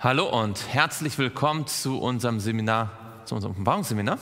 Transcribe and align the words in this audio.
Hallo 0.00 0.28
und 0.28 0.72
herzlich 0.72 1.18
willkommen 1.18 1.66
zu 1.66 1.98
unserem 1.98 2.38
Seminar, 2.38 2.92
zu 3.24 3.34
unserem 3.34 3.50
Offenbarungsseminar. 3.50 4.20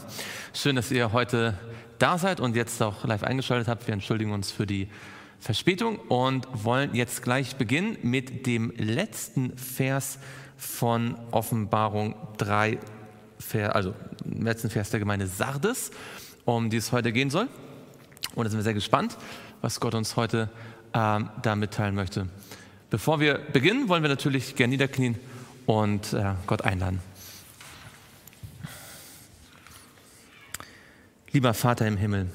Schön, 0.54 0.74
dass 0.74 0.90
ihr 0.90 1.12
heute 1.12 1.58
da 1.98 2.16
seid 2.16 2.40
und 2.40 2.56
jetzt 2.56 2.82
auch 2.82 3.04
live 3.04 3.22
eingeschaltet 3.22 3.68
habt. 3.68 3.86
Wir 3.86 3.92
entschuldigen 3.92 4.32
uns 4.32 4.50
für 4.50 4.66
die 4.66 4.88
Verspätung 5.38 5.98
und 5.98 6.48
wollen 6.64 6.94
jetzt 6.94 7.22
gleich 7.22 7.56
beginnen 7.56 7.98
mit 8.00 8.46
dem 8.46 8.72
letzten 8.78 9.54
Vers 9.58 10.18
von 10.56 11.14
Offenbarung 11.30 12.14
3, 12.38 12.78
also 13.68 13.94
letzten 14.24 14.70
Vers 14.70 14.88
der 14.88 15.00
Gemeinde 15.00 15.26
Sardes, 15.26 15.90
um 16.46 16.70
die 16.70 16.78
es 16.78 16.90
heute 16.90 17.12
gehen 17.12 17.28
soll. 17.28 17.48
Und 18.34 18.44
da 18.44 18.50
sind 18.50 18.60
wir 18.60 18.64
sehr 18.64 18.72
gespannt, 18.72 19.18
was 19.60 19.78
Gott 19.78 19.94
uns 19.94 20.16
heute 20.16 20.48
ähm, 20.94 21.28
da 21.42 21.54
mitteilen 21.54 21.94
möchte. 21.94 22.30
Bevor 22.88 23.20
wir 23.20 23.34
beginnen, 23.52 23.90
wollen 23.90 24.02
wir 24.02 24.08
natürlich 24.08 24.56
gerne 24.56 24.70
niederknien 24.70 25.18
und 25.66 26.12
äh, 26.12 26.34
Gott 26.46 26.62
einladen. 26.62 27.00
Lieber 31.32 31.52
Vater 31.52 31.86
im 31.86 31.96
Himmel, 31.96 32.30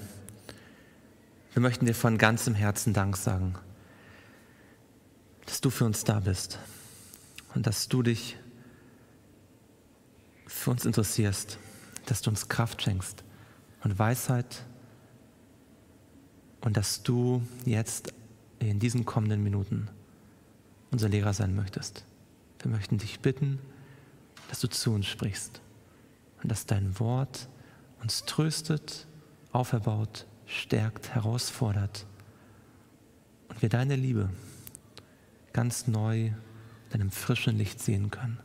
wir 1.53 1.61
möchten 1.61 1.85
dir 1.85 1.95
von 1.95 2.17
ganzem 2.17 2.53
Herzen 2.53 2.93
Dank 2.93 3.17
sagen, 3.17 3.55
dass 5.45 5.59
du 5.59 5.69
für 5.69 5.85
uns 5.85 6.03
da 6.03 6.19
bist 6.19 6.59
und 7.55 7.65
dass 7.65 7.87
du 7.87 8.03
dich 8.03 8.37
für 10.45 10.71
uns 10.71 10.85
interessierst, 10.85 11.57
dass 12.05 12.21
du 12.21 12.29
uns 12.29 12.47
Kraft 12.47 12.81
schenkst 12.81 13.23
und 13.83 13.97
Weisheit 13.97 14.63
und 16.61 16.77
dass 16.77 17.01
du 17.03 17.41
jetzt 17.65 18.13
in 18.59 18.79
diesen 18.79 19.05
kommenden 19.05 19.41
Minuten 19.41 19.89
unser 20.91 21.09
Lehrer 21.09 21.33
sein 21.33 21.55
möchtest. 21.55 22.05
Wir 22.61 22.71
möchten 22.71 22.97
dich 22.97 23.19
bitten, 23.19 23.59
dass 24.49 24.59
du 24.59 24.67
zu 24.67 24.93
uns 24.93 25.07
sprichst 25.07 25.61
und 26.41 26.51
dass 26.51 26.65
dein 26.65 26.99
Wort 26.99 27.47
uns 28.01 28.25
tröstet, 28.25 29.07
auferbaut, 29.51 30.27
stärkt, 30.45 31.09
herausfordert 31.09 32.05
und 33.47 33.61
wir 33.61 33.69
deine 33.69 33.95
Liebe 33.95 34.29
ganz 35.53 35.87
neu 35.87 36.27
in 36.27 36.35
deinem 36.91 37.11
frischen 37.11 37.57
Licht 37.57 37.79
sehen 37.81 38.11
können. 38.11 38.39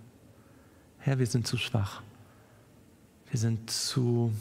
Herr, 0.98 1.18
wir 1.18 1.26
sind 1.26 1.46
zu 1.46 1.56
schwach. 1.56 2.02
Wir 3.30 3.38
sind 3.38 3.70
zu 3.70 4.32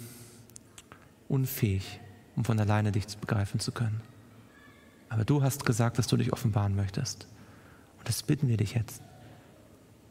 unfähig, 1.28 2.00
um 2.36 2.46
von 2.46 2.60
alleine 2.60 2.92
dich 2.92 3.06
begreifen 3.18 3.60
zu 3.60 3.72
können. 3.72 4.02
Aber 5.10 5.26
du 5.26 5.44
hast 5.44 5.66
gesagt, 5.66 5.98
dass 5.98 6.08
du 6.08 6.18
dich 6.18 6.34
offenbaren 6.34 6.76
möchtest. 6.76 7.28
Und 7.98 8.08
das 8.08 8.24
bitten 8.24 8.48
wir 8.48 8.58
dich 8.58 8.74
jetzt. 8.74 9.02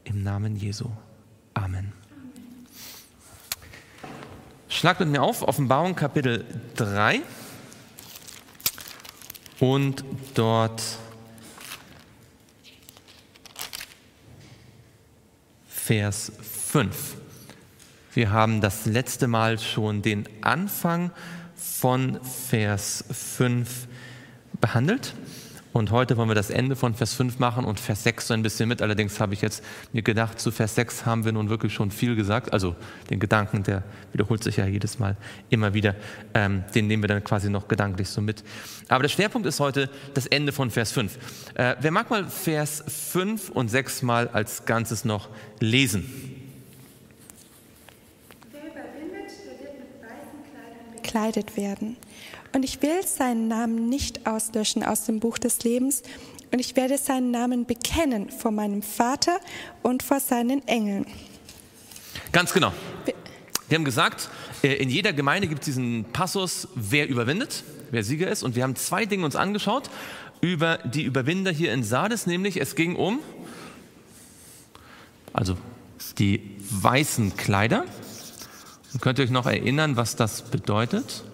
Im 0.05 0.23
Namen 0.23 0.57
Jesu. 0.57 0.91
Amen. 1.55 1.93
Schlagt 4.69 5.01
mit 5.01 5.09
mir 5.09 5.23
auf, 5.23 5.43
Offenbarung 5.43 5.95
Kapitel 5.95 6.45
3 6.77 7.23
und 9.61 10.05
dort 10.35 10.83
Vers 15.67 16.33
5. 16.71 17.17
Wir 18.13 18.31
haben 18.31 18.61
das 18.61 18.87
letzte 18.87 19.27
Mal 19.27 19.59
schon 19.59 20.03
den 20.03 20.29
Anfang 20.43 21.13
von 21.57 22.23
Vers 22.23 23.05
5 23.11 23.89
behandelt. 24.61 25.15
Und 25.75 25.91
heute 25.91 26.17
wollen 26.17 26.29
wir 26.29 26.37
das 26.37 26.51
Ende 26.51 26.77
von 26.77 26.95
Vers 26.95 27.15
5 27.15 27.41
machen 27.41 27.65
und 27.65 27.81
Vers 27.81 28.05
6 28.05 28.29
so 28.29 28.35
ein 28.35 28.45
bisschen 28.45 28.69
mit. 28.69 28.81
Allerdings 28.81 29.19
habe 29.19 29.35
ich 29.35 29.43
jetzt 29.43 29.61
mir 29.93 30.03
gedacht, 30.03 30.39
zu 30.39 30.53
Vers 30.53 30.77
6 30.77 31.05
haben 31.05 31.25
wir 31.25 31.33
nun 31.33 31.51
wirklich 31.51 31.75
schon 31.75 31.91
viel 31.91 32.15
gesagt. 32.15 32.53
Also 32.53 32.77
den 33.11 33.19
Gedanken, 33.19 33.65
der 33.65 33.83
wiederholt 34.13 34.45
sich 34.45 34.59
ja 34.59 34.67
jedes 34.67 35.01
Mal 35.01 35.17
immer 35.51 35.75
wieder. 35.75 35.97
Ähm, 36.33 36.63
den 36.77 36.87
nehmen 36.87 37.03
wir 37.03 37.09
dann 37.09 37.25
quasi 37.25 37.51
noch 37.51 37.67
gedanklich 37.67 38.09
so 38.09 38.21
mit. 38.21 38.45
Aber 38.87 39.03
der 39.03 39.09
Schwerpunkt 39.09 39.49
ist 39.49 39.59
heute 39.59 39.91
das 40.15 40.29
Ende 40.29 40.53
von 40.53 40.71
Vers 40.71 40.93
5. 40.93 41.19
Äh, 41.55 41.75
wer 41.81 41.91
mag 41.91 42.09
mal 42.09 42.29
Vers 42.29 42.85
5 42.87 43.49
und 43.49 43.69
6 43.69 44.03
mal 44.03 44.29
als 44.29 44.67
Ganzes 44.67 45.05
noch 45.05 45.29
lesen? 45.59 46.05
Wer 48.53 48.61
überwindet, 48.61 49.33
der 49.45 49.59
wird 49.59 49.81
mit 49.81 50.01
weißen 50.01 50.39
Kleidern 50.53 50.93
bekleidet 50.95 51.57
werden. 51.57 51.97
Und 52.55 52.65
ich 52.65 52.81
will 52.83 53.05
seinen 53.05 53.49
Namen 53.49 53.89
nicht 53.89 54.29
auslöschen 54.29 54.85
aus 54.85 55.05
dem 55.05 55.19
Buch 55.19 55.39
des 55.39 55.65
Lebens. 55.65 56.03
Und 56.53 56.61
ich 56.61 56.77
werde 56.77 56.97
seinen 56.99 57.33
Namen 57.33 57.67
bekennen 57.67 58.31
vor 58.31 58.53
meinem 58.53 58.81
Vater 58.81 59.41
und 59.83 60.05
vor 60.05 60.21
seinen 60.21 60.67
Engeln. 60.69 61.05
Ganz 62.31 62.53
genau. 62.53 62.73
Wir 63.69 63.75
haben 63.75 63.85
gesagt, 63.85 64.29
äh, 64.63 64.75
in 64.75 64.89
jeder 64.89 65.13
Gemeinde 65.13 65.49
gibt 65.49 65.63
es 65.63 65.65
diesen 65.67 66.05
Passus, 66.13 66.69
wer 66.77 67.09
überwindet, 67.09 67.65
wer 67.91 68.05
Sieger 68.05 68.29
ist. 68.29 68.45
Und 68.45 68.55
wir 68.55 68.63
haben 68.63 68.77
zwei 68.77 69.05
Dinge 69.05 69.25
uns 69.25 69.35
angeschaut 69.35 69.91
über 70.41 70.79
die 70.79 71.03
Überwinder 71.03 71.51
hier 71.51 71.73
in 71.73 71.83
Sardes, 71.83 72.27
nämlich 72.27 72.61
es 72.61 72.77
ging 72.77 72.95
um, 72.95 73.19
also 75.33 75.57
die 76.19 76.57
weißen 76.71 77.37
Kleider. 77.37 77.85
Und 78.93 79.03
könnt 79.03 79.19
ihr 79.19 79.25
euch 79.25 79.31
noch 79.31 79.47
erinnern, 79.47 79.97
was 79.97 80.15
das 80.15 80.43
bedeutet? 80.43 81.25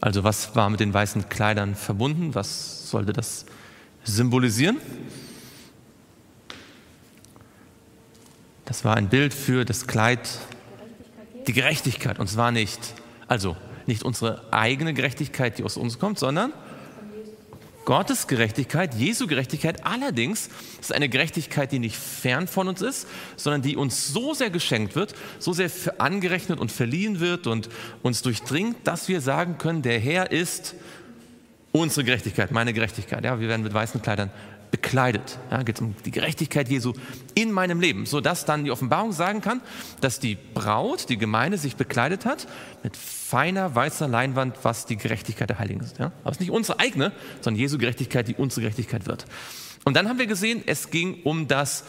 Also 0.00 0.24
was 0.24 0.54
war 0.54 0.70
mit 0.70 0.80
den 0.80 0.94
weißen 0.94 1.28
Kleidern 1.28 1.74
verbunden? 1.74 2.34
Was 2.34 2.90
sollte 2.90 3.12
das 3.12 3.46
symbolisieren? 4.04 4.78
Das 8.64 8.84
war 8.84 8.96
ein 8.96 9.08
Bild 9.08 9.34
für 9.34 9.64
das 9.64 9.86
Kleid, 9.86 10.28
die 11.46 11.52
Gerechtigkeit. 11.52 12.18
Und 12.18 12.28
zwar 12.28 12.52
nicht, 12.52 12.94
also 13.26 13.56
nicht 13.86 14.02
unsere 14.02 14.52
eigene 14.52 14.94
Gerechtigkeit, 14.94 15.58
die 15.58 15.64
aus 15.64 15.76
uns 15.76 15.98
kommt, 15.98 16.18
sondern 16.18 16.52
Gottes 17.88 18.26
Gerechtigkeit, 18.26 18.94
Jesu 18.96 19.26
Gerechtigkeit 19.26 19.86
allerdings 19.86 20.50
ist 20.78 20.92
eine 20.92 21.08
Gerechtigkeit, 21.08 21.72
die 21.72 21.78
nicht 21.78 21.96
fern 21.96 22.46
von 22.46 22.68
uns 22.68 22.82
ist, 22.82 23.08
sondern 23.36 23.62
die 23.62 23.78
uns 23.78 24.08
so 24.08 24.34
sehr 24.34 24.50
geschenkt 24.50 24.94
wird, 24.94 25.14
so 25.38 25.54
sehr 25.54 25.70
angerechnet 25.96 26.60
und 26.60 26.70
verliehen 26.70 27.18
wird 27.18 27.46
und 27.46 27.70
uns 28.02 28.20
durchdringt, 28.20 28.76
dass 28.84 29.08
wir 29.08 29.22
sagen 29.22 29.56
können, 29.56 29.80
der 29.80 29.98
Herr 29.98 30.30
ist 30.30 30.74
unsere 31.72 32.04
Gerechtigkeit, 32.04 32.50
meine 32.50 32.74
Gerechtigkeit. 32.74 33.24
Ja, 33.24 33.40
wir 33.40 33.48
werden 33.48 33.62
mit 33.62 33.72
weißen 33.72 34.02
Kleidern 34.02 34.30
bekleidet. 34.70 35.38
Ja, 35.50 35.62
geht 35.62 35.80
um 35.80 35.94
die 36.04 36.10
Gerechtigkeit 36.10 36.68
Jesu 36.68 36.92
in 37.34 37.52
meinem 37.52 37.80
Leben, 37.80 38.06
sodass 38.06 38.44
dann 38.44 38.64
die 38.64 38.70
Offenbarung 38.70 39.12
sagen 39.12 39.40
kann, 39.40 39.60
dass 40.00 40.20
die 40.20 40.36
Braut, 40.54 41.08
die 41.08 41.18
Gemeinde 41.18 41.58
sich 41.58 41.76
bekleidet 41.76 42.24
hat 42.24 42.46
mit 42.82 42.96
feiner 42.96 43.74
weißer 43.74 44.08
Leinwand, 44.08 44.56
was 44.62 44.86
die 44.86 44.96
Gerechtigkeit 44.96 45.50
der 45.50 45.58
Heiligen 45.58 45.80
ist. 45.80 45.98
Ja? 45.98 46.12
Aber 46.22 46.30
es 46.30 46.36
ist 46.36 46.40
nicht 46.40 46.50
unsere 46.50 46.78
eigene, 46.80 47.12
sondern 47.40 47.60
Jesu 47.60 47.78
Gerechtigkeit, 47.78 48.28
die 48.28 48.34
unsere 48.34 48.62
Gerechtigkeit 48.62 49.06
wird. 49.06 49.26
Und 49.84 49.94
dann 49.94 50.08
haben 50.08 50.18
wir 50.18 50.26
gesehen, 50.26 50.62
es 50.66 50.90
ging 50.90 51.22
um 51.24 51.48
das, 51.48 51.84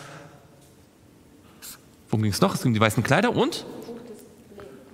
worum 2.10 2.24
ging 2.24 2.32
es 2.32 2.42
noch? 2.42 2.56
Es 2.56 2.62
ging 2.62 2.70
um 2.70 2.74
die 2.74 2.80
weißen 2.80 3.04
Kleider 3.04 3.36
und 3.36 3.66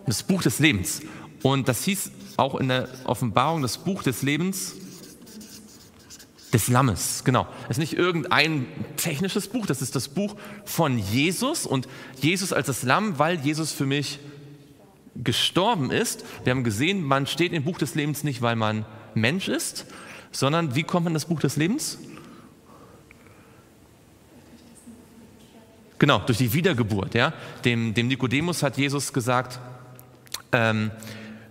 das 0.05 0.23
Buch 0.23 0.41
des 0.41 0.59
Lebens. 0.59 1.01
Und 1.43 1.67
das 1.67 1.83
hieß 1.83 2.11
auch 2.37 2.55
in 2.55 2.69
der 2.69 2.87
Offenbarung 3.05 3.61
das 3.61 3.77
Buch 3.77 4.03
des 4.03 4.21
Lebens 4.21 4.75
des 6.55 6.69
Lammes, 6.69 7.23
genau. 7.25 7.47
Es 7.65 7.71
ist 7.71 7.79
nicht 7.79 7.93
irgendein 7.97 8.65
technisches 8.95 9.49
Buch, 9.49 9.65
das 9.65 9.81
ist 9.81 9.93
das 9.93 10.07
Buch 10.07 10.37
von 10.63 10.97
Jesus 10.97 11.65
und 11.65 11.89
Jesus 12.21 12.53
als 12.53 12.67
das 12.67 12.83
Lamm, 12.83 13.19
weil 13.19 13.41
Jesus 13.41 13.73
für 13.73 13.85
mich 13.85 14.19
gestorben 15.21 15.91
ist. 15.91 16.23
Wir 16.45 16.51
haben 16.51 16.63
gesehen, 16.63 17.03
man 17.03 17.27
steht 17.27 17.51
im 17.51 17.65
Buch 17.65 17.77
des 17.77 17.95
Lebens 17.95 18.23
nicht, 18.23 18.41
weil 18.41 18.55
man 18.55 18.85
Mensch 19.15 19.49
ist, 19.49 19.85
sondern 20.31 20.75
wie 20.75 20.83
kommt 20.83 21.03
man 21.03 21.11
in 21.11 21.15
das 21.15 21.25
Buch 21.25 21.41
des 21.41 21.57
Lebens? 21.57 21.97
Genau, 25.99 26.19
durch 26.19 26.37
die 26.37 26.53
Wiedergeburt. 26.53 27.15
Ja? 27.15 27.33
Dem, 27.65 27.93
dem 27.93 28.07
Nikodemus 28.07 28.63
hat 28.63 28.77
Jesus 28.77 29.11
gesagt, 29.11 29.59
ähm, 30.53 30.91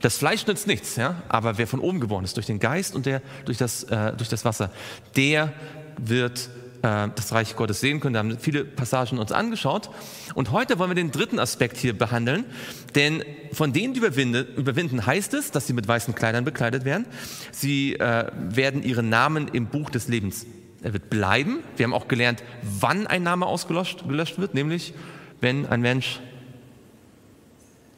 das 0.05 0.19
Fleisch 0.19 0.47
nützt 0.47 0.67
nichts, 0.67 0.97
ja? 0.97 1.23
aber 1.29 1.57
wer 1.57 1.67
von 1.67 1.81
oben 1.81 1.99
geboren 1.99 2.25
ist, 2.25 2.37
durch 2.37 2.45
den 2.45 2.59
Geist 2.59 2.95
und 2.95 3.07
der, 3.07 3.23
durch, 3.47 3.57
das, 3.57 3.85
äh, 3.85 4.13
durch 4.13 4.29
das 4.29 4.45
Wasser, 4.45 4.71
der 5.17 5.55
wird 5.97 6.51
äh, 6.83 7.09
das 7.15 7.33
Reich 7.33 7.57
Gottes 7.57 7.81
sehen 7.81 8.01
können. 8.01 8.13
Da 8.13 8.19
haben 8.19 8.39
viele 8.39 8.67
Passagen 8.67 9.19
uns 9.19 9.33
angeschaut. 9.33 9.89
Und 10.35 10.51
heute 10.51 10.79
wollen 10.79 10.91
wir 10.91 10.95
den 10.95 11.11
dritten 11.11 11.39
Aspekt 11.39 11.79
hier 11.79 11.97
behandeln. 11.97 12.45
Denn 12.95 13.25
von 13.53 13.73
denen, 13.73 13.95
die 13.95 14.01
überwinden, 14.01 15.07
heißt 15.07 15.33
es, 15.33 15.51
dass 15.51 15.67
sie 15.67 15.73
mit 15.73 15.89
weißen 15.89 16.15
Kleidern 16.15 16.45
bekleidet 16.45 16.85
werden. 16.85 17.07
Sie 17.51 17.95
äh, 17.95 18.27
werden 18.35 18.83
ihren 18.83 19.09
Namen 19.09 19.49
im 19.49 19.67
Buch 19.67 19.89
des 19.89 20.09
Lebens 20.09 20.45
er 20.83 20.93
wird 20.93 21.09
bleiben. 21.09 21.61
Wir 21.79 21.85
haben 21.85 21.95
auch 21.95 22.09
gelernt, 22.09 22.45
wann 22.61 23.07
ein 23.07 23.23
Name 23.23 23.47
ausgelöscht 23.47 24.07
gelöscht 24.07 24.39
wird, 24.39 24.53
nämlich 24.53 24.93
wenn 25.41 25.65
ein 25.65 25.81
Mensch 25.81 26.21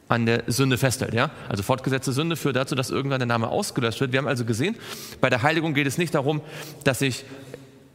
an 0.09 0.25
der 0.25 0.43
Sünde 0.47 0.77
festhält. 0.77 1.13
Ja? 1.13 1.31
Also 1.49 1.63
fortgesetzte 1.63 2.11
Sünde 2.11 2.35
führt 2.35 2.55
dazu, 2.55 2.75
dass 2.75 2.89
irgendwann 2.89 3.19
der 3.19 3.27
Name 3.27 3.49
ausgelöscht 3.49 3.99
wird. 3.99 4.11
Wir 4.11 4.19
haben 4.19 4.27
also 4.27 4.45
gesehen, 4.45 4.75
bei 5.21 5.29
der 5.29 5.43
Heiligung 5.43 5.73
geht 5.73 5.87
es 5.87 5.97
nicht 5.97 6.15
darum, 6.15 6.41
dass 6.83 7.01
ich 7.01 7.25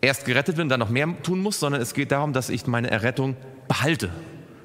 erst 0.01 0.25
gerettet 0.25 0.57
bin 0.57 0.69
dann 0.69 0.81
noch 0.81 0.91
mehr 0.91 1.09
tun 1.23 1.41
muss, 1.41 1.61
sondern 1.61 1.81
es 1.81 1.95
geht 1.95 2.13
darum, 2.13 2.33
dass 2.33 2.51
ich 2.51 2.67
meine 2.67 2.91
Errettung 2.91 3.37
behalte. 3.69 4.11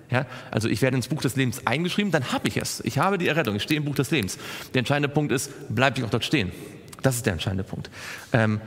Ja, 0.10 0.26
also 0.52 0.70
ich 0.70 0.82
werde 0.82 0.96
ins 0.96 1.10
Buch 1.10 1.22
des 1.22 1.36
Lebens 1.36 1.68
eingeschrieben, 1.68 2.12
dann 2.12 2.32
habe 2.32 2.48
ich 2.48 2.56
es. 2.58 2.80
Ich 2.86 2.98
habe 2.98 3.18
die 3.18 3.28
Errettung, 3.28 3.56
ich 3.58 3.64
stehe 3.64 3.78
im 3.78 3.86
Buch 3.86 3.96
des 3.96 4.10
Lebens. 4.10 4.38
Der 4.74 4.80
entscheidende 4.80 5.10
Punkt 5.10 5.34
ist, 5.34 5.52
bleibe 5.74 6.00
ich 6.00 6.06
auch 6.06 6.10
dort 6.10 6.24
stehen. 6.24 6.52
Das 7.02 7.16
ist 7.16 7.26
der 7.26 7.34
entscheidende 7.34 7.66
Punkt. 7.66 7.90
Ähm, 8.32 8.62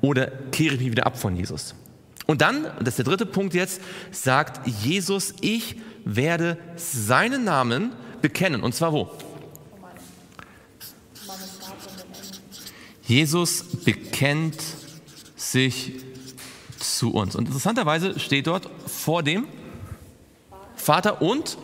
oder 0.00 0.28
kehre 0.52 0.74
ich 0.74 0.80
mich 0.80 0.90
wieder 0.90 1.06
ab 1.06 1.18
von 1.18 1.36
Jesus. 1.36 1.74
Und 2.26 2.40
dann, 2.40 2.64
das 2.78 2.90
ist 2.90 2.98
der 2.98 3.04
dritte 3.04 3.26
Punkt 3.26 3.54
jetzt, 3.54 3.80
sagt 4.10 4.66
Jesus, 4.66 5.34
ich 5.42 5.76
werde 6.04 6.56
seinen 6.76 7.44
Namen 7.44 7.92
bekennen. 8.26 8.64
Und 8.64 8.74
zwar 8.74 8.92
wo? 8.92 9.08
Jesus 13.06 13.62
bekennt 13.84 14.60
sich 15.36 15.92
zu 16.80 17.14
uns. 17.14 17.36
Und 17.36 17.46
interessanterweise 17.46 18.18
steht 18.18 18.48
dort 18.48 18.68
vor 18.84 19.22
dem 19.22 19.46
Vater 20.74 21.22
und 21.22 21.56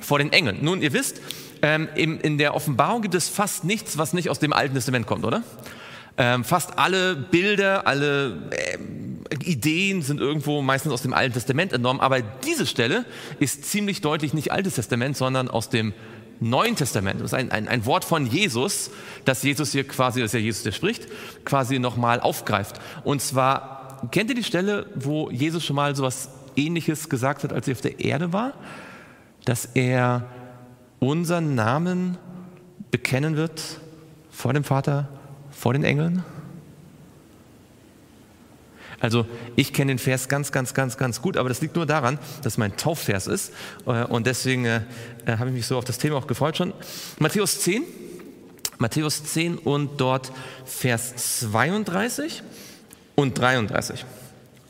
vor 0.00 0.18
den 0.20 0.32
Engeln. 0.32 0.58
Nun, 0.62 0.80
ihr 0.80 0.92
wisst, 0.92 1.20
ähm, 1.62 1.88
in, 1.96 2.38
der 2.38 2.54
Offenbarung 2.54 3.02
gibt 3.02 3.16
es 3.16 3.28
fast 3.28 3.64
nichts, 3.64 3.98
was 3.98 4.12
nicht 4.12 4.30
aus 4.30 4.38
dem 4.38 4.52
Alten 4.52 4.74
Testament 4.76 5.06
kommt, 5.08 5.24
oder? 5.24 5.42
Ähm, 6.18 6.44
fast 6.44 6.78
alle 6.78 7.16
Bilder, 7.16 7.88
alle 7.88 8.48
äh, 8.52 8.78
Ideen 9.44 10.02
sind 10.02 10.20
irgendwo 10.20 10.62
meistens 10.62 10.92
aus 10.92 11.02
dem 11.02 11.12
Alten 11.12 11.34
Testament 11.34 11.72
entnommen, 11.72 12.00
aber 12.00 12.20
diese 12.20 12.66
Stelle 12.66 13.04
ist 13.40 13.64
ziemlich 13.64 14.00
deutlich 14.00 14.34
nicht 14.34 14.52
Altes 14.52 14.74
Testament, 14.74 15.16
sondern 15.16 15.48
aus 15.48 15.68
dem 15.68 15.92
Neuen 16.40 16.76
Testament. 16.76 17.20
Das 17.20 17.26
ist 17.26 17.34
ein, 17.34 17.50
ein, 17.50 17.68
ein 17.68 17.86
Wort 17.86 18.04
von 18.04 18.26
Jesus, 18.26 18.90
das 19.24 19.42
Jesus 19.42 19.72
hier 19.72 19.86
quasi, 19.86 20.20
das 20.20 20.30
ist 20.30 20.34
ja 20.34 20.40
Jesus, 20.40 20.62
der 20.62 20.72
spricht, 20.72 21.08
quasi 21.44 21.78
nochmal 21.78 22.20
aufgreift. 22.20 22.80
Und 23.04 23.22
zwar, 23.22 24.08
kennt 24.10 24.30
ihr 24.30 24.36
die 24.36 24.44
Stelle, 24.44 24.86
wo 24.94 25.30
Jesus 25.30 25.64
schon 25.64 25.76
mal 25.76 25.96
sowas 25.96 26.28
Ähnliches 26.56 27.08
gesagt 27.08 27.44
hat, 27.44 27.52
als 27.52 27.68
er 27.68 27.72
auf 27.72 27.80
der 27.80 28.00
Erde 28.00 28.32
war, 28.32 28.54
dass 29.44 29.66
er 29.74 30.26
unseren 30.98 31.54
Namen 31.54 32.18
bekennen 32.90 33.36
wird 33.36 33.62
vor 34.30 34.52
dem 34.52 34.64
Vater, 34.64 35.08
vor 35.50 35.72
den 35.72 35.84
Engeln? 35.84 36.24
Also 39.00 39.26
ich 39.56 39.72
kenne 39.72 39.92
den 39.92 39.98
Vers 39.98 40.28
ganz, 40.28 40.52
ganz, 40.52 40.74
ganz, 40.74 40.96
ganz 40.96 41.20
gut, 41.20 41.36
aber 41.36 41.48
das 41.48 41.60
liegt 41.60 41.76
nur 41.76 41.86
daran, 41.86 42.18
dass 42.42 42.56
mein 42.56 42.76
Taufvers 42.76 43.26
ist 43.26 43.52
äh, 43.86 44.04
und 44.04 44.26
deswegen 44.26 44.64
äh, 44.64 44.80
äh, 45.26 45.36
habe 45.36 45.50
ich 45.50 45.56
mich 45.56 45.66
so 45.66 45.76
auf 45.76 45.84
das 45.84 45.98
Thema 45.98 46.16
auch 46.16 46.26
gefreut 46.26 46.56
schon. 46.56 46.72
Matthäus 47.18 47.60
10, 47.60 47.82
Matthäus 48.78 49.24
10 49.24 49.58
und 49.58 50.00
dort 50.00 50.32
Vers 50.64 51.40
32 51.40 52.42
und 53.14 53.38
33. 53.38 54.04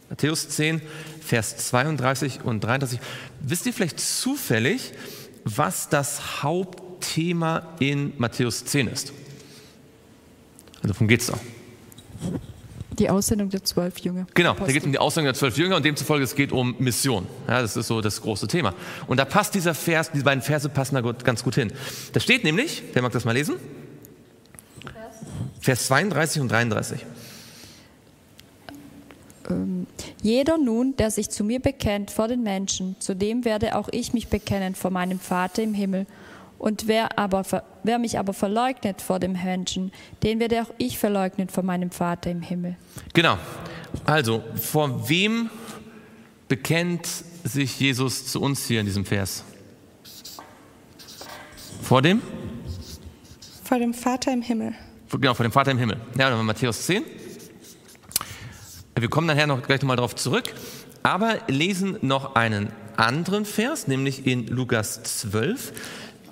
Matthäus 0.08 0.49
10, 0.49 0.81
Vers 1.20 1.56
32 1.69 2.44
und 2.44 2.61
33. 2.62 3.00
Wisst 3.40 3.67
ihr 3.67 3.72
vielleicht 3.72 3.99
zufällig, 4.00 4.93
was 5.44 5.88
das 5.88 6.43
Hauptthema 6.43 7.75
in 7.81 8.12
Matthäus 8.19 8.64
10 8.64 8.88
ist? 8.88 9.12
Also 10.82 10.94
worum 10.94 11.08
es 11.08 11.26
da? 11.26 11.38
Die 12.98 13.10
Aussendung 13.10 13.50
der 13.50 13.62
zwölf 13.62 13.98
Jünger. 13.98 14.26
Genau, 14.34 14.54
da 14.54 14.66
geht 14.66 14.78
es 14.78 14.84
um 14.84 14.93
die 14.93 14.98
Aussendung 14.98 15.26
der 15.26 15.34
zwölf 15.34 15.56
Jünger 15.58 15.76
und 15.76 15.84
demzufolge 15.84 16.25
es 16.25 16.34
geht 16.34 16.52
um 16.52 16.75
Mission. 16.78 17.26
Ja, 17.46 17.60
das 17.60 17.76
ist 17.76 17.88
so 17.88 18.00
das 18.00 18.20
große 18.22 18.48
Thema. 18.48 18.75
Und 19.06 19.19
da 19.19 19.25
passt 19.25 19.54
dieser 19.54 19.75
Vers, 19.75 20.10
diese 20.12 20.25
beiden 20.25 20.43
Verse 20.43 20.69
passen 20.69 20.94
da 20.94 21.00
ganz 21.00 21.44
gut 21.44 21.54
hin. 21.54 21.72
Da 22.12 22.20
steht 22.20 22.44
nämlich, 22.44 22.82
wer 22.93 23.02
mag 23.02 23.12
das 23.12 23.25
mal 23.25 23.32
lesen? 23.32 23.56
Vers 25.60 25.87
32 25.87 26.43
und 26.43 26.50
33. 26.50 27.04
Ähm, 29.50 29.87
jeder 30.22 30.58
nun, 30.58 30.96
der 30.96 31.10
sich 31.10 31.31
zu 31.31 31.44
mir 31.44 31.60
bekennt 31.60 32.10
vor 32.10 32.28
den 32.28 32.43
Menschen, 32.43 32.96
zu 32.98 33.14
dem 33.14 33.44
werde 33.44 33.76
auch 33.76 33.88
ich 33.90 34.12
mich 34.12 34.28
bekennen 34.28 34.75
vor 34.75 34.90
meinem 34.90 35.19
Vater 35.19 35.62
im 35.62 35.75
Himmel. 35.75 36.06
Und 36.58 36.87
wer, 36.87 37.19
aber, 37.19 37.44
wer 37.82 37.99
mich 37.99 38.19
aber 38.19 38.32
verleugnet 38.32 39.03
vor 39.03 39.19
dem 39.19 39.32
Menschen, 39.32 39.93
den 40.23 40.41
werde 40.41 40.62
auch 40.62 40.70
ich 40.79 40.99
verleugnen 40.99 41.49
vor 41.49 41.62
meinem 41.62 41.91
Vater 41.91 42.31
im 42.31 42.43
Himmel. 42.43 42.76
Genau. 43.12 43.38
Also, 44.05 44.43
vor 44.55 45.08
wem 45.08 45.50
bekennt 46.49 47.06
sich 47.44 47.79
Jesus 47.79 48.26
zu 48.26 48.41
uns 48.41 48.67
hier 48.67 48.81
in 48.81 48.87
diesem 48.87 49.05
Vers? 49.05 49.44
Vor 51.82 52.03
dem? 52.03 52.23
Vor 53.62 53.79
dem 53.79 53.94
Vater 53.94 54.32
im 54.32 54.43
Himmel. 54.43 54.75
Genau, 55.11 55.35
vor 55.35 55.44
dem 55.44 55.53
Vater 55.53 55.70
im 55.70 55.79
Himmel. 55.79 56.00
Ja, 56.19 56.31
dann 56.31 56.44
Matthäus 56.44 56.87
10. 56.87 57.05
Wir 58.99 59.08
kommen 59.08 59.26
nachher 59.26 59.47
noch 59.47 59.62
gleich 59.62 59.82
nochmal 59.82 59.97
darauf 59.97 60.14
zurück, 60.14 60.55
aber 61.03 61.38
lesen 61.49 61.99
noch 62.00 62.35
einen 62.35 62.70
anderen 62.97 63.44
Vers, 63.44 63.88
nämlich 63.88 64.26
in 64.26 64.47
Lukas 64.47 65.03
12, 65.03 65.73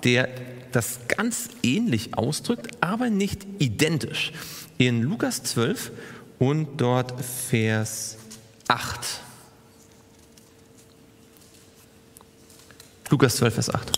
der 0.05 0.29
das 0.71 0.99
ganz 1.07 1.49
ähnlich 1.63 2.17
ausdrückt, 2.17 2.77
aber 2.81 3.09
nicht 3.09 3.45
identisch. 3.59 4.31
In 4.77 5.01
Lukas 5.01 5.43
12 5.43 5.91
und 6.39 6.77
dort 6.77 7.13
Vers 7.23 8.17
8. 8.67 8.99
Lukas 13.09 13.37
12, 13.37 13.53
Vers 13.53 13.69
8. 13.73 13.91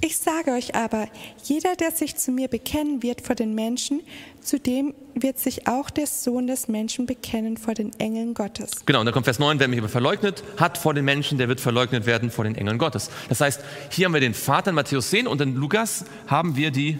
Ich 0.00 0.18
sage 0.18 0.52
euch 0.52 0.74
aber, 0.74 1.08
jeder, 1.44 1.76
der 1.76 1.90
sich 1.90 2.16
zu 2.16 2.30
mir 2.30 2.48
bekennen 2.48 3.02
wird 3.02 3.20
vor 3.20 3.34
den 3.34 3.54
Menschen, 3.54 4.00
zu 4.40 4.58
dem 4.58 4.94
wird 5.14 5.38
sich 5.38 5.66
auch 5.66 5.90
der 5.90 6.06
Sohn 6.06 6.46
des 6.46 6.68
Menschen 6.68 7.06
bekennen 7.06 7.56
vor 7.56 7.74
den 7.74 7.98
Engeln 7.98 8.34
Gottes. 8.34 8.70
Genau, 8.84 9.00
und 9.00 9.06
dann 9.06 9.14
kommt 9.14 9.24
Vers 9.24 9.38
9, 9.38 9.58
wer 9.58 9.68
mich 9.68 9.78
aber 9.78 9.88
verleugnet 9.88 10.42
hat 10.58 10.76
vor 10.76 10.92
den 10.94 11.04
Menschen, 11.04 11.38
der 11.38 11.48
wird 11.48 11.60
verleugnet 11.60 12.06
werden 12.06 12.30
vor 12.30 12.44
den 12.44 12.54
Engeln 12.54 12.78
Gottes. 12.78 13.10
Das 13.28 13.40
heißt, 13.40 13.60
hier 13.90 14.06
haben 14.06 14.14
wir 14.14 14.20
den 14.20 14.34
Vater 14.34 14.70
in 14.70 14.74
Matthäus 14.74 15.10
10 15.10 15.26
und 15.26 15.40
in 15.40 15.54
Lukas 15.54 16.04
haben 16.26 16.56
wir 16.56 16.70
die, 16.70 16.98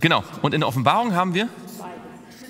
genau, 0.00 0.24
und 0.42 0.54
in 0.54 0.60
der 0.60 0.68
Offenbarung 0.68 1.14
haben 1.14 1.34
wir 1.34 1.48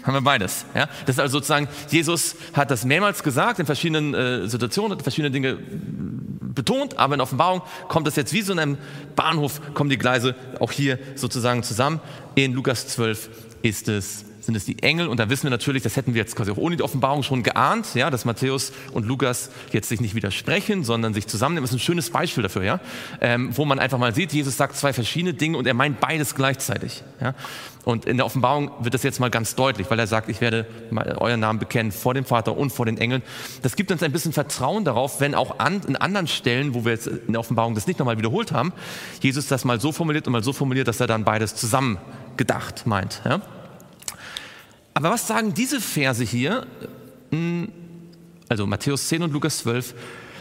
haben 0.04 0.14
wir 0.14 0.22
beides. 0.22 0.64
Ja? 0.74 0.88
Das 1.04 1.16
ist 1.16 1.20
also 1.20 1.38
sozusagen, 1.38 1.68
Jesus 1.90 2.36
hat 2.54 2.70
das 2.70 2.84
mehrmals 2.84 3.22
gesagt, 3.22 3.58
in 3.58 3.66
verschiedenen 3.66 4.14
äh, 4.14 4.48
Situationen, 4.48 4.92
hat 4.92 5.02
verschiedene 5.02 5.30
Dinge 5.30 5.58
betont, 6.58 6.98
aber 6.98 7.14
in 7.14 7.20
Offenbarung 7.22 7.62
kommt 7.88 8.06
das 8.06 8.16
jetzt 8.16 8.34
wie 8.34 8.42
so 8.42 8.52
in 8.52 8.58
einem 8.58 8.78
Bahnhof, 9.16 9.60
kommen 9.72 9.88
die 9.88 9.96
Gleise 9.96 10.34
auch 10.60 10.72
hier 10.72 10.98
sozusagen 11.14 11.62
zusammen. 11.62 12.00
In 12.34 12.52
Lukas 12.52 12.88
12 12.88 13.30
ist 13.62 13.88
es 13.88 14.26
sind 14.48 14.54
es 14.54 14.64
die 14.64 14.82
Engel. 14.82 15.08
Und 15.08 15.20
da 15.20 15.28
wissen 15.28 15.42
wir 15.42 15.50
natürlich, 15.50 15.82
das 15.82 15.96
hätten 15.96 16.14
wir 16.14 16.22
jetzt 16.22 16.34
quasi 16.34 16.50
auch 16.50 16.56
ohne 16.56 16.78
die 16.78 16.82
Offenbarung 16.82 17.22
schon 17.22 17.42
geahnt, 17.42 17.94
ja, 17.94 18.08
dass 18.08 18.24
Matthäus 18.24 18.72
und 18.92 19.04
Lukas 19.04 19.50
jetzt 19.72 19.90
sich 19.90 20.00
nicht 20.00 20.14
widersprechen, 20.14 20.84
sondern 20.84 21.12
sich 21.12 21.26
zusammennehmen. 21.26 21.64
Das 21.64 21.70
ist 21.72 21.76
ein 21.76 21.84
schönes 21.84 22.08
Beispiel 22.08 22.42
dafür, 22.42 22.64
ja, 22.64 22.80
ähm, 23.20 23.54
wo 23.54 23.66
man 23.66 23.78
einfach 23.78 23.98
mal 23.98 24.14
sieht, 24.14 24.32
Jesus 24.32 24.56
sagt 24.56 24.74
zwei 24.74 24.94
verschiedene 24.94 25.34
Dinge 25.34 25.58
und 25.58 25.66
er 25.66 25.74
meint 25.74 26.00
beides 26.00 26.34
gleichzeitig. 26.34 27.02
Ja. 27.20 27.34
Und 27.88 28.04
in 28.04 28.18
der 28.18 28.26
Offenbarung 28.26 28.70
wird 28.80 28.92
das 28.92 29.02
jetzt 29.02 29.18
mal 29.18 29.30
ganz 29.30 29.54
deutlich, 29.54 29.90
weil 29.90 29.98
er 29.98 30.06
sagt, 30.06 30.28
ich 30.28 30.42
werde 30.42 30.66
euren 31.16 31.40
Namen 31.40 31.58
bekennen 31.58 31.90
vor 31.90 32.12
dem 32.12 32.26
Vater 32.26 32.54
und 32.54 32.68
vor 32.68 32.84
den 32.84 32.98
Engeln. 32.98 33.22
Das 33.62 33.76
gibt 33.76 33.90
uns 33.90 34.02
ein 34.02 34.12
bisschen 34.12 34.34
Vertrauen 34.34 34.84
darauf, 34.84 35.20
wenn 35.20 35.34
auch 35.34 35.58
an, 35.58 35.80
in 35.88 35.96
anderen 35.96 36.26
Stellen, 36.26 36.74
wo 36.74 36.84
wir 36.84 36.92
jetzt 36.92 37.06
in 37.06 37.32
der 37.32 37.40
Offenbarung 37.40 37.74
das 37.74 37.86
nicht 37.86 37.98
nochmal 37.98 38.18
wiederholt 38.18 38.52
haben, 38.52 38.74
Jesus 39.22 39.46
das 39.46 39.64
mal 39.64 39.80
so 39.80 39.90
formuliert 39.90 40.26
und 40.26 40.34
mal 40.34 40.42
so 40.42 40.52
formuliert, 40.52 40.86
dass 40.86 41.00
er 41.00 41.06
dann 41.06 41.24
beides 41.24 41.54
zusammen 41.54 41.96
gedacht 42.36 42.86
meint. 42.86 43.22
Ja? 43.24 43.40
Aber 44.92 45.08
was 45.08 45.26
sagen 45.26 45.54
diese 45.54 45.80
Verse 45.80 46.22
hier, 46.22 46.66
hm, 47.30 47.72
also 48.50 48.66
Matthäus 48.66 49.08
10 49.08 49.22
und 49.22 49.32
Lukas 49.32 49.60
12, 49.60 49.94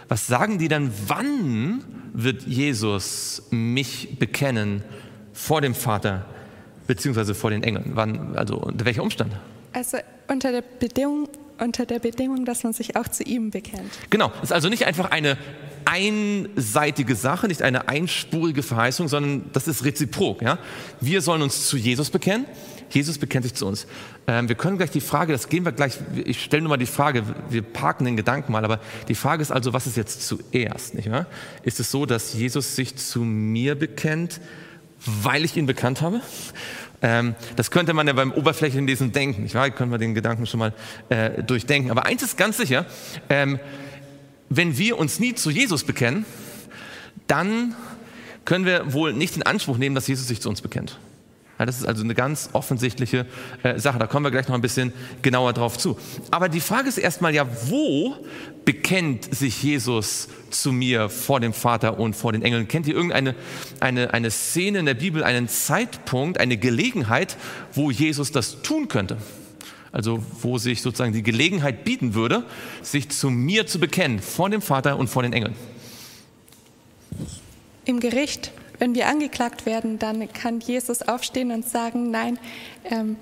was 0.09 0.27
sagen 0.27 0.57
die 0.57 0.67
dann, 0.67 0.91
wann 1.07 1.85
wird 2.11 2.41
Jesus 2.41 3.43
mich 3.51 4.19
bekennen 4.19 4.83
vor 5.31 5.61
dem 5.61 5.75
Vater 5.75 6.25
beziehungsweise 6.87 7.35
vor 7.35 7.49
den 7.49 7.63
Engeln? 7.63 7.91
Wann, 7.93 8.35
also 8.35 8.57
unter 8.57 8.85
welcher 8.85 9.03
Umstand? 9.03 9.33
Also 9.73 9.97
unter 10.27 10.51
der 10.51 10.61
Bedingung, 10.61 11.29
unter 11.59 11.85
der 11.85 11.99
Bedingung, 11.99 12.45
dass 12.45 12.63
man 12.63 12.73
sich 12.73 12.95
auch 12.95 13.07
zu 13.07 13.23
ihm 13.23 13.51
bekennt. 13.51 13.91
Genau, 14.09 14.31
ist 14.41 14.53
also 14.53 14.69
nicht 14.69 14.85
einfach 14.85 15.11
eine 15.11 15.37
einseitige 15.85 17.15
Sache, 17.15 17.47
nicht 17.47 17.61
eine 17.61 17.87
einspurige 17.87 18.63
Verheißung, 18.63 19.07
sondern 19.07 19.49
das 19.53 19.67
ist 19.67 19.85
reziprok. 19.85 20.41
Ja? 20.41 20.59
Wir 20.99 21.21
sollen 21.21 21.41
uns 21.41 21.67
zu 21.67 21.77
Jesus 21.77 22.09
bekennen 22.09 22.45
Jesus 22.89 23.17
bekennt 23.17 23.43
sich 23.43 23.53
zu 23.53 23.65
uns. 23.67 23.87
Ähm, 24.27 24.47
wir 24.47 24.55
können 24.55 24.77
gleich 24.77 24.91
die 24.91 25.01
Frage, 25.01 25.33
das 25.33 25.49
gehen 25.49 25.65
wir 25.65 25.71
gleich, 25.71 25.97
ich 26.23 26.43
stelle 26.43 26.63
nur 26.63 26.69
mal 26.69 26.77
die 26.77 26.85
Frage, 26.85 27.23
wir 27.49 27.61
parken 27.61 28.05
den 28.05 28.17
Gedanken 28.17 28.51
mal, 28.51 28.63
aber 28.63 28.79
die 29.07 29.15
Frage 29.15 29.41
ist 29.41 29.51
also, 29.51 29.73
was 29.73 29.87
ist 29.87 29.97
jetzt 29.97 30.25
zuerst? 30.27 30.95
Nicht 30.95 31.11
wahr? 31.11 31.27
Ist 31.63 31.79
es 31.79 31.91
so, 31.91 32.05
dass 32.05 32.33
Jesus 32.33 32.75
sich 32.75 32.95
zu 32.95 33.21
mir 33.21 33.75
bekennt, 33.75 34.39
weil 35.05 35.45
ich 35.45 35.55
ihn 35.55 35.65
bekannt 35.65 36.01
habe? 36.01 36.21
Ähm, 37.01 37.35
das 37.55 37.69
könnte 37.71 37.93
man 37.93 38.07
ja 38.07 38.13
beim 38.13 38.31
oberflächlichen 38.31 38.87
Lesen 38.87 39.11
denken, 39.11 39.43
nicht 39.43 39.55
wahr? 39.55 39.69
Können 39.69 39.91
wir 39.91 39.97
den 39.97 40.15
Gedanken 40.15 40.45
schon 40.45 40.59
mal 40.59 40.73
äh, 41.09 41.43
durchdenken. 41.43 41.91
Aber 41.91 42.05
eins 42.05 42.23
ist 42.23 42.37
ganz 42.37 42.57
sicher, 42.57 42.85
ähm, 43.29 43.59
wenn 44.49 44.77
wir 44.77 44.97
uns 44.97 45.19
nie 45.19 45.35
zu 45.35 45.51
Jesus 45.51 45.83
bekennen, 45.83 46.25
dann 47.27 47.75
können 48.45 48.65
wir 48.65 48.93
wohl 48.93 49.13
nicht 49.13 49.35
in 49.35 49.43
Anspruch 49.43 49.77
nehmen, 49.77 49.93
dass 49.93 50.07
Jesus 50.07 50.27
sich 50.27 50.41
zu 50.41 50.49
uns 50.49 50.61
bekennt. 50.61 50.97
Ja, 51.59 51.65
das 51.65 51.79
ist 51.79 51.87
also 51.87 52.03
eine 52.03 52.13
ganz 52.13 52.49
offensichtliche 52.53 53.25
äh, 53.63 53.79
Sache. 53.79 53.97
Da 53.97 54.05
kommen 54.05 54.25
wir 54.25 54.31
gleich 54.31 54.47
noch 54.47 54.55
ein 54.55 54.61
bisschen 54.61 54.93
genauer 55.23 55.53
drauf 55.53 55.77
zu. 55.77 55.97
Aber 56.29 56.49
die 56.49 56.59
Frage 56.59 56.87
ist 56.87 56.97
erstmal 56.97 57.33
ja, 57.33 57.47
wo 57.67 58.15
bekennt 58.63 59.33
sich 59.33 59.63
Jesus 59.63 60.27
zu 60.51 60.71
mir 60.71 61.09
vor 61.09 61.39
dem 61.39 61.53
Vater 61.53 61.99
und 61.99 62.15
vor 62.15 62.31
den 62.31 62.43
Engeln? 62.43 62.67
Kennt 62.67 62.87
ihr 62.87 62.93
irgendeine 62.93 63.33
eine, 63.79 64.13
eine 64.13 64.29
Szene 64.29 64.79
in 64.79 64.85
der 64.85 64.93
Bibel, 64.93 65.23
einen 65.23 65.47
Zeitpunkt, 65.47 66.39
eine 66.39 66.57
Gelegenheit, 66.57 67.37
wo 67.73 67.89
Jesus 67.89 68.31
das 68.31 68.61
tun 68.61 68.87
könnte? 68.87 69.17
Also 69.91 70.23
wo 70.41 70.59
sich 70.59 70.83
sozusagen 70.83 71.13
die 71.13 71.23
Gelegenheit 71.23 71.83
bieten 71.83 72.13
würde, 72.13 72.43
sich 72.83 73.09
zu 73.09 73.31
mir 73.31 73.65
zu 73.65 73.79
bekennen 73.79 74.19
vor 74.19 74.49
dem 74.49 74.61
Vater 74.61 74.97
und 74.97 75.07
vor 75.07 75.23
den 75.23 75.33
Engeln. 75.33 75.55
Im 77.85 77.99
Gericht 77.99 78.51
wenn 78.79 78.95
wir 78.95 79.07
angeklagt 79.07 79.65
werden, 79.65 79.99
dann 79.99 80.31
kann 80.31 80.59
Jesus 80.59 81.01
aufstehen 81.01 81.51
und 81.51 81.67
sagen, 81.67 82.11
nein, 82.11 82.39
ähm, 82.85 83.17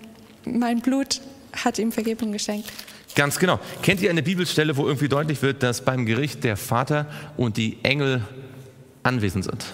mein 0.45 0.81
Blut 0.81 1.21
hat 1.53 1.79
ihm 1.79 1.91
Vergebung 1.91 2.31
geschenkt. 2.31 2.71
Ganz 3.15 3.39
genau. 3.39 3.59
Kennt 3.81 4.01
ihr 4.01 4.09
eine 4.09 4.23
Bibelstelle, 4.23 4.75
wo 4.75 4.85
irgendwie 4.85 5.07
deutlich 5.07 5.41
wird, 5.41 5.63
dass 5.63 5.83
beim 5.83 6.05
Gericht 6.05 6.43
der 6.43 6.57
Vater 6.57 7.07
und 7.37 7.55
die 7.55 7.77
Engel 7.83 8.21
anwesend 9.03 9.45
sind 9.45 9.65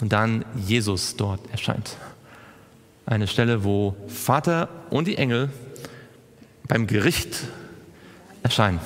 und 0.00 0.12
dann 0.12 0.44
Jesus 0.54 1.16
dort 1.16 1.40
erscheint? 1.50 1.96
Eine 3.06 3.26
Stelle, 3.26 3.64
wo 3.64 3.96
Vater 4.06 4.68
und 4.90 5.08
die 5.08 5.16
Engel 5.16 5.48
beim 6.68 6.86
Gericht 6.86 7.38
erscheinen. 8.42 8.80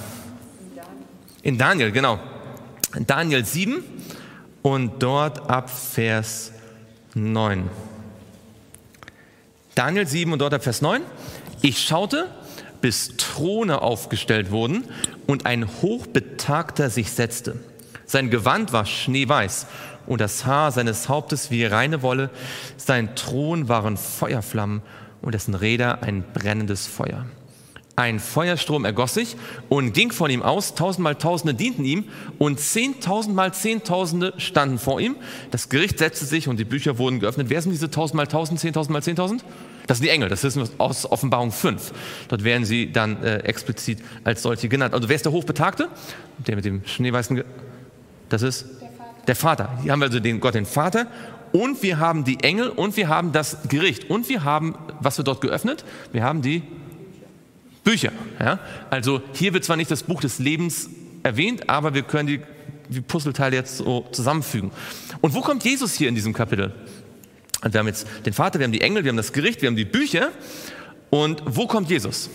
In 1.43 1.59
Daniel, 1.59 1.91
genau. 1.91 2.21
Daniel 3.07 3.45
7, 3.45 3.83
und 4.63 5.03
dort 5.03 5.51
ab 5.51 5.71
Vers 5.71 6.53
9. 7.15 7.69
Daniel 9.75 10.07
7 10.07 10.33
und 10.33 10.39
dort 10.39 10.55
ab 10.55 10.63
Vers 10.63 10.83
9. 10.83 11.03
Ich 11.63 11.81
schaute, 11.81 12.29
bis 12.81 13.17
Throne 13.17 13.83
aufgestellt 13.83 14.51
wurden 14.51 14.85
und 15.27 15.47
ein 15.47 15.67
Hochbetagter 15.83 16.91
sich 16.91 17.13
setzte. 17.13 17.59
Sein 18.07 18.31
Gewand 18.31 18.73
war 18.73 18.85
schneeweiß 18.85 19.67
und 20.07 20.21
das 20.21 20.45
Haar 20.45 20.73
seines 20.73 21.09
Hauptes 21.09 21.51
wie 21.51 21.65
reine 21.65 22.03
Wolle. 22.03 22.31
Sein 22.77 23.15
Thron 23.15 23.69
waren 23.69 23.97
Feuerflammen 23.97 24.83
und 25.23 25.33
dessen 25.35 25.55
Räder 25.55 26.03
ein 26.03 26.25
brennendes 26.35 26.87
Feuer. 26.87 27.25
Ein 27.95 28.21
Feuerstrom 28.21 28.87
ergoss 28.87 29.15
sich 29.15 29.37
und 29.69 29.93
ging 29.93 30.13
von 30.13 30.31
ihm 30.31 30.43
aus. 30.43 30.75
Tausendmal 30.75 31.17
Tausende 31.17 31.53
dienten 31.53 31.85
ihm 31.85 32.05
und 32.39 32.59
zehntausendmal 32.59 33.53
Zehntausende 33.53 34.33
standen 34.39 34.79
vor 34.79 34.99
ihm. 34.99 35.17
Das 35.51 35.69
Gericht 35.69 35.99
setzte 35.99 36.25
sich 36.25 36.49
und 36.49 36.57
die 36.57 36.65
Bücher 36.65 36.97
wurden 36.97 37.21
geöffnet. 37.21 37.51
Wer 37.51 37.61
sind 37.61 37.73
diese 37.73 37.91
tausendmal 37.91 38.27
Tausend, 38.27 38.61
zehntausendmal 38.61 39.03
Zehntausend? 39.03 39.45
Das 39.87 39.99
sind 39.99 40.07
die 40.07 40.11
Engel, 40.11 40.29
das 40.31 40.43
wissen 40.43 40.63
wir 40.63 40.69
aus 40.79 41.11
Offenbarung 41.11 41.51
5. 41.51 41.93
Dort 42.29 42.45
werden 42.45 42.65
sie 42.65 42.91
dann 42.91 43.23
äh, 43.23 43.39
explizit 43.41 43.99
als 44.25 44.43
solche 44.43 44.69
genannt. 44.69 44.95
Also 44.95 45.09
wer 45.09 45.17
ist 45.17 45.27
der 45.27 45.33
Hochbetagte? 45.33 45.89
Der 46.47 46.57
mit 46.57 46.65
dem 46.65 46.83
schneeweißen, 46.87 47.37
Ge 47.37 47.45
das 48.31 48.41
ist 48.41 48.65
der 48.81 48.89
Vater. 48.89 49.25
der 49.27 49.37
Vater. 49.37 49.79
Hier 49.83 49.93
haben 49.93 50.01
wir 50.01 50.07
also 50.07 50.21
den 50.21 50.41
Gott, 50.41 50.55
den 50.55 50.65
Vater 50.65 51.09
und 51.53 51.83
wir 51.83 51.99
haben 51.99 52.25
die 52.25 52.43
Engel 52.43 52.71
und 52.71 52.97
wir 52.97 53.09
haben 53.09 53.33
das 53.33 53.59
Gericht 53.69 54.09
und 54.09 54.31
wir 54.31 54.45
haben, 54.45 54.75
was 55.01 55.19
wird 55.19 55.29
dort 55.29 55.43
geöffnet? 55.43 55.85
Wir 56.13 56.25
haben 56.25 56.41
die 56.41 56.63
Bücher. 57.85 58.13
Ja? 58.39 58.59
Also 58.91 59.23
hier 59.33 59.53
wird 59.53 59.65
zwar 59.65 59.77
nicht 59.77 59.91
das 59.91 60.03
Buch 60.03 60.21
des 60.21 60.39
Lebens 60.39 60.89
erwähnt, 61.23 61.69
aber 61.69 61.95
wir 61.95 62.03
können 62.03 62.27
die, 62.27 62.41
die 62.89 63.01
Puzzleteile 63.01 63.57
jetzt 63.57 63.79
so 63.79 64.07
zusammenfügen. 64.13 64.71
Und 65.21 65.35
wo 65.35 65.41
kommt 65.41 65.65
Jesus 65.65 65.95
hier 65.95 66.09
in 66.09 66.15
diesem 66.15 66.33
Kapitel? 66.33 66.73
Und 67.63 67.73
wir 67.73 67.79
haben 67.79 67.87
jetzt 67.87 68.07
den 68.27 68.33
Vater, 68.33 68.59
wir 68.59 68.65
haben 68.65 68.73
die 68.73 68.81
Engel, 68.81 69.05
wir 69.05 69.11
haben 69.11 69.17
das 69.17 69.33
Gericht, 69.33 69.63
wir 69.63 69.69
haben 69.69 69.77
die 69.77 69.85
Bücher. 69.85 70.31
Und 71.11 71.43
wo 71.47 71.67
kommt 71.67 71.91
Jesus? 71.91 72.29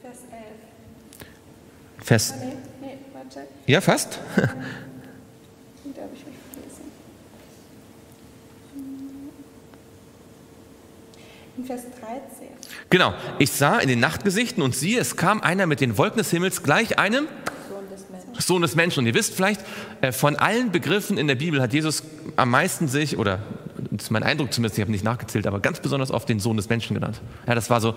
Vers 0.00 0.18
11. 0.30 2.04
Vers. 2.04 2.34
Nee, 2.40 2.52
nee, 2.80 2.98
warte. 3.12 3.46
Ja, 3.66 3.80
fast. 3.80 4.18
In 11.58 11.66
Vers 11.66 11.82
13. 12.00 12.41
Genau. 12.92 13.14
Ich 13.38 13.50
sah 13.52 13.78
in 13.78 13.88
den 13.88 14.00
Nachtgesichten 14.00 14.62
und 14.62 14.76
siehe, 14.76 15.00
es 15.00 15.16
kam 15.16 15.40
einer 15.40 15.64
mit 15.64 15.80
den 15.80 15.96
Wolken 15.96 16.18
des 16.18 16.30
Himmels 16.30 16.62
gleich 16.62 16.98
einem 16.98 17.26
Sohn 18.38 18.60
des 18.60 18.74
Menschen. 18.74 19.00
Und 19.00 19.06
ihr 19.06 19.14
wisst 19.14 19.32
vielleicht, 19.32 19.62
äh, 20.02 20.12
von 20.12 20.36
allen 20.36 20.72
Begriffen 20.72 21.16
in 21.16 21.26
der 21.26 21.36
Bibel 21.36 21.62
hat 21.62 21.72
Jesus 21.72 22.02
am 22.36 22.50
meisten 22.50 22.88
sich, 22.88 23.16
oder 23.16 23.38
das 23.90 24.04
ist 24.04 24.10
mein 24.10 24.22
Eindruck 24.22 24.52
zumindest, 24.52 24.78
ich 24.78 24.82
habe 24.82 24.92
nicht 24.92 25.04
nachgezählt, 25.04 25.46
aber 25.46 25.60
ganz 25.60 25.80
besonders 25.80 26.10
oft 26.10 26.28
den 26.28 26.40
Sohn 26.40 26.56
des 26.56 26.68
Menschen 26.68 26.94
genannt. 26.94 27.20
Ja, 27.46 27.54
das 27.54 27.70
war 27.70 27.80
so 27.80 27.94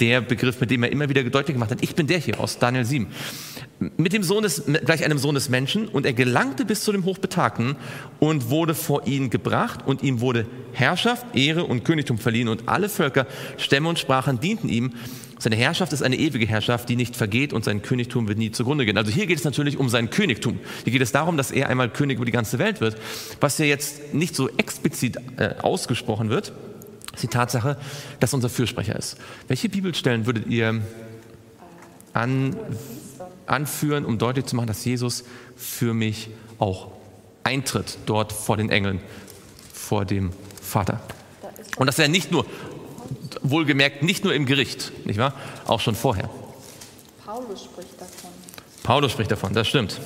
der 0.00 0.20
Begriff, 0.20 0.60
mit 0.60 0.70
dem 0.70 0.82
er 0.82 0.92
immer 0.92 1.08
wieder 1.08 1.22
deutlich 1.24 1.54
gemacht 1.54 1.70
hat, 1.70 1.82
ich 1.82 1.94
bin 1.94 2.06
der 2.06 2.18
hier 2.18 2.40
aus 2.40 2.58
Daniel 2.58 2.84
7. 2.84 3.06
Mit 3.96 4.12
dem 4.12 4.22
Sohn 4.22 4.42
des, 4.42 4.64
gleich 4.84 5.04
einem 5.04 5.18
Sohn 5.18 5.34
des 5.34 5.48
Menschen 5.48 5.88
und 5.88 6.04
er 6.04 6.12
gelangte 6.12 6.64
bis 6.64 6.82
zu 6.82 6.92
dem 6.92 7.04
Hochbetagten 7.04 7.76
und 8.18 8.50
wurde 8.50 8.74
vor 8.74 9.06
ihn 9.06 9.30
gebracht 9.30 9.80
und 9.86 10.02
ihm 10.02 10.20
wurde 10.20 10.46
Herrschaft, 10.72 11.26
Ehre 11.34 11.64
und 11.64 11.84
Königtum 11.84 12.18
verliehen 12.18 12.48
und 12.48 12.68
alle 12.68 12.88
Völker, 12.88 13.26
Stämme 13.56 13.88
und 13.88 13.98
Sprachen 13.98 14.40
dienten 14.40 14.68
ihm. 14.68 14.92
Seine 15.38 15.56
Herrschaft 15.56 15.92
ist 15.92 16.02
eine 16.02 16.16
ewige 16.16 16.46
Herrschaft, 16.46 16.88
die 16.88 16.96
nicht 16.96 17.16
vergeht 17.16 17.52
und 17.52 17.64
sein 17.64 17.82
Königtum 17.82 18.26
wird 18.26 18.38
nie 18.38 18.50
zugrunde 18.50 18.84
gehen. 18.84 18.98
Also 18.98 19.12
hier 19.12 19.26
geht 19.26 19.38
es 19.38 19.44
natürlich 19.44 19.76
um 19.76 19.88
sein 19.88 20.10
Königtum. 20.10 20.58
Hier 20.84 20.92
geht 20.92 21.02
es 21.02 21.12
darum, 21.12 21.36
dass 21.36 21.52
er 21.52 21.68
einmal 21.68 21.90
König 21.90 22.16
über 22.16 22.24
die 22.24 22.32
ganze 22.32 22.58
Welt 22.58 22.80
wird. 22.80 22.96
Was 23.40 23.58
ja 23.58 23.64
jetzt 23.64 24.14
nicht 24.14 24.34
so 24.34 24.48
explizit 24.48 25.16
äh, 25.36 25.54
ausgesprochen 25.62 26.28
wird, 26.28 26.52
ist 27.14 27.22
die 27.22 27.28
Tatsache, 27.28 27.76
dass 28.18 28.34
unser 28.34 28.48
Fürsprecher 28.48 28.96
ist. 28.96 29.16
Welche 29.46 29.68
Bibelstellen 29.68 30.26
würdet 30.26 30.46
ihr 30.48 30.82
an, 32.12 32.56
anführen, 33.46 34.04
um 34.04 34.18
deutlich 34.18 34.46
zu 34.46 34.56
machen, 34.56 34.66
dass 34.66 34.84
Jesus 34.84 35.24
für 35.56 35.94
mich 35.94 36.30
auch 36.58 36.90
eintritt 37.44 37.98
dort 38.06 38.32
vor 38.32 38.56
den 38.56 38.70
Engeln, 38.70 39.00
vor 39.72 40.04
dem 40.04 40.30
Vater? 40.60 41.00
Und 41.76 41.86
dass 41.86 41.98
er 41.98 42.08
nicht 42.08 42.32
nur 42.32 42.44
wohlgemerkt 43.42 44.02
nicht 44.02 44.24
nur 44.24 44.34
im 44.34 44.46
Gericht, 44.46 44.92
nicht 45.06 45.18
wahr? 45.18 45.34
Auch 45.66 45.80
schon 45.80 45.94
vorher. 45.94 46.30
Paulus 47.24 47.64
spricht 47.64 48.00
davon. 48.00 48.30
Paulus 48.82 49.12
spricht 49.12 49.30
davon, 49.30 49.52
das 49.52 49.68
stimmt. 49.68 50.00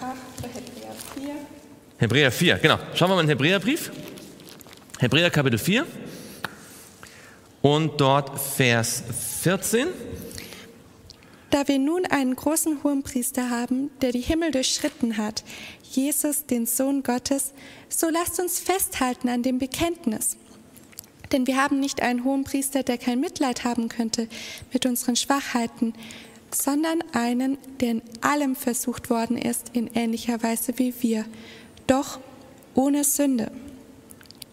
Ja. 0.00 0.14
Hebräer 0.42 0.94
4. 1.14 1.34
Hebräer 1.98 2.32
4, 2.32 2.58
genau. 2.58 2.78
Schauen 2.94 3.10
wir 3.10 3.14
mal 3.16 3.20
in 3.22 3.26
den 3.26 3.36
Hebräerbrief. 3.36 3.90
Hebräer 4.98 5.30
Kapitel 5.30 5.58
4 5.58 5.86
und 7.62 8.00
dort 8.00 8.38
Vers 8.38 9.02
14. 9.42 9.88
Da 11.50 11.66
wir 11.66 11.78
nun 11.78 12.06
einen 12.06 12.36
großen 12.36 12.82
Hohenpriester 12.84 13.50
haben, 13.50 13.90
der 14.02 14.12
die 14.12 14.20
Himmel 14.20 14.52
durchschritten 14.52 15.16
hat, 15.16 15.42
Jesus, 15.82 16.46
den 16.46 16.66
Sohn 16.66 17.02
Gottes, 17.02 17.52
so 17.88 18.08
lasst 18.08 18.38
uns 18.38 18.60
festhalten 18.60 19.28
an 19.28 19.42
dem 19.42 19.58
Bekenntnis. 19.58 20.36
Denn 21.32 21.46
wir 21.46 21.56
haben 21.56 21.80
nicht 21.80 22.02
einen 22.02 22.24
hohen 22.24 22.44
Priester, 22.44 22.82
der 22.82 22.98
kein 22.98 23.20
Mitleid 23.20 23.64
haben 23.64 23.88
könnte 23.88 24.28
mit 24.72 24.86
unseren 24.86 25.16
Schwachheiten, 25.16 25.94
sondern 26.52 27.02
einen, 27.12 27.58
der 27.80 27.90
in 27.92 28.02
allem 28.20 28.56
versucht 28.56 29.10
worden 29.10 29.36
ist, 29.38 29.70
in 29.72 29.88
ähnlicher 29.94 30.42
Weise 30.42 30.78
wie 30.78 30.94
wir, 31.00 31.24
doch 31.86 32.18
ohne 32.74 33.04
Sünde. 33.04 33.50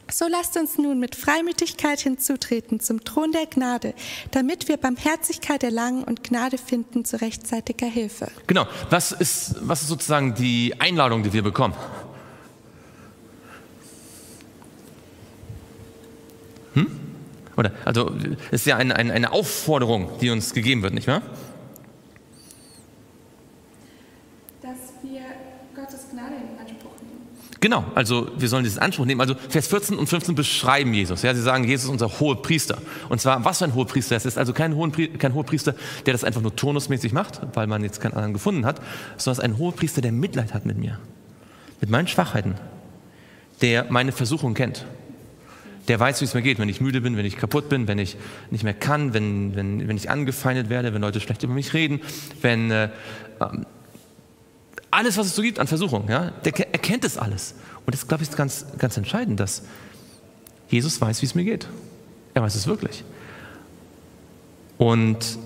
So 0.10 0.26
lasst 0.30 0.56
uns 0.56 0.78
nun 0.78 1.00
mit 1.00 1.16
Freimütigkeit 1.16 2.00
hinzutreten 2.00 2.80
zum 2.80 3.04
Thron 3.04 3.34
der 3.34 3.46
Gnade, 3.46 3.94
damit 4.32 4.70
wir 4.70 4.78
Barmherzigkeit 4.78 5.64
erlangen 5.64 6.04
und 6.06 6.24
Gnade 6.24 6.58
finden 6.58 7.04
zu 7.04 7.20
rechtzeitiger 7.20 7.88
Hilfe. 7.88 8.32
Genau, 8.48 8.66
was 8.90 9.12
ist, 9.12 9.56
was 9.60 9.82
ist 9.82 9.90
sozusagen 9.90 10.34
die 10.34 10.74
Einladung, 10.80 11.24
die 11.24 11.34
wir 11.34 11.44
bekommen? 11.44 11.76
Oder, 17.58 17.72
also, 17.86 18.12
es 18.52 18.62
ist 18.62 18.66
ja 18.68 18.78
ein, 18.78 18.92
ein, 18.92 19.10
eine 19.10 19.32
Aufforderung, 19.32 20.12
die 20.22 20.30
uns 20.30 20.54
gegeben 20.54 20.84
wird, 20.84 20.94
nicht 20.94 21.08
wahr? 21.08 21.24
Dass 24.62 24.78
wir 25.02 25.22
Gottes 25.76 26.10
Gnade 26.12 26.36
in 26.36 26.60
Anspruch 26.60 26.92
nehmen. 27.02 27.28
Genau, 27.60 27.84
also 27.96 28.30
wir 28.38 28.48
sollen 28.48 28.64
diesen 28.64 28.80
Anspruch 28.80 29.06
nehmen. 29.06 29.22
Also 29.22 29.34
Vers 29.50 29.68
14 29.68 29.98
und 29.98 30.06
15 30.06 30.36
beschreiben 30.36 30.94
Jesus. 30.94 31.24
Ja, 31.24 31.34
sie 31.34 31.42
sagen, 31.42 31.64
Jesus 31.64 31.86
ist 31.86 31.90
unser 31.90 32.20
hoher 32.20 32.40
Priester. 32.44 32.78
Und 33.10 33.20
zwar, 33.20 33.44
was 33.44 33.58
für 33.58 33.66
ein 33.66 33.74
hoher 33.74 33.88
Priester 33.88 34.16
es 34.16 34.28
ist. 34.28 34.38
Also 34.38 34.54
kein, 34.54 34.76
hohen, 34.76 34.92
kein 35.18 35.34
hoher 35.34 35.44
Priester, 35.44 35.74
der 36.06 36.14
das 36.14 36.24
einfach 36.24 36.42
nur 36.42 36.56
turnusmäßig 36.56 37.12
macht, 37.12 37.42
weil 37.56 37.66
man 37.66 37.84
jetzt 37.84 38.00
keinen 38.02 38.14
anderen 38.14 38.34
gefunden 38.34 38.68
hat, 38.68 38.80
sondern 39.18 39.32
es 39.32 39.38
ist 39.40 39.40
ein 39.40 39.58
hoher 39.58 39.72
Priester, 39.72 40.02
der 40.02 40.12
Mitleid 40.12 40.54
hat 40.54 40.68
mit 40.68 40.78
mir, 40.78 41.00
mit 41.82 41.90
meinen 41.90 42.08
Schwachheiten, 42.08 42.54
der 43.62 43.88
meine 43.90 44.12
Versuchung 44.12 44.54
kennt 44.54 44.86
der 45.88 46.00
weiß, 46.00 46.22
wie 46.22 46.26
es 46.26 46.34
mir 46.34 46.42
geht, 46.42 46.60
wenn 46.60 46.70
ich 46.70 46.82
müde 46.82 47.02
bin, 47.02 47.18
wenn 47.18 47.26
ich 47.26 47.38
kaputt 47.38 47.70
bin, 47.70 47.88
wenn 47.88 48.00
ich 48.00 48.18
nicht 48.52 48.64
mehr 48.64 48.74
kann, 48.74 49.14
wenn, 49.14 49.56
wenn, 49.56 49.88
wenn 49.88 49.98
ich 49.98 50.10
angefeindet 50.10 50.70
werde, 50.70 50.94
wenn 50.94 51.02
Leute 51.02 51.20
schlecht 51.20 51.44
über 51.44 51.54
mich 51.54 51.74
reden, 51.74 52.02
wenn 52.42 52.72
äh, 52.72 52.90
ähm, 53.40 53.66
alles, 54.92 55.18
was 55.18 55.28
es 55.28 55.36
so 55.36 55.42
gibt 55.42 55.60
an 55.60 55.68
Versuchungen, 55.68 56.10
ja, 56.10 56.32
der 56.44 56.74
erkennt 56.74 57.06
es 57.06 57.18
alles. 57.18 57.56
Und 57.86 57.94
das, 57.94 58.08
glaube 58.08 58.24
ich, 58.24 58.30
ist 58.30 58.38
ganz, 58.38 58.66
ganz 58.78 58.98
entscheidend, 58.98 59.40
dass 59.40 59.64
Jesus 60.70 61.00
weiß, 61.00 61.22
wie 61.22 61.26
es 61.26 61.36
mir 61.36 61.44
geht. 61.44 61.68
Er 62.34 62.42
weiß 62.42 62.56
es 62.56 62.68
wirklich. 62.68 63.04
Und 64.78 65.40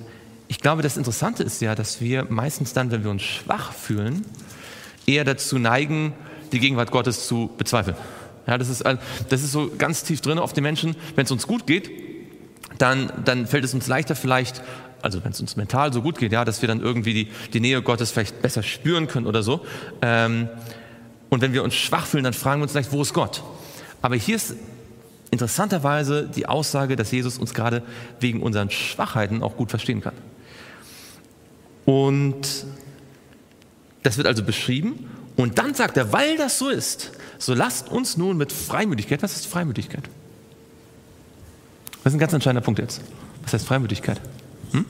ich 0.48 0.60
glaube, 0.60 0.82
das 0.82 0.98
Interessante 0.98 1.44
ist 1.44 1.62
ja, 1.62 1.76
dass 1.76 2.02
wir 2.02 2.26
meistens 2.30 2.74
dann, 2.74 2.92
wenn 2.92 3.04
wir 3.04 3.12
uns 3.12 3.22
schwach 3.22 3.74
fühlen, 3.74 4.26
eher 5.06 5.24
dazu 5.24 5.58
neigen, 5.58 6.14
die 6.52 6.60
Gegenwart 6.60 6.92
Gottes 6.92 7.28
zu 7.28 7.50
bezweifeln. 7.58 7.96
Ja, 8.48 8.58
das, 8.58 8.70
ist, 8.70 8.84
das 8.84 9.44
ist 9.44 9.52
so 9.52 9.72
ganz 9.78 10.04
tief 10.04 10.22
drin 10.22 10.40
auf 10.40 10.54
den 10.54 10.64
Menschen. 10.64 10.96
Wenn 11.16 11.26
es 11.26 11.32
uns 11.32 11.48
gut 11.48 11.68
geht, 11.68 11.90
dann, 12.78 13.12
dann 13.24 13.48
fällt 13.48 13.64
es 13.64 13.74
uns 13.74 13.88
leichter 13.88 14.16
vielleicht, 14.16 14.62
also 15.02 15.24
wenn 15.24 15.32
es 15.32 15.42
uns 15.42 15.56
mental 15.56 15.94
so 15.94 16.02
gut 16.02 16.18
geht, 16.18 16.32
ja, 16.32 16.46
dass 16.46 16.62
wir 16.62 16.68
dann 16.68 16.82
irgendwie 16.82 17.14
die, 17.14 17.28
die 17.54 17.60
Nähe 17.60 17.82
Gottes 17.82 18.12
vielleicht 18.12 18.42
besser 18.42 18.64
spüren 18.64 19.08
können 19.08 19.28
oder 19.28 19.44
so. 19.44 19.66
Ähm, 20.02 20.50
und 21.30 21.42
wenn 21.42 21.54
wir 21.54 21.64
uns 21.64 21.76
schwach 21.76 22.06
fühlen, 22.06 22.24
dann 22.24 22.34
fragen 22.34 22.60
wir 22.60 22.64
uns 22.64 22.72
vielleicht, 22.72 22.92
wo 22.92 23.02
ist 23.02 23.14
Gott? 23.14 23.44
Aber 24.02 24.16
hier 24.16 24.36
ist 24.36 24.56
interessanterweise 25.30 26.28
die 26.28 26.48
Aussage, 26.48 26.96
dass 26.96 27.12
Jesus 27.12 27.38
uns 27.38 27.54
gerade 27.54 27.84
wegen 28.20 28.42
unseren 28.42 28.70
Schwachheiten 28.70 29.44
auch 29.44 29.56
gut 29.56 29.70
verstehen 29.70 30.02
kann. 30.02 30.14
Und 31.86 32.66
das 34.04 34.18
wird 34.18 34.28
also 34.28 34.44
beschrieben. 34.44 35.10
Und 35.38 35.58
dann 35.58 35.74
sagt 35.74 35.98
er, 35.98 36.12
weil 36.12 36.38
das 36.38 36.60
so 36.60 36.70
ist, 36.70 37.12
so 37.42 37.56
lasst 37.56 37.90
uns 37.90 38.18
nun 38.18 38.38
mit 38.38 38.52
Freimütigkeit, 38.52 39.24
was 39.24 39.36
ist 39.36 39.48
Freimütigkeit? 39.48 40.04
Das 42.04 42.14
ist 42.14 42.18
ein 42.18 42.20
ganz 42.20 42.34
entscheidender 42.34 42.64
Punkt 42.64 42.80
jetzt. 42.80 43.02
Was 43.42 43.54
heißt 43.54 43.66
Freimütigkeit? 43.66 44.22
Hm? 44.72 44.86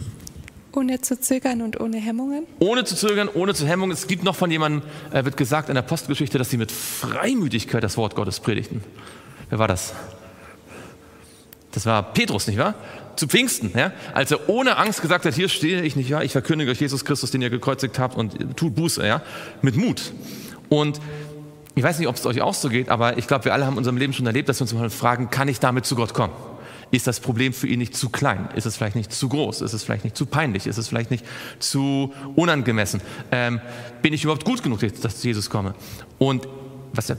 Ohne 0.74 1.00
zu 1.00 1.20
zögern 1.20 1.62
und 1.62 1.80
ohne 1.80 1.98
Hemmungen? 1.98 2.46
Ohne 2.60 2.84
zu 2.84 2.96
zögern, 2.96 3.30
ohne 3.34 3.54
zu 3.54 3.66
Hemmungen. 3.66 3.94
Es 3.96 4.06
gibt 4.08 4.24
noch 4.24 4.36
von 4.36 4.52
jemandem, 4.52 4.82
äh, 5.12 5.24
wird 5.24 5.38
gesagt 5.38 5.70
in 5.70 5.76
der 5.76 5.82
Postgeschichte, 5.82 6.38
dass 6.38 6.50
sie 6.50 6.58
mit 6.58 6.74
Freimütigkeit 6.74 7.84
das 7.84 7.96
Wort 7.96 8.16
Gottes 8.16 8.42
predigten. 8.42 8.84
Wer 9.50 9.60
war 9.60 9.70
das? 9.70 9.94
Das 11.72 11.86
war 11.86 12.14
Petrus, 12.14 12.48
nicht 12.48 12.58
wahr? 12.58 12.76
Zu 13.16 13.28
Pfingsten, 13.28 13.72
ja? 13.78 13.94
als 14.14 14.32
er 14.32 14.50
ohne 14.50 14.76
Angst 14.78 15.02
gesagt 15.02 15.26
hat, 15.26 15.34
hier 15.34 15.48
stehe 15.48 15.84
ich 15.84 15.96
nicht, 15.96 16.10
ja? 16.10 16.22
ich 16.22 16.34
verkündige 16.34 16.72
euch 16.72 16.82
Jesus 16.82 17.06
Christus, 17.06 17.32
den 17.32 17.42
ihr 17.42 17.50
gekreuzigt 17.50 17.98
habt 17.98 18.18
und 18.18 18.58
tut 18.58 18.76
Buße, 18.76 19.06
ja? 19.06 19.22
mit 19.62 19.78
Mut. 19.78 20.12
Und 20.68 21.00
ich 21.76 21.84
weiß 21.84 22.00
nicht, 22.00 22.08
ob 22.08 22.16
es 22.16 22.26
euch 22.26 22.42
auch 22.42 22.54
so 22.54 22.70
geht, 22.70 22.90
aber 22.90 23.18
ich 23.18 23.28
glaube, 23.28 23.46
wir 23.46 23.54
alle 23.54 23.66
haben 23.66 23.74
in 23.74 23.80
unserem 23.80 23.98
Leben 23.98 24.14
schon 24.14 24.26
erlebt, 24.26 24.50
dass 24.50 24.60
wir 24.60 24.64
uns 24.64 24.74
mal 24.74 24.90
fragen, 24.90 25.30
kann 25.30 25.48
ich 25.48 25.60
damit 25.60 25.86
zu 25.86 25.96
Gott 25.96 26.14
kommen? 26.14 26.34
Ist 26.92 27.08
das 27.08 27.22
Problem 27.22 27.54
für 27.54 27.68
ihn 27.68 27.80
nicht 27.80 27.96
zu 27.96 28.10
klein? 28.10 28.50
Ist 28.54 28.66
es 28.66 28.76
vielleicht 28.76 28.98
nicht 28.98 29.14
zu 29.14 29.30
groß? 29.30 29.62
Ist 29.62 29.72
es 29.72 29.82
vielleicht 29.82 30.04
nicht 30.04 30.18
zu 30.18 30.26
peinlich? 30.26 30.68
Ist 30.68 30.78
es 30.78 30.90
vielleicht 30.90 31.10
nicht 31.10 31.26
zu 31.60 32.14
unangemessen? 32.36 33.02
Ähm, 33.32 33.62
bin 34.02 34.14
ich 34.14 34.26
überhaupt 34.26 34.44
gut 34.44 34.62
genug, 34.62 34.82
dass 35.02 35.24
Jesus 35.24 35.50
komme? 35.50 35.74
Und 36.20 36.48
was 36.92 37.08
der 37.08 37.18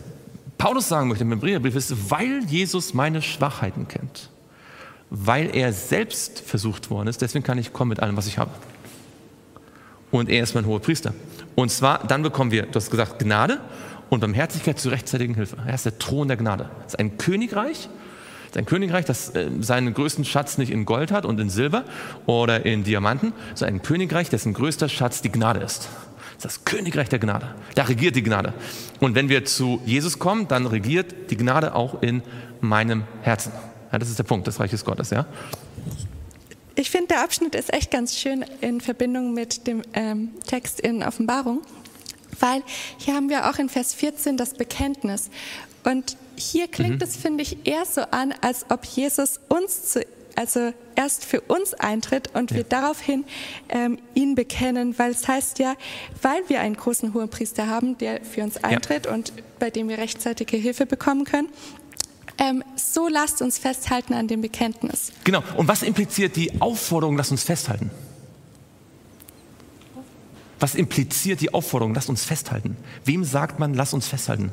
Paulus 0.58 0.88
sagen 0.88 1.08
möchte 1.08 1.24
im 1.24 1.30
Hebräerbrief 1.30 1.74
ist, 1.74 2.10
weil 2.10 2.44
Jesus 2.44 2.92
meine 2.92 3.22
Schwachheiten 3.22 3.88
kennt, 3.88 4.28
weil 5.08 5.56
er 5.56 5.72
selbst 5.72 6.40
versucht 6.40 6.90
worden 6.90 7.08
ist, 7.08 7.22
deswegen 7.22 7.42
kann 7.42 7.56
ich 7.56 7.72
kommen 7.72 7.88
mit 7.88 8.00
allem, 8.00 8.16
was 8.16 8.26
ich 8.26 8.36
habe. 8.36 8.50
Und 10.10 10.28
er 10.28 10.42
ist 10.42 10.54
mein 10.54 10.66
hoher 10.66 10.80
Priester. 10.80 11.14
Und 11.54 11.70
zwar, 11.70 12.06
dann 12.06 12.22
bekommen 12.22 12.50
wir, 12.50 12.64
du 12.64 12.76
hast 12.76 12.90
gesagt, 12.90 13.18
Gnade 13.18 13.58
und 14.12 14.20
Barmherzigkeit 14.20 14.78
zur 14.78 14.92
rechtzeitigen 14.92 15.34
Hilfe. 15.34 15.56
Er 15.66 15.74
ist 15.74 15.86
der 15.86 15.98
Thron 15.98 16.28
der 16.28 16.36
Gnade. 16.36 16.68
Das 16.82 16.92
ist 16.92 16.98
ein 16.98 17.16
Königreich, 17.16 17.88
sein 18.52 18.66
Königreich, 18.66 19.06
das 19.06 19.30
äh, 19.30 19.48
seinen 19.60 19.94
größten 19.94 20.26
Schatz 20.26 20.58
nicht 20.58 20.70
in 20.70 20.84
Gold 20.84 21.10
hat 21.10 21.24
und 21.24 21.40
in 21.40 21.48
Silber 21.48 21.86
oder 22.26 22.66
in 22.66 22.84
Diamanten, 22.84 23.32
sondern 23.54 23.76
ein 23.76 23.82
Königreich, 23.82 24.28
dessen 24.28 24.52
größter 24.52 24.90
Schatz 24.90 25.22
die 25.22 25.32
Gnade 25.32 25.60
ist. 25.60 25.88
Das 26.36 26.52
ist 26.52 26.58
das 26.58 26.64
Königreich 26.66 27.08
der 27.08 27.20
Gnade. 27.20 27.54
Da 27.74 27.84
regiert 27.84 28.14
die 28.14 28.22
Gnade. 28.22 28.52
Und 29.00 29.14
wenn 29.14 29.30
wir 29.30 29.46
zu 29.46 29.80
Jesus 29.86 30.18
kommen, 30.18 30.46
dann 30.46 30.66
regiert 30.66 31.30
die 31.30 31.38
Gnade 31.38 31.74
auch 31.74 32.02
in 32.02 32.22
meinem 32.60 33.04
Herzen. 33.22 33.50
Ja, 33.92 33.98
das 33.98 34.10
ist 34.10 34.18
der 34.18 34.24
Punkt 34.24 34.46
des 34.46 34.60
Reiches 34.60 34.84
Gottes, 34.84 35.08
ja. 35.08 35.24
Ich 36.74 36.90
finde, 36.90 37.08
der 37.08 37.24
Abschnitt 37.24 37.54
ist 37.54 37.72
echt 37.72 37.90
ganz 37.90 38.18
schön 38.18 38.44
in 38.60 38.82
Verbindung 38.82 39.32
mit 39.32 39.66
dem 39.66 39.80
ähm, 39.94 40.32
Text 40.46 40.80
in 40.80 41.02
Offenbarung, 41.02 41.62
weil 42.42 42.62
hier 42.98 43.14
haben 43.14 43.30
wir 43.30 43.48
auch 43.48 43.58
in 43.58 43.68
Vers 43.68 43.94
14 43.94 44.36
das 44.36 44.54
Bekenntnis. 44.54 45.30
Und 45.84 46.16
hier 46.36 46.68
klingt 46.68 46.96
mhm. 46.96 47.02
es, 47.02 47.16
finde 47.16 47.42
ich, 47.42 47.66
eher 47.66 47.84
so 47.86 48.02
an, 48.10 48.34
als 48.40 48.66
ob 48.68 48.84
Jesus 48.84 49.40
uns 49.48 49.92
zu, 49.92 50.04
also 50.36 50.72
erst 50.94 51.24
für 51.24 51.40
uns 51.42 51.74
eintritt 51.74 52.30
und 52.34 52.50
ja. 52.50 52.58
wir 52.58 52.64
daraufhin 52.64 53.24
ähm, 53.68 53.98
ihn 54.14 54.34
bekennen, 54.34 54.98
weil 54.98 55.10
es 55.10 55.28
heißt 55.28 55.58
ja, 55.58 55.74
weil 56.20 56.42
wir 56.48 56.60
einen 56.60 56.76
großen 56.76 57.14
Hohenpriester 57.14 57.68
haben, 57.68 57.98
der 57.98 58.24
für 58.24 58.42
uns 58.42 58.62
eintritt 58.62 59.06
ja. 59.06 59.12
und 59.12 59.32
bei 59.58 59.70
dem 59.70 59.88
wir 59.88 59.98
rechtzeitige 59.98 60.56
Hilfe 60.56 60.86
bekommen 60.86 61.24
können. 61.24 61.48
Ähm, 62.38 62.64
so 62.76 63.08
lasst 63.08 63.42
uns 63.42 63.58
festhalten 63.58 64.14
an 64.14 64.26
dem 64.26 64.40
Bekenntnis. 64.40 65.12
Genau. 65.24 65.42
Und 65.56 65.68
was 65.68 65.82
impliziert 65.82 66.34
die 66.36 66.60
Aufforderung, 66.60 67.16
lasst 67.16 67.30
uns 67.30 67.42
festhalten? 67.42 67.90
Was 70.62 70.76
impliziert 70.76 71.40
die 71.40 71.52
Aufforderung, 71.52 71.92
lasst 71.92 72.08
uns 72.08 72.24
festhalten? 72.24 72.76
Wem 73.04 73.24
sagt 73.24 73.58
man, 73.58 73.74
lass 73.74 73.92
uns 73.94 74.06
festhalten? 74.06 74.52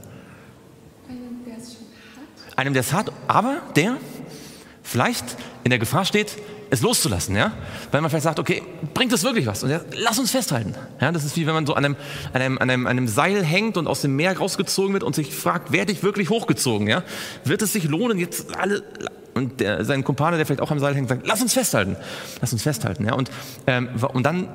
einem, 2.60 2.74
der 2.74 2.82
es 2.82 2.94
hat, 2.94 3.12
aber 3.28 3.62
der 3.76 3.98
vielleicht 4.84 5.24
in 5.64 5.70
der 5.70 5.80
Gefahr 5.80 6.06
steht, 6.06 6.38
es 6.72 6.82
loszulassen, 6.82 7.36
ja? 7.36 7.54
Weil 7.92 8.02
man 8.02 8.10
vielleicht 8.10 8.26
sagt, 8.26 8.40
okay, 8.40 8.62
bringt 8.94 9.12
das 9.12 9.24
wirklich 9.24 9.48
was? 9.48 9.64
Und 9.64 9.70
ja, 9.72 9.82
lass 9.96 10.20
uns 10.20 10.32
festhalten. 10.32 10.76
Ja, 11.00 11.12
das 11.12 11.24
ist 11.24 11.36
wie 11.36 11.48
wenn 11.48 11.54
man 11.54 11.66
so 11.66 11.74
an 11.74 11.86
einem, 11.86 11.96
an, 12.34 12.42
einem, 12.42 12.58
an, 12.58 12.70
einem, 12.70 12.88
an 12.88 12.92
einem 12.92 13.08
Seil 13.08 13.44
hängt 13.44 13.78
und 13.78 13.88
aus 13.88 14.02
dem 14.02 14.16
Meer 14.16 14.38
rausgezogen 14.38 14.94
wird 14.94 15.04
und 15.04 15.16
sich 15.16 15.34
fragt, 15.34 15.72
werde 15.72 15.92
ich 15.92 16.04
wirklich 16.04 16.30
hochgezogen, 16.30 16.88
ja? 16.88 17.04
Wird 17.44 17.62
es 17.62 17.74
sich 17.74 17.86
lohnen, 17.86 18.20
jetzt 18.20 18.56
alle, 18.56 18.84
und 19.34 19.62
der, 19.62 19.86
sein 19.86 20.04
Kumpane, 20.04 20.38
der 20.38 20.46
vielleicht 20.46 20.62
auch 20.62 20.72
am 20.72 20.80
Seil 20.80 20.94
hängt, 20.96 21.08
sagt, 21.10 21.26
lass 21.26 21.42
uns 21.42 21.54
festhalten. 21.54 21.96
Lass 22.42 22.52
uns 22.52 22.62
festhalten, 22.62 23.06
ja? 23.06 23.14
Und, 23.14 23.32
ähm, 23.68 23.90
und 24.14 24.24
dann 24.24 24.50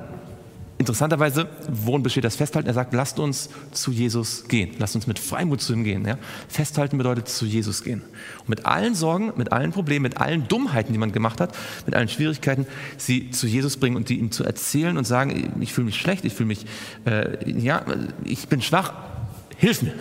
Interessanterweise, 0.85 1.47
worin 1.67 2.03
besteht 2.03 2.25
das 2.25 2.35
Festhalten? 2.35 2.67
Er 2.67 2.75
sagt, 2.75 2.93
lasst 2.93 3.17
uns 3.17 3.49
zu 3.71 3.89
Jesus 3.89 4.47
gehen. 4.47 4.75
Lasst 4.77 4.93
uns 4.93 5.07
mit 5.07 5.17
Freimut 5.17 5.59
zu 5.59 5.73
ihm 5.73 5.83
gehen. 5.83 6.05
Ja? 6.05 6.19
Festhalten 6.47 6.99
bedeutet 6.99 7.27
zu 7.27 7.47
Jesus 7.47 7.83
gehen. 7.83 8.03
Und 8.41 8.49
mit 8.49 8.67
allen 8.67 8.93
Sorgen, 8.93 9.33
mit 9.35 9.51
allen 9.51 9.71
Problemen, 9.71 10.03
mit 10.03 10.17
allen 10.17 10.47
Dummheiten, 10.47 10.93
die 10.93 10.99
man 10.99 11.11
gemacht 11.11 11.41
hat, 11.41 11.57
mit 11.87 11.95
allen 11.95 12.07
Schwierigkeiten, 12.07 12.67
sie 12.97 13.31
zu 13.31 13.47
Jesus 13.47 13.77
bringen 13.77 13.95
und 13.95 14.09
die 14.09 14.19
ihm 14.19 14.29
zu 14.29 14.43
erzählen 14.43 14.95
und 14.95 15.07
sagen, 15.07 15.53
ich 15.59 15.73
fühle 15.73 15.85
mich 15.85 15.95
schlecht, 15.95 16.23
ich 16.23 16.35
fühle 16.35 16.47
mich, 16.47 16.67
äh, 17.05 17.49
ja, 17.51 17.83
ich 18.23 18.47
bin 18.47 18.61
schwach, 18.61 18.93
hilf 19.57 19.81
mir. 19.81 19.93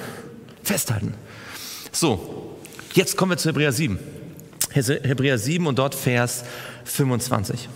Festhalten. 0.62 1.14
So, 1.92 2.58
jetzt 2.92 3.16
kommen 3.16 3.30
wir 3.32 3.38
zu 3.38 3.48
Hebräer 3.48 3.72
7. 3.72 3.98
Hebräer 4.70 5.38
7 5.38 5.66
und 5.66 5.78
dort 5.78 5.94
Vers 5.94 6.44
25. 6.84 7.70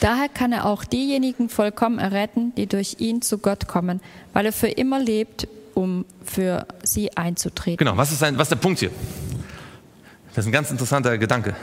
Daher 0.00 0.28
kann 0.28 0.52
er 0.52 0.64
auch 0.64 0.84
diejenigen 0.84 1.48
vollkommen 1.48 1.98
erretten, 1.98 2.54
die 2.56 2.66
durch 2.66 2.96
ihn 2.98 3.20
zu 3.20 3.38
Gott 3.38 3.66
kommen, 3.66 4.00
weil 4.32 4.46
er 4.46 4.52
für 4.52 4.68
immer 4.68 5.00
lebt, 5.00 5.48
um 5.74 6.04
für 6.24 6.66
sie 6.84 7.16
einzutreten. 7.16 7.78
Genau, 7.78 7.96
was 7.96 8.12
ist, 8.12 8.22
ein, 8.22 8.36
was 8.38 8.44
ist 8.44 8.50
der 8.50 8.56
Punkt 8.56 8.78
hier? 8.78 8.90
Das 10.34 10.44
ist 10.44 10.48
ein 10.48 10.52
ganz 10.52 10.70
interessanter 10.70 11.18
Gedanke. 11.18 11.56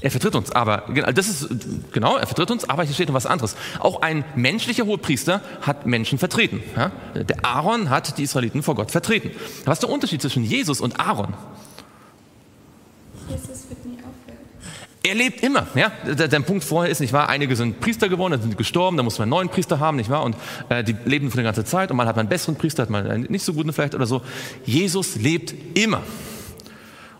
Er 0.00 0.10
vertritt 0.10 0.34
uns, 0.34 0.50
aber 0.50 0.84
das 1.14 1.28
ist 1.28 1.48
genau, 1.92 2.16
er 2.16 2.26
vertritt 2.26 2.50
uns, 2.50 2.68
aber 2.68 2.82
hier 2.82 2.92
steht 2.92 3.06
noch 3.06 3.14
was 3.14 3.26
anderes. 3.26 3.54
Auch 3.78 4.02
ein 4.02 4.24
menschlicher 4.34 4.84
Hohepriester 4.84 5.42
hat 5.60 5.86
Menschen 5.86 6.18
vertreten. 6.18 6.60
Ja? 6.76 6.90
Der 7.14 7.44
Aaron 7.44 7.88
hat 7.88 8.18
die 8.18 8.24
Israeliten 8.24 8.64
vor 8.64 8.74
Gott 8.74 8.90
vertreten. 8.90 9.30
Was 9.64 9.76
ist 9.76 9.82
der 9.82 9.90
Unterschied 9.90 10.20
zwischen 10.20 10.42
Jesus 10.42 10.80
und 10.80 10.98
Aaron? 10.98 11.34
Jesus 13.28 13.68
wird 13.68 13.86
nie 13.86 13.98
er 15.04 15.14
lebt 15.14 15.42
immer. 15.42 15.66
Ja? 15.74 15.90
Der, 16.06 16.28
der, 16.28 16.40
Punkt 16.40 16.64
vorher 16.64 16.90
ist, 16.90 17.00
nicht 17.00 17.12
wahr? 17.12 17.28
Einige 17.28 17.56
sind 17.56 17.80
Priester 17.80 18.08
geworden, 18.08 18.32
dann 18.32 18.42
sind 18.42 18.56
gestorben, 18.56 18.96
dann 18.96 19.04
muss 19.04 19.18
man 19.18 19.24
einen 19.24 19.30
neuen 19.30 19.48
Priester 19.48 19.80
haben, 19.80 19.96
nicht 19.96 20.10
wahr? 20.10 20.22
Und 20.22 20.36
äh, 20.68 20.84
die 20.84 20.96
leben 21.04 21.30
für 21.30 21.38
die 21.38 21.42
ganze 21.42 21.64
Zeit 21.64 21.90
und 21.90 21.96
mal 21.96 22.06
hat 22.06 22.16
man 22.16 22.24
einen 22.24 22.28
besseren 22.28 22.56
Priester, 22.56 22.82
hat 22.82 22.90
man 22.90 23.06
einen 23.06 23.24
nicht 23.24 23.44
so 23.44 23.52
guten 23.52 23.72
vielleicht 23.72 23.94
oder 23.94 24.06
so. 24.06 24.22
Jesus 24.64 25.16
lebt 25.16 25.54
immer. 25.76 26.02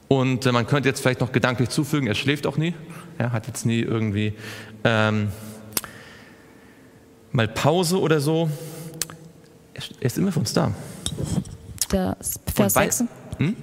Und 0.08 0.46
äh, 0.46 0.52
man 0.52 0.66
könnte 0.66 0.88
jetzt 0.88 1.00
vielleicht 1.00 1.20
noch 1.20 1.32
gedanklich 1.32 1.70
zufügen, 1.70 2.06
er 2.06 2.14
schläft 2.14 2.46
auch 2.46 2.56
nie. 2.56 2.74
Er 3.18 3.32
hat 3.32 3.46
jetzt 3.46 3.66
nie 3.66 3.80
irgendwie 3.80 4.34
ähm, 4.84 5.28
mal 7.32 7.48
Pause 7.48 8.00
oder 8.00 8.20
so. 8.20 8.48
Er 9.74 9.82
ist 10.00 10.18
immer 10.18 10.30
für 10.30 10.40
uns 10.40 10.52
da. 10.52 10.72
Das 11.88 12.38
Vers 12.54 12.74
6. 12.74 13.04
Hm? 13.38 13.56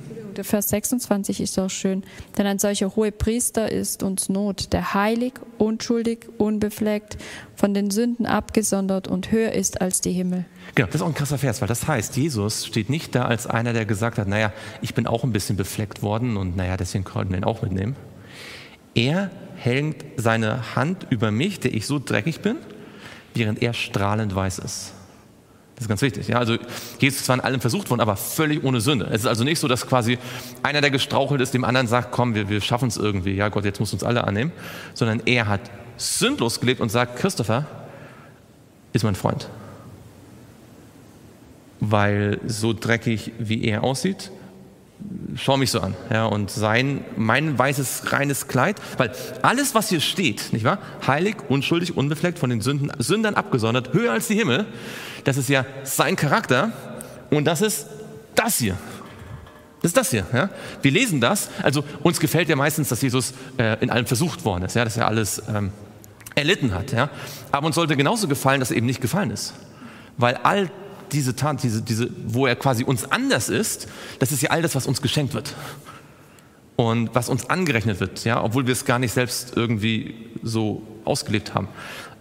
Vers 0.44 0.70
26 0.70 1.42
ist 1.42 1.58
auch 1.60 1.70
schön. 1.70 2.04
Denn 2.38 2.46
ein 2.46 2.60
solcher 2.60 2.96
hoher 2.96 3.12
Priester 3.12 3.72
ist 3.72 4.04
uns 4.04 4.30
Not, 4.30 4.74
der 4.74 4.94
heilig, 4.94 5.34
unschuldig, 5.58 6.28
unbefleckt, 6.38 7.18
von 7.56 7.74
den 7.74 7.92
Sünden 7.92 8.26
abgesondert 8.26 9.08
und 9.08 9.32
höher 9.32 9.52
ist 9.52 9.82
als 9.82 10.02
die 10.02 10.12
Himmel. 10.12 10.46
Genau, 10.76 10.88
das 10.88 10.96
ist 10.96 11.02
auch 11.02 11.08
ein 11.08 11.14
krasser 11.14 11.38
Vers, 11.38 11.62
weil 11.62 11.68
das 11.68 11.88
heißt, 11.88 12.16
Jesus 12.18 12.66
steht 12.66 12.90
nicht 12.90 13.16
da 13.16 13.26
als 13.26 13.48
einer, 13.48 13.74
der 13.74 13.86
gesagt 13.86 14.18
hat, 14.18 14.28
naja, 14.28 14.54
ich 14.82 14.94
bin 14.94 15.08
auch 15.08 15.24
ein 15.24 15.34
bisschen 15.34 15.58
befleckt 15.58 16.02
worden 16.02 16.38
und 16.38 16.56
naja, 16.56 16.78
deswegen 16.78 17.04
konnten 17.04 17.32
wir 17.32 17.40
ihn 17.40 17.44
auch 17.44 17.62
mitnehmen. 17.62 17.96
Er 18.96 19.30
hängt 19.56 20.04
seine 20.18 20.76
Hand 20.76 21.08
über 21.10 21.32
mich, 21.32 21.60
der 21.60 21.74
ich 21.74 21.86
so 21.86 22.00
dreckig 22.00 22.42
bin, 22.42 22.58
während 23.34 23.62
er 23.62 23.74
strahlend 23.74 24.34
weiß 24.34 24.60
ist. 24.60 24.94
Das 25.80 25.86
ist 25.86 25.88
ganz 25.88 26.02
wichtig. 26.02 26.28
Ja? 26.28 26.40
Also 26.40 26.58
Jesus 27.00 27.24
zwar 27.24 27.38
in 27.38 27.42
allem 27.42 27.62
versucht 27.62 27.90
worden, 27.90 28.02
aber 28.02 28.18
völlig 28.18 28.66
ohne 28.66 28.82
Sünde. 28.82 29.06
Es 29.06 29.22
ist 29.22 29.28
also 29.28 29.46
nicht 29.46 29.60
so, 29.60 29.70
dass 29.70 29.88
quasi 29.88 30.18
einer, 30.62 30.82
der 30.82 30.92
gestrauchelt 30.92 31.40
ist, 31.40 31.54
dem 31.54 31.64
anderen 31.64 31.88
sagt, 31.88 32.12
komm, 32.12 32.36
wir, 32.36 32.50
wir 32.50 32.60
schaffen 32.60 32.90
es 32.90 32.98
irgendwie. 32.98 33.34
Ja 33.34 33.48
Gott, 33.48 33.64
jetzt 33.64 33.80
musst 33.80 33.94
du 33.94 33.96
uns 33.96 34.04
alle 34.04 34.26
annehmen. 34.26 34.52
Sondern 34.94 35.22
er 35.26 35.48
hat 35.48 35.62
sündlos 35.96 36.60
gelebt 36.60 36.82
und 36.82 36.90
sagt, 36.90 37.16
Christopher 37.16 37.66
ist 38.92 39.06
mein 39.06 39.16
Freund. 39.16 39.48
Weil 41.80 42.42
so 42.46 42.74
dreckig, 42.74 43.32
wie 43.40 43.64
er 43.64 43.82
aussieht, 43.82 44.32
schau 45.36 45.58
mich 45.58 45.72
so 45.72 45.80
an. 45.80 45.96
Ja, 46.12 46.26
und 46.26 46.50
sein, 46.52 47.04
mein 47.16 47.58
weißes, 47.58 48.12
reines 48.12 48.48
Kleid, 48.48 48.78
weil 48.98 49.12
alles, 49.42 49.76
was 49.76 49.90
hier 49.90 50.02
steht, 50.02 50.54
nicht 50.54 50.66
wahr? 50.66 50.80
Heilig, 51.08 51.38
unschuldig, 51.48 51.96
unbefleckt, 51.96 52.40
von 52.40 52.50
den 52.50 52.62
Sünden, 52.62 52.92
Sündern 53.00 53.36
abgesondert, 53.36 53.94
höher 53.94 54.12
als 54.12 54.28
die 54.28 54.36
Himmel, 54.36 54.66
das 55.24 55.38
ist 55.38 55.50
ja 55.50 55.66
sein 55.84 56.16
Charakter 56.16 56.72
und 57.30 57.46
das 57.46 57.62
ist 57.62 57.88
das 58.36 58.58
hier. 58.58 58.78
Das 59.82 59.90
ist 59.90 59.98
das 59.98 60.10
hier. 60.12 60.26
Ja? 60.34 60.50
Wir 60.82 60.92
lesen 60.92 61.22
das. 61.22 61.50
Also 61.64 61.84
uns 62.04 62.20
gefällt 62.20 62.50
ja 62.50 62.56
meistens, 62.56 62.90
dass 62.90 63.02
Jesus 63.02 63.34
äh, 63.58 63.82
in 63.82 63.90
allem 63.90 64.06
versucht 64.06 64.44
worden 64.44 64.66
ist, 64.66 64.76
ja? 64.76 64.84
dass 64.84 64.98
er 64.98 65.08
alles 65.08 65.42
ähm, 65.54 65.72
erlitten 66.36 66.74
hat. 66.74 66.92
Ja? 66.92 67.10
Aber 67.52 67.68
uns 67.68 67.76
sollte 67.76 67.96
genauso 67.96 68.28
gefallen, 68.28 68.60
dass 68.60 68.72
er 68.72 68.78
eben 68.78 68.86
nicht 68.86 69.02
gefallen 69.02 69.32
ist. 69.32 69.54
Weil 70.18 70.36
all 70.44 70.70
diese 71.14 71.36
Tat, 71.36 71.64
diese, 71.64 71.82
diese, 71.82 72.10
wo 72.26 72.48
er 72.48 72.56
quasi 72.56 72.84
uns 72.84 73.12
anders 73.12 73.50
ist, 73.50 73.88
das 74.20 74.32
ist 74.32 74.42
ja 74.42 74.52
all 74.52 74.62
das, 74.62 74.76
was 74.76 74.88
uns 74.88 75.02
geschenkt 75.02 75.34
wird. 75.34 75.56
Und 76.76 77.14
was 77.14 77.28
uns 77.28 77.50
angerechnet 77.50 78.00
wird, 78.00 78.24
ja, 78.24 78.42
obwohl 78.42 78.66
wir 78.66 78.72
es 78.72 78.86
gar 78.86 79.00
nicht 79.00 79.12
selbst 79.12 79.58
irgendwie 79.58 80.16
so 80.44 80.82
ausgelebt 81.04 81.54
haben. 81.54 81.68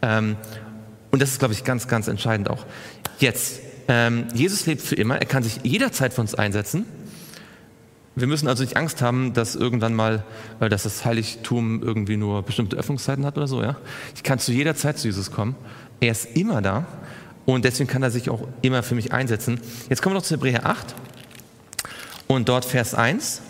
Ähm, 0.03 0.37
und 1.11 1.23
das 1.23 1.31
ist, 1.31 1.39
glaube 1.39 1.55
ich, 1.55 1.65
ganz, 1.65 1.87
ganz 1.87 2.09
entscheidend 2.09 2.51
auch. 2.51 2.67
Jetzt, 3.21 3.61
ähm, 3.87 4.27
Jesus 4.35 4.67
lebt 4.67 4.83
für 4.83 4.97
immer, 4.97 5.17
er 5.17 5.27
kann 5.27 5.43
sich 5.43 5.61
jederzeit 5.63 6.13
für 6.13 6.21
uns 6.21 6.35
einsetzen. 6.35 6.87
Wir 8.17 8.27
müssen 8.27 8.49
also 8.49 8.65
nicht 8.65 8.77
Angst 8.77 9.01
haben, 9.01 9.33
dass 9.33 9.55
irgendwann 9.55 9.95
mal, 9.95 10.25
weil 10.59 10.69
dass 10.69 10.83
das 10.83 11.05
Heiligtum 11.05 11.83
irgendwie 11.83 12.17
nur 12.17 12.43
bestimmte 12.43 12.77
Öffnungszeiten 12.77 13.25
hat 13.25 13.37
oder 13.37 13.47
so, 13.47 13.63
ja. 13.63 13.77
Ich 14.17 14.25
kann 14.25 14.41
zu 14.41 14.51
jeder 14.51 14.75
Zeit 14.75 14.99
zu 14.99 15.07
Jesus 15.07 15.31
kommen. 15.31 15.55
Er 16.01 16.11
ist 16.13 16.37
immer 16.37 16.61
da. 16.61 16.87
Und 17.49 17.65
deswegen 17.65 17.89
kann 17.89 18.03
er 18.03 18.11
sich 18.11 18.29
auch 18.29 18.47
immer 18.61 18.83
für 18.83 18.95
mich 18.95 19.15
einsetzen. 19.15 19.59
Jetzt 19.89 20.03
kommen 20.03 20.15
wir 20.15 20.19
noch 20.19 20.27
zu 20.27 20.35
Hebräer 20.35 20.67
8 20.67 20.95
und 22.27 22.47
dort 22.47 22.67
Vers 22.67 22.95
1. 22.95 23.41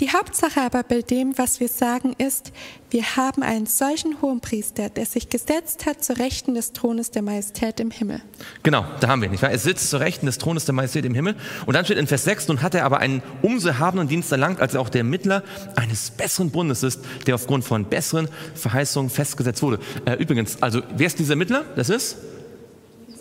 Die 0.00 0.10
Hauptsache 0.10 0.60
aber 0.60 0.82
bei 0.82 1.02
dem, 1.02 1.38
was 1.38 1.60
wir 1.60 1.68
sagen, 1.68 2.14
ist, 2.18 2.52
wir 2.90 3.16
haben 3.16 3.42
einen 3.42 3.66
solchen 3.66 4.20
hohen 4.20 4.40
Priester, 4.40 4.88
der 4.88 5.06
sich 5.06 5.28
gesetzt 5.28 5.86
hat 5.86 6.02
zur 6.02 6.18
Rechten 6.18 6.54
des 6.54 6.72
Thrones 6.72 7.12
der 7.12 7.22
Majestät 7.22 7.78
im 7.78 7.90
Himmel. 7.90 8.20
Genau, 8.62 8.84
da 9.00 9.08
haben 9.08 9.22
wir 9.22 9.28
nicht 9.28 9.42
wahr? 9.42 9.50
Er 9.50 9.58
sitzt 9.58 9.90
zur 9.90 10.00
Rechten 10.00 10.26
des 10.26 10.38
Thrones 10.38 10.64
der 10.64 10.74
Majestät 10.74 11.04
im 11.04 11.14
Himmel. 11.14 11.36
Und 11.66 11.74
dann 11.74 11.84
steht 11.84 11.98
in 11.98 12.06
Vers 12.06 12.24
6, 12.24 12.48
nun 12.48 12.62
hat 12.62 12.74
er 12.74 12.84
aber 12.84 12.98
einen 12.98 13.22
umso 13.42 13.68
erhabenen 13.68 14.08
Dienst 14.08 14.32
erlangt, 14.32 14.60
als 14.60 14.74
er 14.74 14.80
auch 14.80 14.88
der 14.88 15.04
Mittler 15.04 15.44
eines 15.76 16.10
besseren 16.10 16.50
Bundes 16.50 16.82
ist, 16.82 17.00
der 17.26 17.36
aufgrund 17.36 17.64
von 17.64 17.84
besseren 17.84 18.28
Verheißungen 18.54 19.10
festgesetzt 19.10 19.62
wurde. 19.62 19.78
Äh, 20.04 20.14
übrigens, 20.14 20.60
also 20.62 20.82
wer 20.96 21.06
ist 21.06 21.18
dieser 21.18 21.36
Mittler? 21.36 21.64
Das 21.76 21.88
ist 21.88 22.16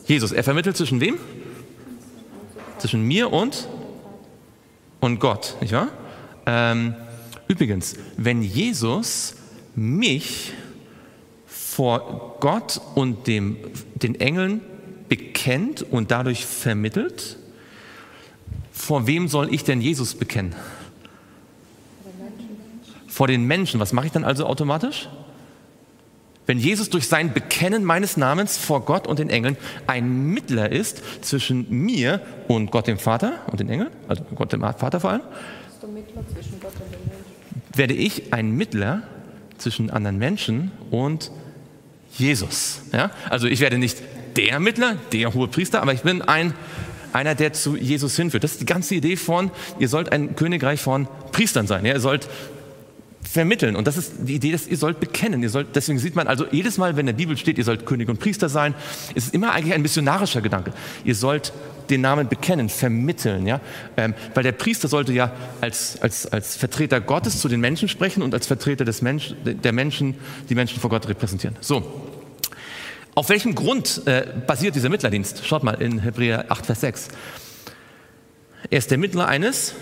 Jesus. 0.06 0.32
Er 0.32 0.44
vermittelt 0.44 0.76
zwischen 0.76 1.00
wem? 1.00 1.18
Zwischen 2.80 3.04
mir 3.04 3.32
und, 3.32 3.68
und 5.00 5.20
Gott, 5.20 5.56
nicht 5.62 5.74
wahr? 5.74 5.90
Ähm, 6.46 6.96
übrigens, 7.48 7.96
wenn 8.18 8.42
Jesus 8.42 9.36
mich 9.76 10.54
vor 11.48 12.38
Gott 12.40 12.82
und 12.96 13.28
dem, 13.28 13.58
den 13.96 14.20
Engeln 14.20 14.62
bekennt 15.10 15.82
und 15.82 16.12
dadurch 16.12 16.46
vermittelt, 16.46 17.38
vor 18.72 19.08
wem 19.08 19.28
soll 19.28 19.54
ich 19.54 19.64
denn 19.64 19.82
Jesus 19.82 20.16
bekennen? 20.16 20.56
Vor 23.08 23.28
den 23.28 23.46
Menschen. 23.46 23.80
Was 23.80 23.94
mache 23.94 24.08
ich 24.08 24.12
dann 24.12 24.24
also 24.24 24.46
automatisch? 24.46 25.08
Wenn 26.46 26.60
Jesus 26.60 26.90
durch 26.90 27.08
sein 27.08 27.34
Bekennen 27.34 27.86
meines 27.86 28.18
Namens 28.18 28.58
vor 28.58 28.84
Gott 28.84 29.08
und 29.08 29.20
den 29.20 29.30
Engeln 29.30 29.56
ein 29.88 30.26
Mittler 30.26 30.72
ist 30.72 31.02
zwischen 31.24 31.70
mir 31.70 32.20
und 32.48 32.72
Gott 32.72 32.88
dem 32.88 32.98
Vater 32.98 33.34
und 33.48 33.60
den 33.60 33.70
Engeln, 33.70 33.92
also 34.08 34.24
Gott 34.36 34.52
dem 34.52 34.62
Vater 34.62 35.00
vor 35.00 35.12
allem, 35.12 35.22
werde 37.76 37.93
ich 37.93 38.34
ein 38.34 38.52
Mittler 38.52 39.04
zwischen 39.58 39.89
anderen 39.89 40.17
Menschen 40.17 40.71
und 40.91 41.32
Jesus. 42.17 42.82
Ja? 42.91 43.12
Also 43.30 43.47
ich 43.47 43.60
werde 43.60 43.78
nicht 43.78 43.97
der 44.36 44.60
Mittler, 44.60 44.97
der 45.12 45.34
hohe 45.34 45.47
Priester, 45.47 45.82
aber 45.82 45.93
ich 45.93 46.02
bin 46.02 46.21
ein, 46.21 46.54
einer, 47.13 47.36
der 47.36 47.54
zu 47.54 47.76
Jesus 47.78 48.15
hinführt. 48.15 48.43
Das 48.43 48.54
ist 48.54 48.62
die 48.62 48.65
ganze 48.65 48.95
Idee 48.95 49.15
von, 49.15 49.52
ihr 49.80 49.88
sollt 49.88 50.12
ein 50.12 50.36
Königreich 50.36 50.82
von 50.82 51.08
Priestern 51.32 51.67
sein. 51.67 51.86
Ja? 51.86 51.93
Ihr 51.93 51.99
sollt 51.99 52.28
vermitteln. 53.23 53.76
Und 53.76 53.88
das 53.88 53.97
ist 53.97 54.13
die 54.19 54.36
Idee, 54.36 54.52
dass 54.52 54.67
ihr 54.67 54.78
sollt 54.78 54.99
bekennen. 54.99 55.41
Ihr 55.41 55.49
sollt, 55.49 55.76
deswegen 55.76 55.97
sieht 55.97 56.15
man 56.15 56.28
also 56.28 56.45
jedes 56.52 56.78
Mal, 56.78 56.95
wenn 56.95 57.02
in 57.02 57.08
der 57.08 57.13
Bibel 57.13 57.38
steht, 57.38 57.58
ihr 57.58 57.63
sollt 57.63 57.86
König 57.86 58.10
und 58.10 58.19
Priester 58.19 58.49
sein, 58.49 58.76
ist 59.15 59.28
es 59.28 59.34
immer 59.34 59.54
eigentlich 59.54 59.73
ein 59.73 59.82
missionarischer 59.82 60.41
Gedanke. 60.41 60.73
Ihr 61.04 61.15
sollt 61.15 61.52
den 61.89 62.02
Namen 62.02 62.28
bekennen, 62.28 62.69
vermitteln. 62.69 63.48
Ja? 63.48 63.60
Ähm, 63.98 64.13
weil 64.34 64.43
der 64.43 64.52
Priester 64.52 64.88
sollte 64.88 65.13
ja 65.13 65.32
als, 65.62 66.02
als, 66.02 66.26
als 66.28 66.56
Vertreter 66.56 67.02
Gottes 67.02 67.39
zu 67.39 67.48
den 67.48 67.60
Menschen 67.60 67.89
sprechen 67.89 68.24
und 68.24 68.34
als 68.34 68.48
Vertreter 68.48 68.86
des 68.86 69.02
Mensch, 69.02 69.36
der 69.43 69.74
Menschen 69.74 70.15
die 70.50 70.56
Menschen 70.56 70.80
vor 70.80 70.89
Gott 70.89 71.08
repräsentieren. 71.08 71.56
So. 71.62 72.10
Auf 73.15 73.30
welchem 73.30 73.54
Grund 73.54 74.02
äh, 74.06 74.26
basiert 74.48 74.76
dieser 74.76 74.89
Mittlerdienst? 74.89 75.46
Schaut 75.46 75.63
mal 75.63 75.74
in 75.74 76.00
Hebräer 76.00 76.46
8, 76.50 76.65
Vers 76.65 76.82
6. 76.82 77.08
Er 78.69 78.78
ist 78.80 78.89
der 78.89 78.98
Mittler 78.98 79.28
eines 79.28 79.76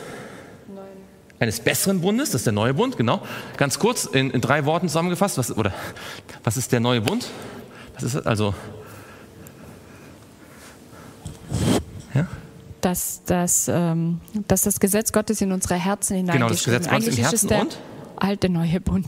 eines 1.42 1.60
besseren 1.60 2.02
Bundes, 2.02 2.30
das 2.30 2.42
ist 2.42 2.46
der 2.46 2.54
neue 2.54 2.76
Bund, 2.76 2.98
genau. 2.98 3.24
Ganz 3.58 3.80
kurz 3.80 4.06
in, 4.06 4.30
in 4.30 4.42
drei 4.42 4.66
Worten 4.66 4.88
zusammengefasst, 4.88 5.40
was, 5.40 5.58
oder 5.58 5.74
was 6.44 6.56
ist 6.56 6.72
der 6.72 6.80
neue 6.80 7.02
Bund? 7.02 7.28
Was 7.96 8.04
ist 8.04 8.16
das? 8.16 8.28
Also 8.28 8.54
Dass, 12.82 13.24
dass, 13.26 13.68
ähm, 13.68 14.20
dass 14.48 14.64
das 14.64 14.80
Gesetz 14.80 15.12
Gottes 15.12 15.42
in 15.42 15.52
unsere 15.52 15.76
Herzen 15.76 16.18
hineingeschrieben 16.18 16.48
Genau, 16.48 16.50
das 16.50 16.64
Gesetz 16.64 16.90
Gottes 16.90 17.18
im 17.18 17.24
Herzen 17.24 17.48
der 17.48 17.62
und? 17.62 17.78
alte 18.18 18.50
neue 18.50 18.80
Bund. 18.80 19.08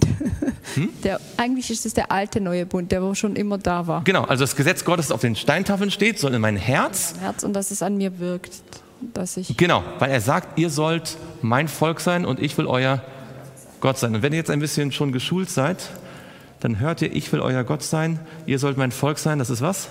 Hm? 0.75 0.89
Der, 1.03 1.19
eigentlich 1.38 1.69
ist 1.69 1.86
es 1.86 1.93
der 1.93 2.12
alte 2.12 2.39
neue 2.39 2.65
Bund, 2.65 2.91
der 2.91 3.03
wo 3.03 3.13
schon 3.13 3.36
immer 3.36 3.57
da 3.57 3.86
war. 3.86 4.03
Genau, 4.05 4.23
also 4.23 4.43
das 4.43 4.55
Gesetz 4.55 4.86
Gottes 4.86 5.12
auf 5.12 5.21
den 5.21 5.36
Steintafeln 5.36 5.91
steht, 5.91 6.17
soll 6.17 6.33
in 6.33 6.41
mein 6.41 6.55
Herz. 6.55 7.12
In 7.12 7.17
mein 7.17 7.25
Herz 7.25 7.43
und 7.43 7.53
dass 7.53 7.69
es 7.69 7.83
an 7.83 7.97
mir 7.97 8.17
wirkt 8.19 8.53
dass 9.13 9.38
ich. 9.38 9.57
Genau, 9.57 9.83
weil 9.99 10.12
er 10.12 10.21
sagt, 10.21 10.57
ihr 10.57 10.69
sollt 10.69 11.17
mein 11.41 11.67
Volk 11.67 11.99
sein 11.99 12.25
und 12.25 12.39
ich 12.39 12.57
will 12.57 12.67
euer 12.67 13.01
Gott 13.81 13.97
sein. 13.97 14.15
Und 14.15 14.21
wenn 14.21 14.33
ihr 14.33 14.38
jetzt 14.38 14.49
ein 14.49 14.59
bisschen 14.59 14.91
schon 14.91 15.12
geschult 15.12 15.49
seid, 15.49 15.89
dann 16.59 16.79
hört 16.79 17.01
ihr, 17.01 17.13
ich 17.13 17.31
will 17.33 17.41
euer 17.41 17.63
Gott 17.63 17.83
sein, 17.83 18.19
ihr 18.45 18.59
sollt 18.59 18.77
mein 18.77 18.91
Volk 18.91 19.19
sein. 19.19 19.39
Das 19.39 19.49
ist 19.49 19.62
was? 19.62 19.89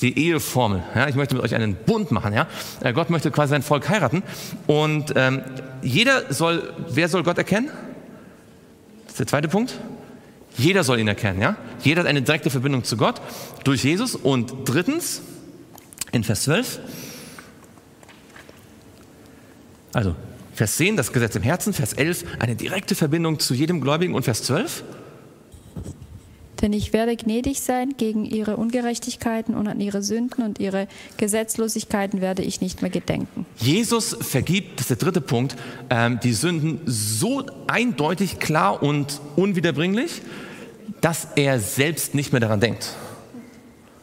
Die 0.00 0.18
Eheformel. 0.18 0.82
Ja, 0.94 1.08
ich 1.08 1.14
möchte 1.14 1.34
mit 1.34 1.44
euch 1.44 1.54
einen 1.54 1.74
Bund 1.74 2.10
machen. 2.10 2.32
Ja? 2.32 2.46
Äh, 2.80 2.92
Gott 2.92 3.10
möchte 3.10 3.30
quasi 3.30 3.50
sein 3.50 3.62
Volk 3.62 3.88
heiraten. 3.88 4.22
Und 4.66 5.12
ähm, 5.16 5.42
jeder 5.82 6.32
soll, 6.32 6.72
wer 6.88 7.08
soll 7.08 7.22
Gott 7.22 7.38
erkennen? 7.38 7.70
Das 9.04 9.12
ist 9.12 9.20
der 9.20 9.26
zweite 9.26 9.48
Punkt. 9.48 9.78
Jeder 10.56 10.84
soll 10.84 10.98
ihn 10.98 11.08
erkennen. 11.08 11.40
Ja? 11.40 11.56
Jeder 11.82 12.00
hat 12.02 12.08
eine 12.08 12.22
direkte 12.22 12.50
Verbindung 12.50 12.84
zu 12.84 12.96
Gott 12.96 13.20
durch 13.64 13.84
Jesus. 13.84 14.14
Und 14.14 14.52
drittens, 14.64 15.22
in 16.12 16.24
Vers 16.24 16.42
12. 16.44 16.80
Also 19.92 20.14
Vers 20.54 20.76
10, 20.76 20.96
das 20.96 21.12
Gesetz 21.12 21.36
im 21.36 21.42
Herzen, 21.42 21.72
Vers 21.72 21.94
11, 21.94 22.24
eine 22.38 22.54
direkte 22.54 22.94
Verbindung 22.94 23.38
zu 23.38 23.54
jedem 23.54 23.80
Gläubigen 23.80 24.14
und 24.14 24.24
Vers 24.24 24.42
12. 24.42 24.84
Denn 26.62 26.72
ich 26.72 26.92
werde 26.92 27.16
gnädig 27.16 27.60
sein 27.60 27.94
gegen 27.96 28.24
ihre 28.24 28.56
Ungerechtigkeiten 28.56 29.54
und 29.54 29.66
an 29.66 29.80
ihre 29.80 30.02
Sünden 30.02 30.44
und 30.44 30.60
ihre 30.60 30.88
Gesetzlosigkeiten 31.16 32.20
werde 32.20 32.42
ich 32.42 32.60
nicht 32.60 32.82
mehr 32.82 32.90
gedenken. 32.90 33.46
Jesus 33.56 34.16
vergibt, 34.20 34.78
das 34.78 34.90
ist 34.90 35.00
der 35.00 35.08
dritte 35.08 35.20
Punkt, 35.20 35.56
ähm, 35.88 36.20
die 36.22 36.32
Sünden 36.32 36.80
so 36.86 37.44
eindeutig, 37.66 38.38
klar 38.38 38.82
und 38.82 39.20
unwiederbringlich, 39.36 40.22
dass 41.00 41.28
er 41.36 41.60
selbst 41.60 42.14
nicht 42.14 42.32
mehr 42.32 42.40
daran 42.40 42.60
denkt. 42.60 42.94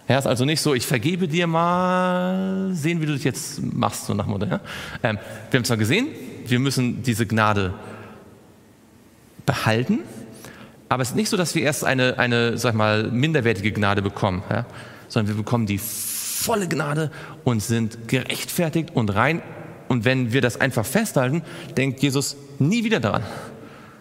Ja, 0.07 0.17
ist 0.17 0.25
also 0.25 0.45
nicht 0.45 0.61
so, 0.61 0.73
ich 0.73 0.85
vergebe 0.85 1.27
dir 1.27 1.47
mal, 1.47 2.69
sehen, 2.73 3.01
wie 3.01 3.05
du 3.05 3.13
das 3.13 3.25
jetzt 3.25 3.61
machst, 3.61 4.05
so 4.05 4.13
nach 4.13 4.25
Mutter. 4.25 4.47
Ja? 4.47 4.59
Ähm, 5.03 5.19
wir 5.51 5.57
haben 5.57 5.65
zwar 5.65 5.77
gesehen, 5.77 6.07
wir 6.45 6.59
müssen 6.59 7.03
diese 7.03 7.25
Gnade 7.25 7.73
behalten, 9.45 9.99
aber 10.89 11.03
es 11.03 11.09
ist 11.09 11.15
nicht 11.15 11.29
so, 11.29 11.37
dass 11.37 11.55
wir 11.55 11.63
erst 11.63 11.83
eine, 11.83 12.17
eine 12.17 12.57
sag 12.57 12.73
mal, 12.73 13.11
minderwertige 13.11 13.71
Gnade 13.71 14.01
bekommen, 14.01 14.43
ja? 14.49 14.65
sondern 15.07 15.35
wir 15.35 15.43
bekommen 15.43 15.65
die 15.65 15.79
volle 15.79 16.67
Gnade 16.67 17.11
und 17.43 17.61
sind 17.61 18.07
gerechtfertigt 18.07 18.91
und 18.93 19.13
rein. 19.13 19.41
Und 19.87 20.05
wenn 20.05 20.33
wir 20.33 20.41
das 20.41 20.59
einfach 20.59 20.85
festhalten, 20.85 21.43
denkt 21.75 22.01
Jesus 22.01 22.37
nie 22.59 22.83
wieder 22.83 22.99
daran. 22.99 23.23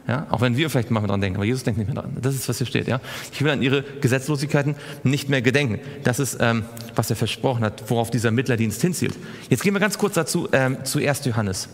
Ja, 0.08 0.26
auch 0.30 0.40
wenn 0.40 0.56
wir 0.56 0.70
vielleicht 0.70 0.92
manchmal 0.92 1.08
dran 1.08 1.20
denken, 1.20 1.36
aber 1.36 1.44
Jesus 1.44 1.64
denkt 1.64 1.78
nicht 1.78 1.92
mehr 1.92 2.00
dran. 2.00 2.16
Das 2.20 2.34
ist, 2.34 2.48
was 2.48 2.58
hier 2.58 2.66
steht. 2.66 2.86
Ja? 2.86 3.00
Ich 3.32 3.42
will 3.42 3.50
an 3.50 3.60
ihre 3.60 3.82
Gesetzlosigkeiten 3.82 4.76
nicht 5.02 5.28
mehr 5.28 5.42
gedenken. 5.42 5.80
Das 6.04 6.20
ist, 6.20 6.38
ähm, 6.40 6.64
was 6.94 7.10
er 7.10 7.16
versprochen 7.16 7.64
hat, 7.64 7.90
worauf 7.90 8.10
dieser 8.10 8.30
Mittlerdienst 8.30 8.80
hinzielt. 8.80 9.14
Jetzt 9.50 9.64
gehen 9.64 9.74
wir 9.74 9.80
ganz 9.80 9.98
kurz 9.98 10.14
dazu 10.14 10.48
ähm, 10.52 10.84
zu 10.84 11.00
1. 11.00 11.24
Johannes. 11.24 11.68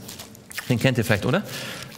Den 0.70 0.78
kennt 0.78 0.96
ihr 0.96 1.04
vielleicht, 1.04 1.26
oder? 1.26 1.42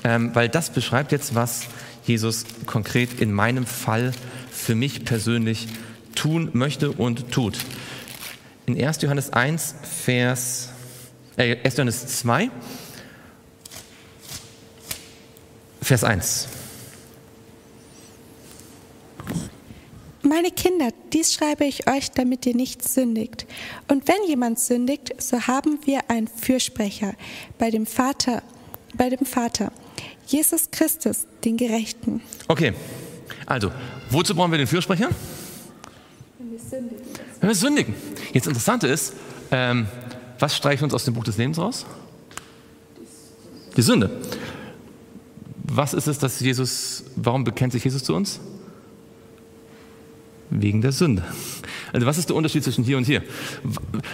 Ähm, 0.03 0.35
weil 0.35 0.48
das 0.48 0.70
beschreibt 0.70 1.12
jetzt, 1.12 1.37
was 1.37 1.68
Jesus 2.07 2.45
konkret 2.67 3.21
in 3.21 3.33
meinem 3.33 3.67
Fall 3.67 4.12
für 4.51 4.75
mich 4.75 5.05
persönlich 5.05 5.69
tun 6.14 6.51
möchte 6.53 6.93
und 6.93 7.31
tut. 7.31 7.59
In 8.67 8.83
1. 8.83 9.03
Johannes 9.03 9.33
1, 9.33 9.75
Vers, 10.05 10.71
äh, 11.37 11.57
1. 11.64 11.77
Johannes 11.77 12.07
2, 12.19 12.51
Vers 15.83 16.05
1. 16.05 16.49
Meine 20.23 20.51
Kinder, 20.51 20.88
dies 21.12 21.35
schreibe 21.35 21.67
ich 21.67 21.87
euch, 21.87 22.11
damit 22.11 22.47
ihr 22.47 22.57
nicht 22.57 22.83
sündigt. 22.83 23.47
Und 23.88 24.09
wenn 24.09 24.27
jemand 24.27 24.59
sündigt, 24.59 25.12
so 25.19 25.43
haben 25.47 25.79
wir 25.85 26.09
einen 26.09 26.29
Fürsprecher 26.29 27.14
bei 27.59 27.71
dem 27.71 27.85
Vater, 27.85 28.43
bei 28.95 29.11
dem 29.11 29.27
Vater, 29.27 29.71
Jesus 30.27 30.71
Christus, 30.71 31.27
den 31.45 31.57
Gerechten. 31.57 32.21
Okay, 32.49 32.75
also, 33.47 33.71
wozu 34.11 34.35
brauchen 34.35 34.51
wir 34.51 34.59
den 34.59 34.67
Fürsprecher? 34.67 35.09
Wenn 36.38 36.53
wir 36.53 36.59
sündigen. 36.59 37.05
Wenn 37.40 37.49
wir 37.49 37.55
sündigen. 37.55 37.95
Jetzt 38.33 38.47
interessante 38.47 38.87
ist, 38.87 39.14
ähm, 39.51 39.87
was 40.38 40.57
streicht 40.57 40.83
uns 40.83 40.95
aus 40.95 41.05
dem 41.05 41.14
Buch 41.14 41.25
des 41.25 41.37
Lebens 41.37 41.59
raus? 41.59 41.87
Die 43.77 43.83
Sünde. 43.83 44.11
Was 45.64 45.95
ist 45.95 46.07
es, 46.07 46.19
dass 46.19 46.40
Jesus, 46.40 47.05
warum 47.17 47.45
bekennt 47.45 47.73
sich 47.73 47.85
Jesus 47.85 48.05
zu 48.05 48.14
uns? 48.14 48.40
Wegen 50.51 50.81
der 50.81 50.93
Sünde. 50.93 51.25
Also 51.94 52.09
was 52.09 52.18
ist 52.18 52.28
der 52.28 52.35
Unterschied 52.35 52.64
zwischen 52.64 52.83
hier 52.83 52.96
und 52.96 53.04
hier? 53.04 53.22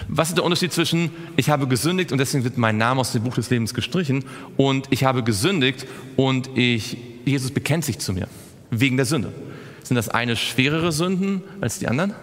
Was 0.07 0.29
ist 0.29 0.37
der 0.37 0.43
Unterschied 0.43 0.71
zwischen 0.71 1.09
ich 1.35 1.49
habe 1.49 1.67
gesündigt 1.67 2.11
und 2.11 2.19
deswegen 2.19 2.43
wird 2.43 2.55
mein 2.59 2.77
Name 2.77 3.01
aus 3.01 3.11
dem 3.11 3.23
Buch 3.23 3.33
des 3.33 3.49
Lebens 3.49 3.73
gestrichen 3.73 4.23
und 4.55 4.85
ich 4.91 5.03
habe 5.03 5.23
gesündigt 5.23 5.87
und 6.15 6.55
ich, 6.55 6.95
Jesus 7.25 7.49
bekennt 7.49 7.83
sich 7.83 7.97
zu 7.97 8.13
mir 8.13 8.27
wegen 8.69 8.97
der 8.97 9.07
Sünde? 9.07 9.33
Sind 9.81 9.95
das 9.95 10.09
eine 10.09 10.35
schwerere 10.35 10.91
Sünden 10.91 11.41
als 11.59 11.79
die 11.79 11.87
anderen? 11.87 12.13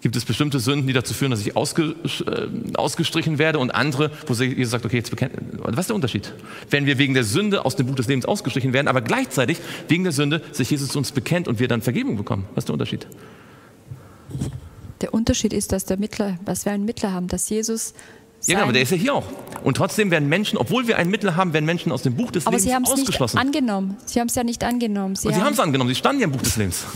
Gibt 0.00 0.14
es 0.14 0.24
bestimmte 0.24 0.60
Sünden, 0.60 0.86
die 0.86 0.92
dazu 0.92 1.12
führen, 1.12 1.32
dass 1.32 1.40
ich 1.40 1.56
ausge, 1.56 1.96
äh, 2.26 2.76
ausgestrichen 2.76 3.38
werde 3.38 3.58
und 3.58 3.72
andere, 3.72 4.12
wo 4.28 4.34
Jesus 4.34 4.70
sagt, 4.70 4.84
okay, 4.84 4.98
jetzt 4.98 5.10
bekennt. 5.10 5.32
Was 5.58 5.80
ist 5.80 5.88
der 5.88 5.96
Unterschied? 5.96 6.32
Wenn 6.70 6.86
wir 6.86 6.98
wegen 6.98 7.14
der 7.14 7.24
Sünde 7.24 7.64
aus 7.64 7.74
dem 7.74 7.88
Buch 7.88 7.96
des 7.96 8.06
Lebens 8.06 8.26
ausgestrichen 8.26 8.72
werden, 8.72 8.86
aber 8.86 9.00
gleichzeitig 9.00 9.58
wegen 9.88 10.04
der 10.04 10.12
Sünde 10.12 10.40
sich 10.52 10.70
Jesus 10.70 10.90
zu 10.90 10.98
uns 10.98 11.10
bekennt 11.10 11.48
und 11.48 11.58
wir 11.58 11.66
dann 11.66 11.82
Vergebung 11.82 12.16
bekommen. 12.16 12.44
Was 12.54 12.62
ist 12.62 12.68
der 12.68 12.74
Unterschied? 12.74 13.08
Der 15.00 15.12
Unterschied 15.12 15.52
ist, 15.52 15.72
dass, 15.72 15.84
der 15.84 15.98
Mittler, 15.98 16.38
dass 16.44 16.64
wir 16.64 16.72
einen 16.72 16.84
Mittler 16.84 17.12
haben, 17.12 17.28
dass 17.28 17.48
Jesus. 17.48 17.92
Ja, 18.42 18.54
genau, 18.54 18.62
aber 18.64 18.72
der 18.72 18.82
ist 18.82 18.90
ja 18.90 18.96
hier 18.96 19.14
auch. 19.14 19.24
Und 19.64 19.76
trotzdem 19.76 20.10
werden 20.10 20.28
Menschen, 20.28 20.56
obwohl 20.58 20.86
wir 20.86 20.96
einen 20.98 21.10
Mittler 21.10 21.36
haben, 21.36 21.52
werden 21.52 21.64
Menschen 21.64 21.92
aus 21.92 22.02
dem 22.02 22.14
Buch 22.14 22.30
des 22.30 22.46
aber 22.46 22.56
Lebens 22.56 22.64
sie 22.64 22.74
haben 22.74 22.84
es 22.84 22.90
nicht 22.90 23.00
ausgeschlossen. 23.00 23.38
angenommen. 23.38 23.96
Sie 24.06 24.20
haben 24.20 24.28
es 24.28 24.34
ja 24.34 24.44
nicht 24.44 24.62
angenommen. 24.64 25.16
und 25.16 25.18
sie 25.18 25.34
haben 25.34 25.52
es 25.52 25.60
angenommen, 25.60 25.88
sie 25.88 25.96
standen 25.96 26.20
ja 26.20 26.26
im 26.26 26.32
Buch 26.32 26.42
des 26.42 26.56
Lebens. 26.56 26.84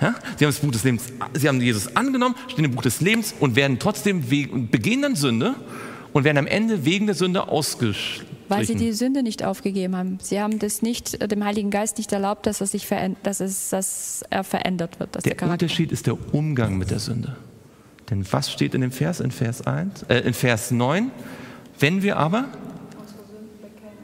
Ja? 0.00 0.12
Sie 0.36 0.44
haben 0.44 0.52
das 0.52 0.58
Buch 0.58 0.72
des 0.72 0.82
Lebens, 0.82 1.04
sie 1.34 1.48
haben 1.48 1.60
Jesus 1.60 1.96
angenommen, 1.96 2.34
stehen 2.48 2.64
im 2.64 2.72
Buch 2.72 2.82
des 2.82 3.00
Lebens 3.00 3.32
und 3.38 3.54
werden 3.54 3.78
trotzdem 3.78 4.28
wegen, 4.28 4.68
begehen 4.68 5.02
dann 5.02 5.14
Sünde 5.14 5.54
und 6.12 6.24
werden 6.24 6.36
am 6.36 6.48
Ende 6.48 6.84
wegen 6.84 7.06
der 7.06 7.14
Sünde 7.14 7.46
ausgeschlossen. 7.48 8.33
Weil 8.48 8.66
sie 8.66 8.74
die 8.74 8.92
Sünde 8.92 9.22
nicht 9.22 9.42
aufgegeben 9.42 9.96
haben. 9.96 10.18
Sie 10.20 10.40
haben 10.40 10.58
das 10.58 10.82
nicht, 10.82 11.20
äh, 11.20 11.28
dem 11.28 11.44
Heiligen 11.44 11.70
Geist 11.70 11.98
nicht 11.98 12.12
erlaubt, 12.12 12.46
dass 12.46 12.60
er 12.60 12.66
sich 12.66 12.86
verändert, 12.86 13.26
dass, 13.26 13.40
es, 13.40 13.70
dass 13.70 14.24
er 14.30 14.44
verändert 14.44 15.00
wird. 15.00 15.24
der, 15.24 15.34
der 15.34 15.50
Unterschied 15.50 15.92
ist 15.92 16.06
der 16.06 16.34
Umgang 16.34 16.76
mit 16.76 16.90
der 16.90 16.98
Sünde. 16.98 17.36
Denn 18.10 18.24
was 18.30 18.52
steht 18.52 18.74
in 18.74 18.82
dem 18.82 18.92
Vers, 18.92 19.20
in 19.20 19.30
Vers, 19.30 19.66
1, 19.66 20.04
äh, 20.08 20.18
in 20.20 20.34
Vers 20.34 20.70
9? 20.70 21.10
Wenn 21.78 22.02
wir 22.02 22.18
aber 22.18 22.48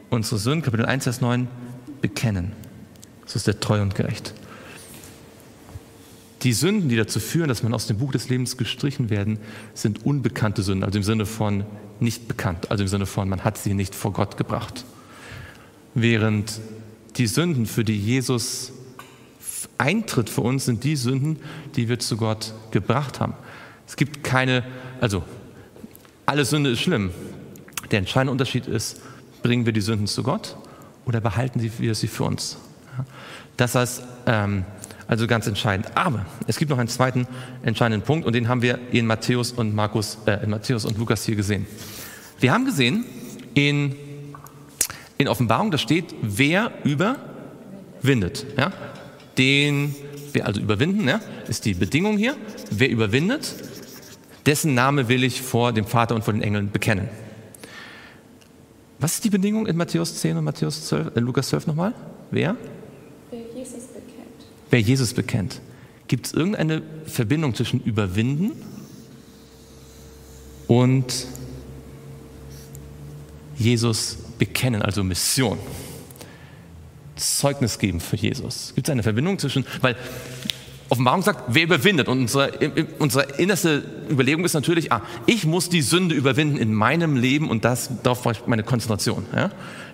unsere 0.09 0.39
Sünden, 0.39 0.63
Kapitel 0.63 0.85
1, 0.85 1.03
Vers 1.03 1.21
9, 1.21 1.47
bekennen, 2.01 2.53
so 3.25 3.37
ist 3.37 3.47
er 3.47 3.59
treu 3.59 3.81
und 3.81 3.95
gerecht. 3.95 4.33
Die 6.43 6.53
Sünden, 6.53 6.89
die 6.89 6.95
dazu 6.95 7.19
führen, 7.19 7.47
dass 7.47 7.61
man 7.61 7.73
aus 7.73 7.85
dem 7.85 7.97
Buch 7.97 8.11
des 8.11 8.29
Lebens 8.29 8.57
gestrichen 8.57 9.09
werden, 9.09 9.37
sind 9.73 10.05
unbekannte 10.05 10.63
Sünden, 10.63 10.83
also 10.83 10.97
im 10.97 11.03
Sinne 11.03 11.25
von 11.25 11.65
nicht 11.99 12.27
bekannt, 12.27 12.71
also 12.71 12.83
im 12.83 12.87
Sinne 12.87 13.05
von 13.05 13.29
man 13.29 13.43
hat 13.43 13.57
sie 13.57 13.75
nicht 13.75 13.93
vor 13.93 14.11
Gott 14.11 14.37
gebracht. 14.37 14.85
Während 15.93 16.59
die 17.17 17.27
Sünden, 17.27 17.67
für 17.67 17.83
die 17.83 17.97
Jesus 17.97 18.73
eintritt 19.77 20.29
für 20.29 20.41
uns, 20.41 20.65
sind 20.65 20.83
die 20.83 20.95
Sünden, 20.95 21.37
die 21.75 21.89
wir 21.89 21.99
zu 21.99 22.17
Gott 22.17 22.53
gebracht 22.71 23.19
haben. 23.19 23.33
Es 23.87 23.95
gibt 23.95 24.23
keine, 24.23 24.63
also 24.99 25.23
alle 26.25 26.45
Sünde 26.45 26.71
ist 26.71 26.79
schlimm. 26.79 27.11
Der 27.91 27.99
entscheidende 27.99 28.31
Unterschied 28.31 28.67
ist, 28.67 29.01
bringen 29.43 29.65
wir 29.65 29.73
die 29.73 29.81
Sünden 29.81 30.07
zu 30.07 30.23
Gott 30.23 30.55
oder 31.05 31.19
behalten 31.19 31.61
wir 31.77 31.93
sie 31.93 32.07
für 32.07 32.23
uns? 32.23 32.57
Das 33.57 33.75
heißt, 33.75 34.03
ähm, 34.27 34.65
also 35.11 35.27
ganz 35.27 35.45
entscheidend. 35.45 35.89
Aber 35.95 36.25
es 36.47 36.57
gibt 36.57 36.71
noch 36.71 36.77
einen 36.77 36.87
zweiten 36.87 37.27
entscheidenden 37.63 38.05
Punkt 38.05 38.25
und 38.25 38.33
den 38.33 38.47
haben 38.47 38.61
wir 38.61 38.79
in 38.93 39.05
Matthäus 39.05 39.51
und 39.51 39.75
Markus, 39.75 40.17
äh, 40.25 40.41
in 40.41 40.49
Matthäus 40.49 40.85
und 40.85 40.97
Lukas 40.97 41.25
hier 41.25 41.35
gesehen. 41.35 41.67
Wir 42.39 42.53
haben 42.53 42.63
gesehen 42.63 43.03
in, 43.53 43.93
in 45.17 45.27
Offenbarung, 45.27 45.69
da 45.69 45.77
steht, 45.77 46.15
wer 46.21 46.71
überwindet. 46.85 48.45
Ja? 48.57 48.71
Den, 49.37 49.93
wer 50.31 50.47
also 50.47 50.61
überwinden, 50.61 51.05
ja, 51.05 51.19
ist 51.49 51.65
die 51.65 51.73
Bedingung 51.73 52.17
hier. 52.17 52.37
Wer 52.69 52.89
überwindet, 52.89 53.53
dessen 54.45 54.73
Name 54.75 55.09
will 55.09 55.25
ich 55.25 55.41
vor 55.41 55.73
dem 55.73 55.85
Vater 55.85 56.15
und 56.15 56.23
vor 56.23 56.33
den 56.33 56.41
Engeln 56.41 56.71
bekennen. 56.71 57.09
Was 58.97 59.15
ist 59.15 59.25
die 59.25 59.29
Bedingung 59.29 59.67
in 59.67 59.75
Matthäus 59.75 60.15
10 60.21 60.37
und 60.37 60.45
Matthäus 60.45 60.87
12, 60.87 61.17
äh, 61.17 61.19
Lukas 61.19 61.49
12 61.49 61.67
nochmal? 61.67 61.93
Wer? 62.29 62.55
Wer 64.71 64.79
Jesus 64.79 65.13
bekennt. 65.13 65.61
Gibt 66.07 66.25
es 66.25 66.33
irgendeine 66.33 66.81
Verbindung 67.05 67.53
zwischen 67.53 67.81
Überwinden 67.81 68.51
und 70.67 71.27
Jesus 73.57 74.17
bekennen, 74.37 74.81
also 74.81 75.03
Mission? 75.03 75.57
Zeugnis 77.15 77.77
geben 77.77 77.99
für 77.99 78.15
Jesus. 78.15 78.73
Gibt 78.73 78.87
es 78.87 78.91
eine 78.91 79.03
Verbindung 79.03 79.37
zwischen, 79.37 79.65
weil 79.81 79.95
Offenbarung 80.89 81.21
sagt, 81.21 81.43
wer 81.47 81.63
überwindet? 81.63 82.09
Und 82.09 82.19
unsere, 82.19 82.51
unsere 82.99 83.23
innerste 83.37 83.83
Überlegung 84.09 84.43
ist 84.43 84.53
natürlich, 84.53 84.91
ah, 84.91 85.01
ich 85.25 85.45
muss 85.45 85.69
die 85.69 85.81
Sünde 85.81 86.15
überwinden 86.15 86.57
in 86.57 86.73
meinem 86.73 87.15
Leben 87.15 87.49
und 87.49 87.63
das, 87.63 87.89
darauf 88.03 88.25
war 88.25 88.35
meine 88.47 88.63
Konzentration. 88.63 89.25
Ja? 89.33 89.51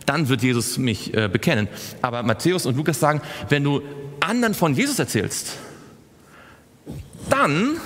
Dann 0.07 0.29
wird 0.29 0.41
Jesus 0.41 0.77
mich 0.77 1.13
äh, 1.13 1.29
bekennen. 1.31 1.67
Aber 2.01 2.23
Matthäus 2.23 2.65
und 2.65 2.77
Lukas 2.77 2.99
sagen, 2.99 3.21
wenn 3.49 3.63
du 3.63 3.81
anderen 4.27 4.53
von 4.53 4.75
Jesus 4.75 4.99
erzählst, 4.99 5.57
dann 7.29 7.77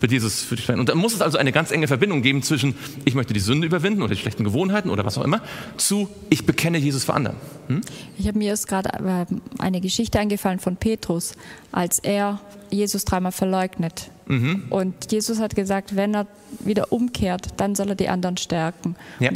wird 0.00 0.12
Jesus 0.12 0.42
für 0.42 0.56
dich 0.56 0.66
sein. 0.66 0.78
Und 0.78 0.88
dann 0.88 0.98
muss 0.98 1.14
es 1.14 1.22
also 1.22 1.38
eine 1.38 1.52
ganz 1.52 1.70
enge 1.70 1.88
Verbindung 1.88 2.22
geben 2.22 2.42
zwischen, 2.42 2.74
ich 3.04 3.14
möchte 3.14 3.32
die 3.32 3.40
Sünde 3.40 3.66
überwinden 3.66 4.02
oder 4.02 4.14
die 4.14 4.20
schlechten 4.20 4.44
Gewohnheiten 4.44 4.90
oder 4.90 5.04
was 5.04 5.16
auch 5.18 5.24
immer, 5.24 5.40
zu, 5.76 6.08
ich 6.28 6.44
bekenne 6.44 6.78
Jesus 6.78 7.04
für 7.04 7.14
andere. 7.14 7.34
Hm? 7.68 7.80
Ich 8.18 8.28
habe 8.28 8.38
mir 8.38 8.48
jetzt 8.48 8.68
gerade 8.68 8.90
äh, 8.90 9.26
eine 9.58 9.80
Geschichte 9.80 10.18
eingefallen 10.18 10.58
von 10.58 10.76
Petrus, 10.76 11.32
als 11.72 11.98
er 11.98 12.40
Jesus 12.70 13.04
dreimal 13.04 13.32
verleugnet. 13.32 14.10
Mhm. 14.26 14.64
Und 14.70 15.12
Jesus 15.12 15.38
hat 15.38 15.54
gesagt, 15.54 15.94
wenn 15.96 16.14
er 16.14 16.26
wieder 16.60 16.92
umkehrt, 16.92 17.48
dann 17.56 17.74
soll 17.74 17.90
er 17.90 17.94
die 17.94 18.08
anderen 18.08 18.36
stärken. 18.36 18.96
Ja. 19.20 19.30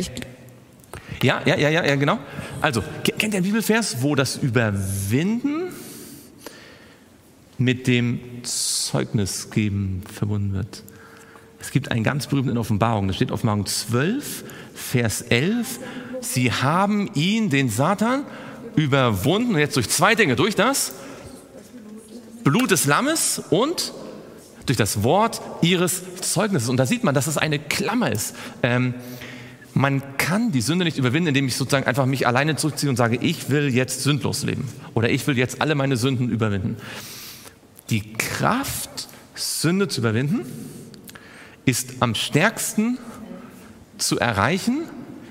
ja, 1.23 1.41
ja, 1.47 1.57
ja, 1.57 1.69
ja, 1.69 1.85
ja, 1.85 1.95
genau. 1.95 2.19
Also, 2.61 2.83
kennt 3.05 3.35
ihr 3.35 3.39
einen 3.39 3.45
Bibelvers, 3.45 4.03
wo 4.03 4.17
das 4.17 4.37
Überwinden 4.37 5.60
mit 7.61 7.87
dem 7.87 8.21
Zeugnisgeben 8.43 10.03
verbunden 10.11 10.55
wird. 10.55 10.83
Es 11.61 11.71
gibt 11.71 11.91
einen 11.91 12.03
ganz 12.03 12.27
berühmten 12.27 12.57
Offenbarung, 12.57 13.07
das 13.07 13.17
steht 13.17 13.31
Offenbarung 13.31 13.67
12, 13.67 14.45
Vers 14.75 15.21
11. 15.21 15.79
Sie 16.23 16.51
haben 16.51 17.11
ihn, 17.15 17.51
den 17.51 17.69
Satan, 17.69 18.25
überwunden, 18.77 19.55
und 19.55 19.61
jetzt 19.61 19.77
durch 19.77 19.91
zwei 19.91 20.15
Dinge, 20.15 20.37
durch 20.37 20.55
das 20.55 20.95
Blut 22.45 22.71
des 22.71 22.87
Lammes 22.87 23.43
und 23.51 23.93
durch 24.65 24.79
das 24.79 25.03
Wort 25.03 25.43
ihres 25.61 26.03
Zeugnisses. 26.23 26.71
Und 26.71 26.79
da 26.79 26.87
sieht 26.87 27.05
man, 27.05 27.15
dass 27.15 27.27
es 27.27 27.37
eine 27.37 27.59
Klammer 27.59 28.11
ist. 28.11 28.35
Ähm, 28.63 28.95
man 29.75 30.03
kann 30.17 30.51
die 30.51 30.63
Sünde 30.63 30.87
nicht 30.87 30.97
überwinden, 30.97 31.29
indem 31.29 31.47
ich 31.47 31.57
sozusagen 31.57 31.87
einfach 31.87 32.07
mich 32.07 32.27
alleine 32.27 32.57
zurückziehe 32.57 32.89
und 32.89 32.97
sage, 32.97 33.19
ich 33.21 33.51
will 33.51 33.69
jetzt 33.69 34.03
sündlos 34.03 34.45
leben 34.45 34.67
oder 34.95 35.11
ich 35.11 35.27
will 35.27 35.37
jetzt 35.37 35.61
alle 35.61 35.75
meine 35.75 35.99
Sünden 35.99 36.31
überwinden. 36.31 36.77
Die 37.91 38.13
Kraft, 38.15 39.09
Sünde 39.35 39.89
zu 39.89 40.01
überwinden, 40.01 40.47
ist 41.65 41.97
am 42.01 42.15
stärksten 42.15 42.99
zu 43.99 44.19
erreichen, 44.19 44.83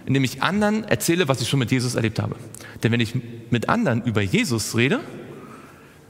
indem 0.06 0.24
ich 0.24 0.44
anderen 0.44 0.84
erzähle, 0.84 1.28
was 1.28 1.42
ich 1.42 1.50
schon 1.50 1.60
mit 1.60 1.72
Jesus 1.72 1.96
erlebt 1.96 2.20
habe. 2.20 2.36
Denn 2.84 2.92
wenn 2.92 3.00
ich 3.00 3.14
mit 3.50 3.70
anderen 3.70 4.04
über 4.04 4.22
Jesus 4.22 4.76
rede, 4.76 5.00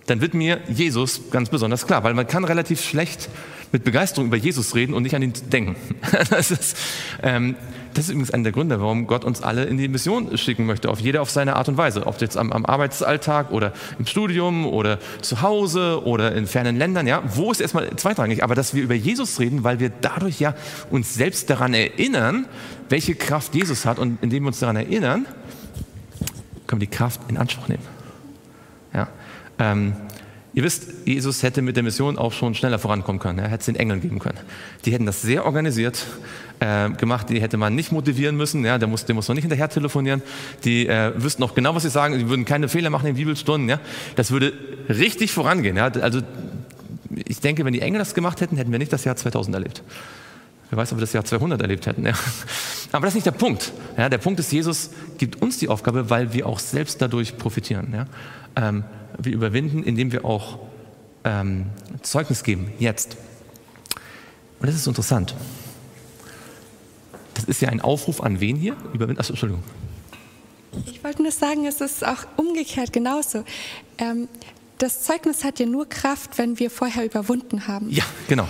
dann 0.09 0.21
wird 0.21 0.33
mir 0.33 0.59
Jesus 0.67 1.29
ganz 1.31 1.49
besonders 1.49 1.85
klar, 1.85 2.03
weil 2.03 2.13
man 2.13 2.27
kann 2.27 2.43
relativ 2.43 2.81
schlecht 2.81 3.29
mit 3.71 3.83
Begeisterung 3.83 4.27
über 4.27 4.37
Jesus 4.37 4.73
reden 4.73 4.93
und 4.93 5.03
nicht 5.03 5.15
an 5.15 5.21
ihn 5.21 5.33
denken. 5.51 5.75
Das 6.29 6.51
ist, 6.51 6.77
ähm, 7.21 7.55
das 7.93 8.05
ist 8.05 8.11
übrigens 8.11 8.31
einer 8.31 8.43
der 8.43 8.51
Gründe, 8.51 8.79
warum 8.81 9.07
Gott 9.07 9.25
uns 9.25 9.41
alle 9.41 9.65
in 9.65 9.77
die 9.77 9.87
Mission 9.87 10.37
schicken 10.37 10.65
möchte, 10.65 10.89
auf 10.89 10.99
jeder 10.99 11.21
auf 11.21 11.29
seine 11.29 11.55
Art 11.55 11.67
und 11.69 11.77
Weise. 11.77 12.07
Ob 12.07 12.19
jetzt 12.21 12.37
am, 12.37 12.51
am 12.51 12.65
Arbeitsalltag 12.65 13.51
oder 13.51 13.73
im 13.97 14.05
Studium 14.05 14.65
oder 14.65 14.99
zu 15.21 15.41
Hause 15.41 16.03
oder 16.05 16.35
in 16.35 16.47
fernen 16.47 16.77
Ländern, 16.77 17.07
ja, 17.07 17.23
wo 17.35 17.51
ist 17.51 17.61
erstmal 17.61 17.95
zweitrangig, 17.95 18.43
aber 18.43 18.55
dass 18.55 18.73
wir 18.73 18.83
über 18.83 18.95
Jesus 18.95 19.39
reden, 19.39 19.63
weil 19.63 19.79
wir 19.79 19.89
dadurch 19.89 20.39
ja 20.39 20.55
uns 20.89 21.13
selbst 21.13 21.49
daran 21.49 21.73
erinnern, 21.73 22.47
welche 22.89 23.15
Kraft 23.15 23.55
Jesus 23.55 23.85
hat 23.85 23.99
und 23.99 24.19
indem 24.21 24.43
wir 24.43 24.47
uns 24.47 24.59
daran 24.59 24.75
erinnern, 24.75 25.25
können 26.67 26.81
wir 26.81 26.87
die 26.87 26.95
Kraft 26.95 27.21
in 27.27 27.37
Anspruch 27.37 27.67
nehmen. 27.67 27.98
Ähm, 29.59 29.93
Ihr 30.53 30.63
wisst, 30.63 30.87
Jesus 31.05 31.43
hätte 31.43 31.61
mit 31.61 31.75
der 31.75 31.83
Mission 31.83 32.17
auch 32.17 32.33
schon 32.33 32.55
schneller 32.55 32.79
vorankommen 32.79 33.19
können. 33.19 33.37
Er 33.37 33.49
hätte 33.49 33.59
es 33.59 33.65
den 33.67 33.75
Engeln 33.75 34.01
geben 34.01 34.17
können. 34.17 34.39
Die 34.83 34.91
hätten 34.91 35.05
das 35.05 35.21
sehr 35.21 35.45
organisiert 35.45 36.07
äh, 36.59 36.89
gemacht. 36.89 37.29
Die 37.29 37.39
hätte 37.39 37.57
man 37.57 37.75
nicht 37.75 37.91
motivieren 37.91 38.35
müssen. 38.35 38.65
Ja, 38.65 38.79
der 38.79 38.87
muss, 38.87 39.05
der 39.05 39.13
muss 39.13 39.27
noch 39.27 39.35
nicht 39.35 39.43
hinterher 39.43 39.69
telefonieren. 39.69 40.23
Die 40.63 40.87
äh, 40.87 41.13
wüssten 41.15 41.43
auch 41.43 41.53
genau, 41.53 41.75
was 41.75 41.83
sie 41.83 41.89
sagen. 41.91 42.17
Die 42.17 42.27
würden 42.29 42.45
keine 42.45 42.67
Fehler 42.67 42.89
machen 42.89 43.07
in 43.07 43.15
Bibelstunden. 43.15 43.69
Ja, 43.69 43.79
das 44.15 44.31
würde 44.31 44.53
richtig 44.89 45.31
vorangehen. 45.31 45.77
Ja, 45.77 45.85
also 45.85 46.21
ich 47.27 47.39
denke, 47.41 47.63
wenn 47.63 47.73
die 47.73 47.81
Engel 47.81 47.99
das 47.99 48.15
gemacht 48.15 48.41
hätten, 48.41 48.57
hätten 48.57 48.71
wir 48.71 48.79
nicht 48.79 48.91
das 48.91 49.05
Jahr 49.05 49.15
2000 49.15 49.53
erlebt. 49.53 49.83
Wer 50.71 50.77
weiß, 50.77 50.91
ob 50.91 50.97
wir 50.97 51.01
das 51.01 51.13
Jahr 51.13 51.25
200 51.25 51.61
erlebt 51.61 51.85
hätten. 51.85 52.05
Ja. 52.05 52.13
Aber 52.91 53.05
das 53.05 53.11
ist 53.11 53.15
nicht 53.15 53.25
der 53.27 53.31
Punkt. 53.31 53.71
Ja, 53.97 54.09
der 54.09 54.17
Punkt 54.17 54.39
ist, 54.39 54.51
Jesus 54.51 54.89
gibt 55.17 55.41
uns 55.41 55.57
die 55.59 55.67
Aufgabe, 55.67 56.09
weil 56.09 56.33
wir 56.33 56.47
auch 56.47 56.59
selbst 56.59 57.01
dadurch 57.01 57.37
profitieren. 57.37 57.93
Ja. 57.93 58.07
Ähm, 58.55 58.83
wir 59.17 59.33
überwinden, 59.33 59.83
indem 59.83 60.11
wir 60.11 60.25
auch 60.25 60.59
ähm, 61.23 61.67
Zeugnis 62.01 62.43
geben, 62.43 62.71
jetzt. 62.79 63.17
Und 64.59 64.67
das 64.67 64.75
ist 64.75 64.87
interessant. 64.87 65.35
Das 67.33 67.45
ist 67.45 67.61
ja 67.61 67.69
ein 67.69 67.81
Aufruf 67.81 68.21
an 68.21 68.39
wen 68.39 68.55
hier? 68.55 68.75
Überwinden, 68.93 69.19
achso, 69.19 69.33
Entschuldigung. 69.33 69.63
Ich 70.85 71.03
wollte 71.03 71.21
nur 71.21 71.31
sagen, 71.31 71.65
es 71.65 71.81
ist 71.81 72.05
auch 72.05 72.25
umgekehrt 72.35 72.93
genauso. 72.93 73.43
Ähm, 73.97 74.27
das 74.77 75.03
Zeugnis 75.03 75.43
hat 75.43 75.59
ja 75.59 75.65
nur 75.65 75.87
Kraft, 75.87 76.37
wenn 76.37 76.59
wir 76.59 76.69
vorher 76.69 77.05
überwunden 77.05 77.67
haben. 77.67 77.89
Ja, 77.89 78.03
genau. 78.27 78.47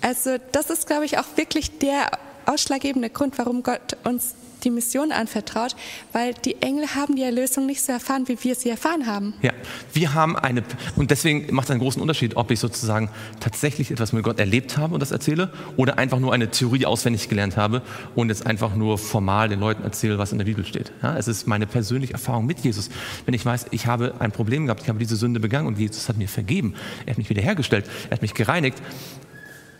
Also 0.00 0.36
das 0.52 0.70
ist, 0.70 0.86
glaube 0.86 1.04
ich, 1.04 1.18
auch 1.18 1.36
wirklich 1.36 1.78
der 1.78 2.10
ausschlaggebende 2.46 3.10
Grund, 3.10 3.38
warum 3.38 3.62
Gott 3.62 3.96
uns 4.04 4.34
die 4.64 4.70
Mission 4.70 5.12
anvertraut, 5.12 5.76
weil 6.12 6.34
die 6.34 6.60
Engel 6.62 6.94
haben 6.94 7.16
die 7.16 7.22
Erlösung 7.22 7.66
nicht 7.66 7.82
so 7.82 7.92
erfahren, 7.92 8.26
wie 8.28 8.42
wir 8.42 8.54
sie 8.54 8.70
erfahren 8.70 9.06
haben. 9.06 9.34
Ja, 9.42 9.52
wir 9.92 10.14
haben 10.14 10.36
eine, 10.36 10.62
und 10.96 11.10
deswegen 11.10 11.54
macht 11.54 11.66
es 11.66 11.70
einen 11.70 11.80
großen 11.80 12.00
Unterschied, 12.00 12.36
ob 12.36 12.50
ich 12.50 12.60
sozusagen 12.60 13.10
tatsächlich 13.40 13.90
etwas 13.90 14.12
mit 14.12 14.24
Gott 14.24 14.38
erlebt 14.38 14.76
habe 14.76 14.94
und 14.94 15.00
das 15.00 15.10
erzähle 15.10 15.52
oder 15.76 15.98
einfach 15.98 16.18
nur 16.18 16.32
eine 16.32 16.50
Theorie 16.50 16.86
auswendig 16.86 17.28
gelernt 17.28 17.56
habe 17.56 17.82
und 18.14 18.28
jetzt 18.28 18.46
einfach 18.46 18.74
nur 18.74 18.98
formal 18.98 19.48
den 19.48 19.60
Leuten 19.60 19.82
erzähle, 19.82 20.18
was 20.18 20.32
in 20.32 20.38
der 20.38 20.44
Bibel 20.44 20.64
steht. 20.64 20.92
Ja, 21.02 21.16
es 21.16 21.28
ist 21.28 21.46
meine 21.46 21.66
persönliche 21.66 22.14
Erfahrung 22.14 22.46
mit 22.46 22.60
Jesus. 22.60 22.90
Wenn 23.24 23.34
ich 23.34 23.44
weiß, 23.44 23.66
ich 23.70 23.86
habe 23.86 24.14
ein 24.18 24.32
Problem 24.32 24.66
gehabt, 24.66 24.82
ich 24.82 24.88
habe 24.88 24.98
diese 24.98 25.16
Sünde 25.16 25.40
begangen 25.40 25.66
und 25.66 25.78
Jesus 25.78 26.08
hat 26.08 26.16
mir 26.16 26.28
vergeben, 26.28 26.74
er 27.06 27.12
hat 27.12 27.18
mich 27.18 27.30
wiederhergestellt, 27.30 27.86
er 28.08 28.12
hat 28.12 28.22
mich 28.22 28.34
gereinigt, 28.34 28.82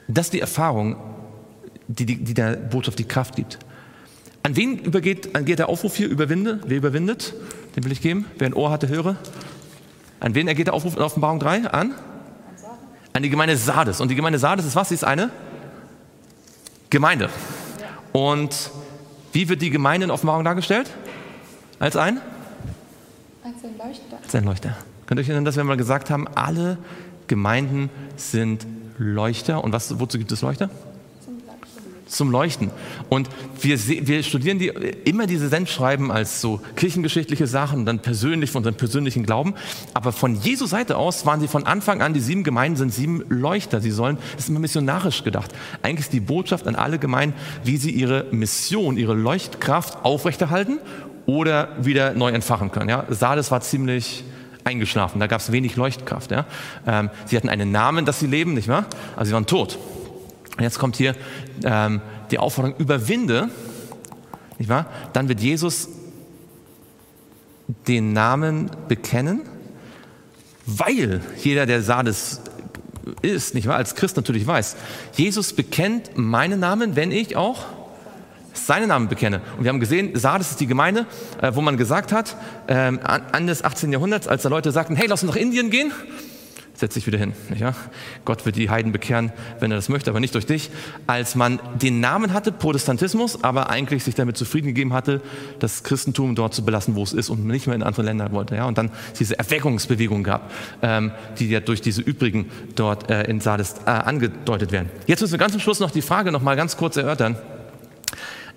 das 0.08 0.26
ist 0.26 0.34
die 0.34 0.40
Erfahrung, 0.40 0.96
die, 1.88 2.06
die, 2.06 2.22
die 2.22 2.34
der 2.34 2.56
Botschaft 2.56 2.98
die 2.98 3.04
Kraft 3.04 3.36
gibt. 3.36 3.58
An 4.44 4.56
wen 4.56 4.78
übergeht 4.78 5.32
geht 5.46 5.58
der 5.58 5.70
Aufruf 5.70 5.96
hier? 5.96 6.06
Überwinde? 6.06 6.60
Wer 6.66 6.76
überwindet? 6.76 7.32
Den 7.74 7.84
will 7.84 7.92
ich 7.92 8.02
geben. 8.02 8.26
Wer 8.36 8.48
ein 8.48 8.52
Ohr 8.52 8.70
hatte, 8.70 8.88
höre. 8.88 9.16
An 10.20 10.34
wen 10.34 10.48
ergeht 10.48 10.66
der 10.66 10.74
Aufruf 10.74 10.96
in 10.96 11.02
Offenbarung 11.02 11.40
3? 11.40 11.70
An? 11.70 11.94
An 13.14 13.22
die 13.22 13.30
Gemeinde 13.30 13.56
Sardes. 13.56 14.02
Und 14.02 14.08
die 14.08 14.14
Gemeinde 14.14 14.38
Sardes 14.38 14.66
ist 14.66 14.76
was? 14.76 14.90
Sie 14.90 14.96
ist 14.96 15.04
eine 15.04 15.30
Gemeinde. 16.90 17.30
Und 18.12 18.70
wie 19.32 19.48
wird 19.48 19.62
die 19.62 19.70
Gemeinde 19.70 20.04
in 20.04 20.10
Offenbarung 20.10 20.44
dargestellt? 20.44 20.90
Als 21.78 21.96
ein? 21.96 22.20
Als 23.42 23.64
ein 23.64 23.78
Leuchter. 23.78 24.18
Als 24.22 24.34
ein 24.34 24.44
Leuchter. 24.44 24.76
Könnt 25.06 25.18
ihr 25.18 25.22
euch 25.22 25.28
erinnern, 25.30 25.46
dass 25.46 25.56
wir 25.56 25.64
mal 25.64 25.78
gesagt 25.78 26.10
haben, 26.10 26.28
alle 26.28 26.76
Gemeinden 27.28 27.88
sind 28.16 28.66
Leuchter. 28.98 29.64
Und 29.64 29.72
was, 29.72 29.98
wozu 29.98 30.18
gibt 30.18 30.32
es 30.32 30.42
Leuchter? 30.42 30.68
Zum 32.06 32.30
Leuchten. 32.30 32.70
Und 33.08 33.28
wir, 33.60 33.78
wir 34.06 34.22
studieren 34.22 34.58
die, 34.58 34.68
immer 34.68 35.26
diese 35.26 35.48
Sendschreiben 35.48 36.10
als 36.10 36.40
so 36.40 36.60
kirchengeschichtliche 36.76 37.46
Sachen, 37.46 37.86
dann 37.86 38.00
persönlich 38.00 38.50
von 38.50 38.60
unserem 38.60 38.76
persönlichen 38.76 39.24
Glauben. 39.24 39.54
Aber 39.94 40.12
von 40.12 40.34
Jesu 40.34 40.66
Seite 40.66 40.96
aus 40.96 41.26
waren 41.26 41.40
sie 41.40 41.48
von 41.48 41.66
Anfang 41.66 42.02
an, 42.02 42.14
die 42.14 42.20
sieben 42.20 42.44
Gemeinden 42.44 42.76
sind 42.76 42.92
sieben 42.92 43.24
Leuchter. 43.28 43.80
Sie 43.80 43.90
sollen, 43.90 44.18
das 44.32 44.44
ist 44.44 44.48
immer 44.50 44.60
missionarisch 44.60 45.24
gedacht. 45.24 45.52
Eigentlich 45.82 46.06
ist 46.06 46.12
die 46.12 46.20
Botschaft 46.20 46.66
an 46.66 46.74
alle 46.74 46.98
Gemeinden, 46.98 47.36
wie 47.64 47.76
sie 47.76 47.90
ihre 47.90 48.26
Mission, 48.30 48.96
ihre 48.96 49.14
Leuchtkraft 49.14 50.04
aufrechterhalten 50.04 50.78
oder 51.26 51.68
wieder 51.80 52.14
neu 52.14 52.30
entfachen 52.30 52.70
können. 52.70 52.88
Ja? 52.88 53.06
Sardes 53.08 53.50
war 53.50 53.60
ziemlich 53.60 54.24
eingeschlafen, 54.64 55.20
da 55.20 55.26
gab 55.26 55.40
es 55.40 55.52
wenig 55.52 55.76
Leuchtkraft. 55.76 56.30
Ja? 56.30 56.46
Ähm, 56.86 57.10
sie 57.26 57.36
hatten 57.36 57.48
einen 57.48 57.70
Namen, 57.70 58.04
dass 58.04 58.20
sie 58.20 58.26
leben, 58.26 58.54
nicht 58.54 58.68
wahr? 58.68 58.86
Also 59.16 59.28
sie 59.28 59.34
waren 59.34 59.46
tot. 59.46 59.78
Jetzt 60.58 60.78
kommt 60.78 60.96
hier 60.96 61.14
ähm, 61.64 62.00
die 62.30 62.38
Aufforderung, 62.38 62.78
überwinde, 62.78 63.50
nicht 64.58 64.68
wahr? 64.68 64.86
Dann 65.12 65.28
wird 65.28 65.40
Jesus 65.40 65.88
den 67.88 68.12
Namen 68.12 68.70
bekennen, 68.88 69.40
weil 70.66 71.20
jeder, 71.42 71.66
der 71.66 71.82
Sardes 71.82 72.40
ist, 73.22 73.54
nicht 73.54 73.66
wahr, 73.66 73.76
als 73.76 73.94
Christ 73.94 74.16
natürlich 74.16 74.46
weiß, 74.46 74.76
Jesus 75.14 75.52
bekennt 75.52 76.16
meinen 76.16 76.60
Namen, 76.60 76.96
wenn 76.96 77.10
ich 77.10 77.36
auch 77.36 77.64
seinen 78.52 78.88
Namen 78.88 79.08
bekenne. 79.08 79.40
Und 79.58 79.64
wir 79.64 79.70
haben 79.70 79.80
gesehen, 79.80 80.10
Sardes 80.14 80.52
ist 80.52 80.60
die 80.60 80.66
Gemeinde, 80.66 81.06
äh, 81.42 81.50
wo 81.54 81.60
man 81.60 81.76
gesagt 81.76 82.12
hat, 82.12 82.36
ähm, 82.68 83.00
an 83.02 83.46
des 83.46 83.64
18. 83.64 83.92
Jahrhunderts, 83.92 84.28
als 84.28 84.42
da 84.42 84.48
Leute 84.48 84.70
sagten, 84.70 84.94
hey, 84.94 85.06
lass 85.08 85.22
uns 85.22 85.32
nach 85.32 85.40
Indien 85.40 85.70
gehen, 85.70 85.92
setz 86.84 86.94
dich 86.94 87.06
wieder 87.06 87.18
hin. 87.18 87.32
Wahr? 87.58 87.74
Gott 88.26 88.44
wird 88.44 88.56
die 88.56 88.68
Heiden 88.68 88.92
bekehren, 88.92 89.32
wenn 89.58 89.70
er 89.70 89.76
das 89.76 89.88
möchte, 89.88 90.10
aber 90.10 90.20
nicht 90.20 90.34
durch 90.34 90.44
dich. 90.44 90.70
Als 91.06 91.34
man 91.34 91.58
den 91.80 92.00
Namen 92.00 92.34
hatte, 92.34 92.52
Protestantismus, 92.52 93.42
aber 93.42 93.70
eigentlich 93.70 94.04
sich 94.04 94.14
damit 94.14 94.36
zufrieden 94.36 94.66
gegeben 94.66 94.92
hatte, 94.92 95.22
das 95.60 95.82
Christentum 95.82 96.34
dort 96.34 96.52
zu 96.52 96.62
belassen, 96.62 96.94
wo 96.94 97.02
es 97.02 97.14
ist 97.14 97.30
und 97.30 97.46
nicht 97.46 97.66
mehr 97.66 97.74
in 97.74 97.82
andere 97.82 98.02
Länder 98.02 98.30
wollte. 98.32 98.54
Ja? 98.54 98.66
Und 98.66 98.76
dann 98.76 98.90
diese 99.18 99.38
Erweckungsbewegung 99.38 100.24
gab, 100.24 100.52
ähm, 100.82 101.12
die 101.38 101.48
ja 101.48 101.60
durch 101.60 101.80
diese 101.80 102.02
übrigen 102.02 102.50
dort 102.74 103.10
äh, 103.10 103.22
in 103.22 103.40
Sardes 103.40 103.76
äh, 103.86 103.90
angedeutet 103.90 104.70
werden. 104.70 104.90
Jetzt 105.06 105.22
müssen 105.22 105.32
wir 105.32 105.38
ganz 105.38 105.52
zum 105.52 105.62
Schluss 105.62 105.80
noch 105.80 105.90
die 105.90 106.02
Frage 106.02 106.32
noch 106.32 106.42
mal 106.42 106.54
ganz 106.54 106.76
kurz 106.76 106.98
erörtern. 106.98 107.38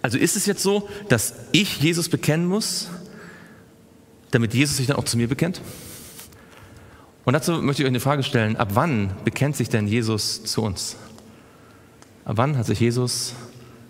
Also 0.01 0.17
ist 0.17 0.35
es 0.35 0.45
jetzt 0.45 0.61
so, 0.61 0.89
dass 1.07 1.33
ich 1.53 1.79
Jesus 1.79 2.09
bekennen 2.09 2.45
muss, 2.45 2.89
damit 4.31 4.53
Jesus 4.53 4.75
sich 4.75 4.87
dann 4.87 4.97
auch 4.97 5.05
zu 5.05 5.15
mir 5.15 5.29
bekennt? 5.29 5.61
Und 7.27 7.33
dazu 7.33 7.61
möchte 7.61 7.81
ich 7.81 7.85
euch 7.85 7.91
eine 7.91 7.99
Frage 7.99 8.23
stellen. 8.23 8.55
Ab 8.55 8.69
wann 8.71 9.11
bekennt 9.25 9.57
sich 9.57 9.67
denn 9.67 9.85
Jesus 9.85 10.45
zu 10.45 10.61
uns? 10.61 10.95
Ab 12.23 12.37
wann 12.37 12.57
hat 12.57 12.67
sich 12.67 12.79
Jesus 12.79 13.33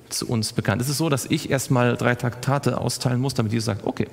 zu 0.10 0.28
uns 0.28 0.54
bekannt? 0.54 0.82
Ist 0.82 0.90
es 0.90 0.98
so, 0.98 1.08
dass 1.08 1.28
ich 1.28 1.52
erstmal 1.52 1.98
drei 1.98 2.16
Traktate 2.16 2.82
austeilen 2.82 3.22
muss, 3.22 3.36
damit 3.36 3.54
Jesus 3.54 3.68
sagt, 3.68 3.86
okay, 3.86 4.08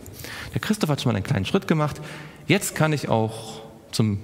der 0.52 0.60
Christoph 0.60 0.90
hat 0.90 1.00
schon 1.00 1.10
mal 1.10 1.16
einen 1.16 1.24
kleinen 1.24 1.46
Schritt 1.46 1.66
gemacht, 1.66 2.02
jetzt 2.48 2.74
kann 2.74 2.92
ich 2.92 3.08
auch 3.08 3.62
zum 3.92 4.18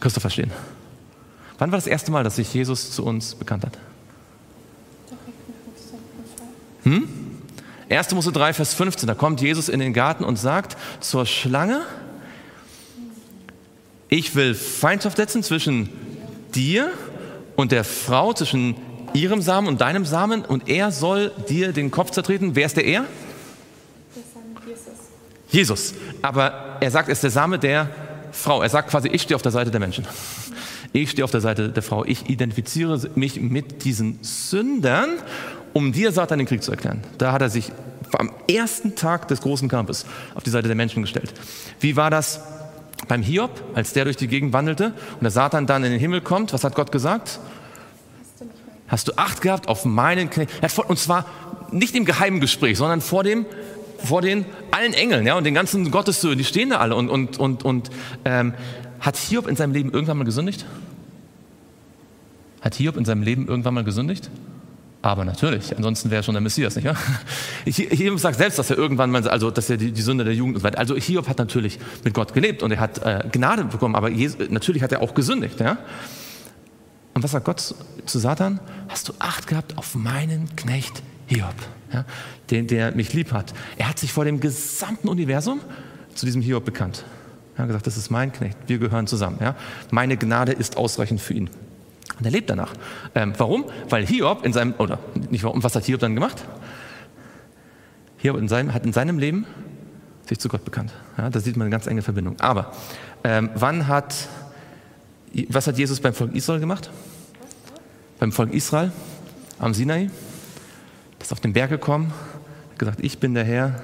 Christopher 0.00 0.30
stehen. 0.30 0.50
Wann 1.58 1.70
war 1.70 1.76
das 1.76 1.86
erste 1.86 2.10
Mal, 2.10 2.24
dass 2.24 2.36
sich 2.36 2.54
Jesus 2.54 2.92
zu 2.92 3.04
uns 3.04 3.34
bekannt 3.34 3.66
hat? 3.66 3.76
Hm? 6.84 7.06
1. 7.90 8.14
Mose 8.14 8.32
3, 8.32 8.54
Vers 8.54 8.72
15, 8.72 9.06
da 9.06 9.14
kommt 9.14 9.42
Jesus 9.42 9.68
in 9.68 9.80
den 9.80 9.92
Garten 9.92 10.24
und 10.24 10.36
sagt 10.36 10.78
zur 11.00 11.26
Schlange, 11.26 11.82
ich 14.10 14.34
will 14.34 14.54
Feindschaft 14.54 15.16
setzen 15.16 15.42
zwischen 15.42 15.88
dir 16.54 16.90
und 17.56 17.72
der 17.72 17.84
Frau, 17.84 18.32
zwischen 18.32 18.74
ihrem 19.14 19.40
Samen 19.40 19.68
und 19.68 19.80
deinem 19.80 20.04
Samen 20.04 20.44
und 20.44 20.68
er 20.68 20.90
soll 20.90 21.32
dir 21.48 21.72
den 21.72 21.90
Kopf 21.90 22.10
zertreten. 22.10 22.54
Wer 22.54 22.66
ist 22.66 22.76
der 22.76 22.84
er? 22.84 23.04
Jesus. 24.66 24.92
Jesus. 25.50 25.94
Aber 26.22 26.76
er 26.80 26.90
sagt, 26.90 27.08
er 27.08 27.12
ist 27.12 27.22
der 27.22 27.30
Same 27.30 27.58
der 27.58 27.88
Frau. 28.32 28.62
Er 28.62 28.68
sagt 28.68 28.90
quasi, 28.90 29.08
ich 29.08 29.22
stehe 29.22 29.36
auf 29.36 29.42
der 29.42 29.52
Seite 29.52 29.70
der 29.70 29.80
Menschen. 29.80 30.06
Ich 30.92 31.10
stehe 31.10 31.24
auf 31.24 31.30
der 31.30 31.40
Seite 31.40 31.68
der 31.68 31.82
Frau. 31.82 32.04
Ich 32.04 32.28
identifiziere 32.28 33.00
mich 33.14 33.40
mit 33.40 33.84
diesen 33.84 34.18
Sündern, 34.22 35.10
um 35.72 35.92
dir 35.92 36.10
Satan 36.10 36.38
den 36.38 36.46
Krieg 36.46 36.62
zu 36.62 36.72
erklären. 36.72 37.02
Da 37.18 37.32
hat 37.32 37.42
er 37.42 37.50
sich 37.50 37.72
am 38.18 38.32
ersten 38.48 38.96
Tag 38.96 39.28
des 39.28 39.40
großen 39.40 39.68
Kampfes 39.68 40.04
auf 40.34 40.42
die 40.42 40.50
Seite 40.50 40.66
der 40.66 40.76
Menschen 40.76 41.02
gestellt. 41.02 41.32
Wie 41.78 41.94
war 41.94 42.10
das 42.10 42.40
beim 43.10 43.22
Hiob, 43.22 43.50
als 43.74 43.92
der 43.92 44.04
durch 44.04 44.16
die 44.16 44.28
Gegend 44.28 44.52
wandelte 44.52 44.94
und 45.14 45.22
der 45.22 45.32
Satan 45.32 45.66
dann 45.66 45.82
in 45.82 45.90
den 45.90 46.00
Himmel 46.00 46.20
kommt, 46.20 46.52
was 46.52 46.62
hat 46.62 46.76
Gott 46.76 46.92
gesagt? 46.92 47.40
Hast 48.86 49.08
du 49.08 49.12
Acht 49.16 49.42
gehabt 49.42 49.68
auf 49.68 49.84
meinen 49.84 50.30
Knecht? 50.30 50.50
Und 50.86 50.98
zwar 50.98 51.26
nicht 51.72 51.94
im 51.96 52.04
geheimen 52.04 52.40
Gespräch, 52.40 52.78
sondern 52.78 53.00
vor 53.00 53.24
dem 53.24 53.46
vor 54.02 54.22
den 54.22 54.46
allen 54.70 54.94
Engeln 54.94 55.26
ja, 55.26 55.36
und 55.36 55.44
den 55.44 55.52
ganzen 55.52 55.90
Gottessöhnen, 55.90 56.38
die 56.38 56.44
stehen 56.44 56.70
da 56.70 56.78
alle. 56.78 56.94
Und, 56.94 57.10
und, 57.10 57.38
und, 57.38 57.64
und 57.64 57.90
ähm, 58.24 58.54
hat 59.00 59.16
Hiob 59.16 59.46
in 59.46 59.56
seinem 59.56 59.72
Leben 59.72 59.92
irgendwann 59.92 60.16
mal 60.16 60.24
gesündigt? 60.24 60.64
Hat 62.62 62.76
Hiob 62.76 62.96
in 62.96 63.04
seinem 63.04 63.22
Leben 63.22 63.46
irgendwann 63.46 63.74
mal 63.74 63.84
gesündigt? 63.84 64.30
Aber 65.02 65.24
natürlich, 65.24 65.74
ansonsten 65.74 66.10
wäre 66.10 66.20
er 66.20 66.22
schon 66.22 66.34
der 66.34 66.42
Messias, 66.42 66.76
nicht 66.76 66.84
wahr? 66.84 66.96
Hiob 67.64 68.18
sagt 68.18 68.36
selbst, 68.36 68.58
dass 68.58 68.68
er 68.70 68.76
irgendwann 68.76 69.10
mal, 69.10 69.26
also 69.28 69.50
dass 69.50 69.70
er 69.70 69.78
die, 69.78 69.92
die 69.92 70.02
Sünde 70.02 70.24
der 70.24 70.34
Jugend 70.34 70.56
und 70.56 70.60
so 70.60 70.64
weiter. 70.64 70.78
Also 70.78 70.94
Hiob 70.94 71.26
hat 71.26 71.38
natürlich 71.38 71.78
mit 72.04 72.12
Gott 72.12 72.34
gelebt 72.34 72.62
und 72.62 72.70
er 72.70 72.80
hat 72.80 72.98
äh, 72.98 73.24
Gnade 73.32 73.64
bekommen, 73.64 73.94
aber 73.94 74.10
Jesus, 74.10 74.50
natürlich 74.50 74.82
hat 74.82 74.92
er 74.92 75.00
auch 75.00 75.14
gesündigt, 75.14 75.58
ja. 75.58 75.78
Und 77.14 77.24
was 77.24 77.30
sagt 77.30 77.46
Gott 77.46 77.74
zu 78.04 78.18
Satan? 78.18 78.60
Hast 78.88 79.08
du 79.08 79.14
Acht 79.18 79.46
gehabt 79.46 79.78
auf 79.78 79.94
meinen 79.94 80.54
Knecht 80.54 81.02
Hiob, 81.26 81.54
ja, 81.92 82.04
den, 82.50 82.66
der 82.66 82.94
mich 82.94 83.14
lieb 83.14 83.32
hat? 83.32 83.54
Er 83.78 83.88
hat 83.88 83.98
sich 83.98 84.12
vor 84.12 84.26
dem 84.26 84.38
gesamten 84.38 85.08
Universum 85.08 85.60
zu 86.14 86.26
diesem 86.26 86.42
Hiob 86.42 86.66
bekannt. 86.66 87.04
Er 87.56 87.62
hat 87.62 87.68
gesagt, 87.68 87.86
das 87.86 87.96
ist 87.96 88.10
mein 88.10 88.32
Knecht, 88.32 88.58
wir 88.66 88.78
gehören 88.78 89.06
zusammen. 89.06 89.38
Ja. 89.40 89.56
Meine 89.90 90.18
Gnade 90.18 90.52
ist 90.52 90.76
ausreichend 90.76 91.22
für 91.22 91.34
ihn. 91.34 91.48
Und 92.20 92.26
er 92.26 92.32
lebt 92.32 92.50
danach. 92.50 92.74
Ähm, 93.14 93.32
warum? 93.38 93.64
Weil 93.88 94.06
Hiob 94.06 94.44
in 94.44 94.52
seinem, 94.52 94.74
oder 94.76 94.98
nicht 95.30 95.42
warum, 95.42 95.62
was 95.62 95.74
hat 95.74 95.84
Hiob 95.84 96.00
dann 96.00 96.14
gemacht? 96.14 96.44
Hiob 98.18 98.36
in 98.36 98.46
seinem, 98.46 98.74
hat 98.74 98.84
in 98.84 98.92
seinem 98.92 99.18
Leben 99.18 99.46
sich 100.28 100.38
zu 100.38 100.50
Gott 100.50 100.66
bekannt. 100.66 100.92
Ja, 101.16 101.30
da 101.30 101.40
sieht 101.40 101.56
man 101.56 101.64
eine 101.64 101.70
ganz 101.70 101.86
enge 101.86 102.02
Verbindung. 102.02 102.38
Aber 102.40 102.72
ähm, 103.24 103.48
wann 103.54 103.88
hat, 103.88 104.28
was 105.48 105.66
hat 105.66 105.78
Jesus 105.78 105.98
beim 106.00 106.12
Volk 106.12 106.34
Israel 106.34 106.60
gemacht? 106.60 106.90
Beim 108.18 108.32
Volk 108.32 108.52
Israel 108.52 108.92
am 109.58 109.72
Sinai, 109.72 110.10
das 111.18 111.28
ist 111.28 111.32
auf 111.32 111.40
den 111.40 111.54
Berg 111.54 111.70
gekommen, 111.70 112.12
hat 112.72 112.78
gesagt, 112.78 113.00
ich 113.00 113.18
bin 113.18 113.32
der 113.32 113.44
Herr, 113.44 113.82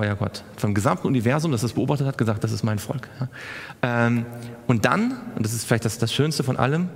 euer 0.00 0.16
Gott. 0.16 0.42
Vom 0.56 0.74
gesamten 0.74 1.06
Universum, 1.06 1.52
das 1.52 1.62
es 1.62 1.74
beobachtet 1.74 2.06
hat, 2.06 2.18
gesagt, 2.18 2.42
das 2.42 2.52
ist 2.52 2.62
mein 2.62 2.78
Volk. 2.78 3.08
Ähm, 3.82 4.26
und 4.66 4.84
dann, 4.84 5.12
und 5.36 5.44
das 5.44 5.52
ist 5.52 5.64
vielleicht 5.64 5.84
das, 5.84 5.98
das 5.98 6.12
Schönste 6.12 6.42
von 6.42 6.56
allem, 6.56 6.88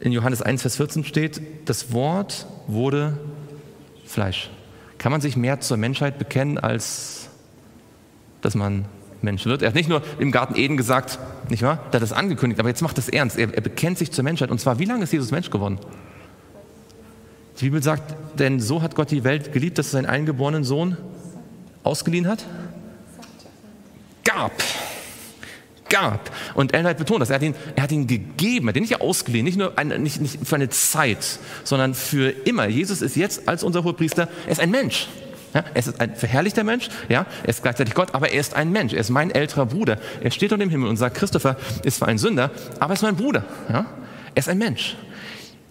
in 0.00 0.10
Johannes 0.12 0.42
1, 0.42 0.62
Vers 0.62 0.76
14 0.76 1.04
steht, 1.04 1.40
das 1.66 1.92
Wort 1.92 2.46
wurde 2.66 3.18
Fleisch. 4.04 4.50
Kann 4.98 5.12
man 5.12 5.20
sich 5.20 5.36
mehr 5.36 5.60
zur 5.60 5.76
Menschheit 5.76 6.18
bekennen, 6.18 6.58
als 6.58 7.28
dass 8.40 8.54
man 8.54 8.86
Mensch 9.20 9.46
wird? 9.46 9.62
Er 9.62 9.68
hat 9.68 9.74
nicht 9.74 9.88
nur 9.88 10.02
im 10.18 10.32
Garten 10.32 10.56
Eden 10.56 10.76
gesagt, 10.76 11.18
nicht 11.48 11.62
wahr? 11.62 11.78
Er 11.90 11.94
hat 11.94 12.02
das 12.02 12.12
angekündigt, 12.12 12.58
aber 12.58 12.68
jetzt 12.68 12.82
macht 12.82 12.98
es 12.98 13.08
ernst. 13.08 13.38
Er, 13.38 13.54
er 13.54 13.60
bekennt 13.60 13.98
sich 13.98 14.10
zur 14.10 14.24
Menschheit. 14.24 14.50
Und 14.50 14.60
zwar, 14.60 14.78
wie 14.78 14.84
lange 14.84 15.04
ist 15.04 15.12
Jesus 15.12 15.30
Mensch 15.30 15.50
geworden? 15.50 15.78
Die 17.60 17.66
Bibel 17.66 17.82
sagt, 17.82 18.16
denn 18.38 18.58
so 18.58 18.82
hat 18.82 18.96
Gott 18.96 19.10
die 19.10 19.24
Welt 19.24 19.52
geliebt, 19.52 19.78
dass 19.78 19.88
er 19.88 19.90
seinen 19.92 20.06
eingeborenen 20.06 20.64
Sohn 20.64 20.96
ausgeliehen 21.82 22.26
hat? 22.26 22.44
Gab. 24.24 24.52
Gab. 25.88 26.30
Und 26.54 26.72
Ellen 26.72 26.86
hat 26.86 26.96
betont 26.96 27.20
das. 27.20 27.30
Er 27.30 27.36
hat 27.36 27.42
ihn, 27.42 27.54
er 27.76 27.82
hat 27.82 27.92
ihn 27.92 28.06
gegeben. 28.06 28.66
Er 28.66 28.70
hat 28.70 28.76
ihn 28.76 28.82
nicht 28.82 29.00
ausgeliehen. 29.00 29.44
Nicht 29.44 29.58
nur 29.58 29.78
eine, 29.78 29.98
nicht, 29.98 30.20
nicht 30.20 30.38
für 30.42 30.54
eine 30.54 30.70
Zeit, 30.70 31.38
sondern 31.64 31.94
für 31.94 32.30
immer. 32.30 32.66
Jesus 32.66 33.02
ist 33.02 33.16
jetzt 33.16 33.46
als 33.48 33.62
unser 33.62 33.84
Hohepriester, 33.84 34.28
er 34.46 34.52
ist 34.52 34.60
ein 34.60 34.70
Mensch. 34.70 35.08
Ja, 35.54 35.64
er 35.74 35.76
ist 35.76 36.00
ein 36.00 36.16
verherrlichter 36.16 36.64
Mensch, 36.64 36.88
ja, 37.10 37.26
er 37.42 37.48
ist 37.50 37.62
gleichzeitig 37.62 37.92
Gott, 37.92 38.14
aber 38.14 38.30
er 38.30 38.40
ist 38.40 38.54
ein 38.54 38.72
Mensch, 38.72 38.94
er 38.94 39.00
ist 39.00 39.10
mein 39.10 39.30
älterer 39.30 39.66
Bruder. 39.66 39.98
Er 40.22 40.30
steht 40.30 40.50
unter 40.50 40.64
dem 40.64 40.70
Himmel 40.70 40.88
und 40.88 40.96
sagt, 40.96 41.14
Christopher 41.18 41.56
ist 41.84 41.98
zwar 41.98 42.08
ein 42.08 42.16
Sünder, 42.16 42.50
aber 42.80 42.92
er 42.92 42.94
ist 42.94 43.02
mein 43.02 43.16
Bruder. 43.16 43.44
Ja? 43.68 43.84
Er 44.34 44.38
ist 44.38 44.48
ein 44.48 44.56
Mensch. 44.56 44.96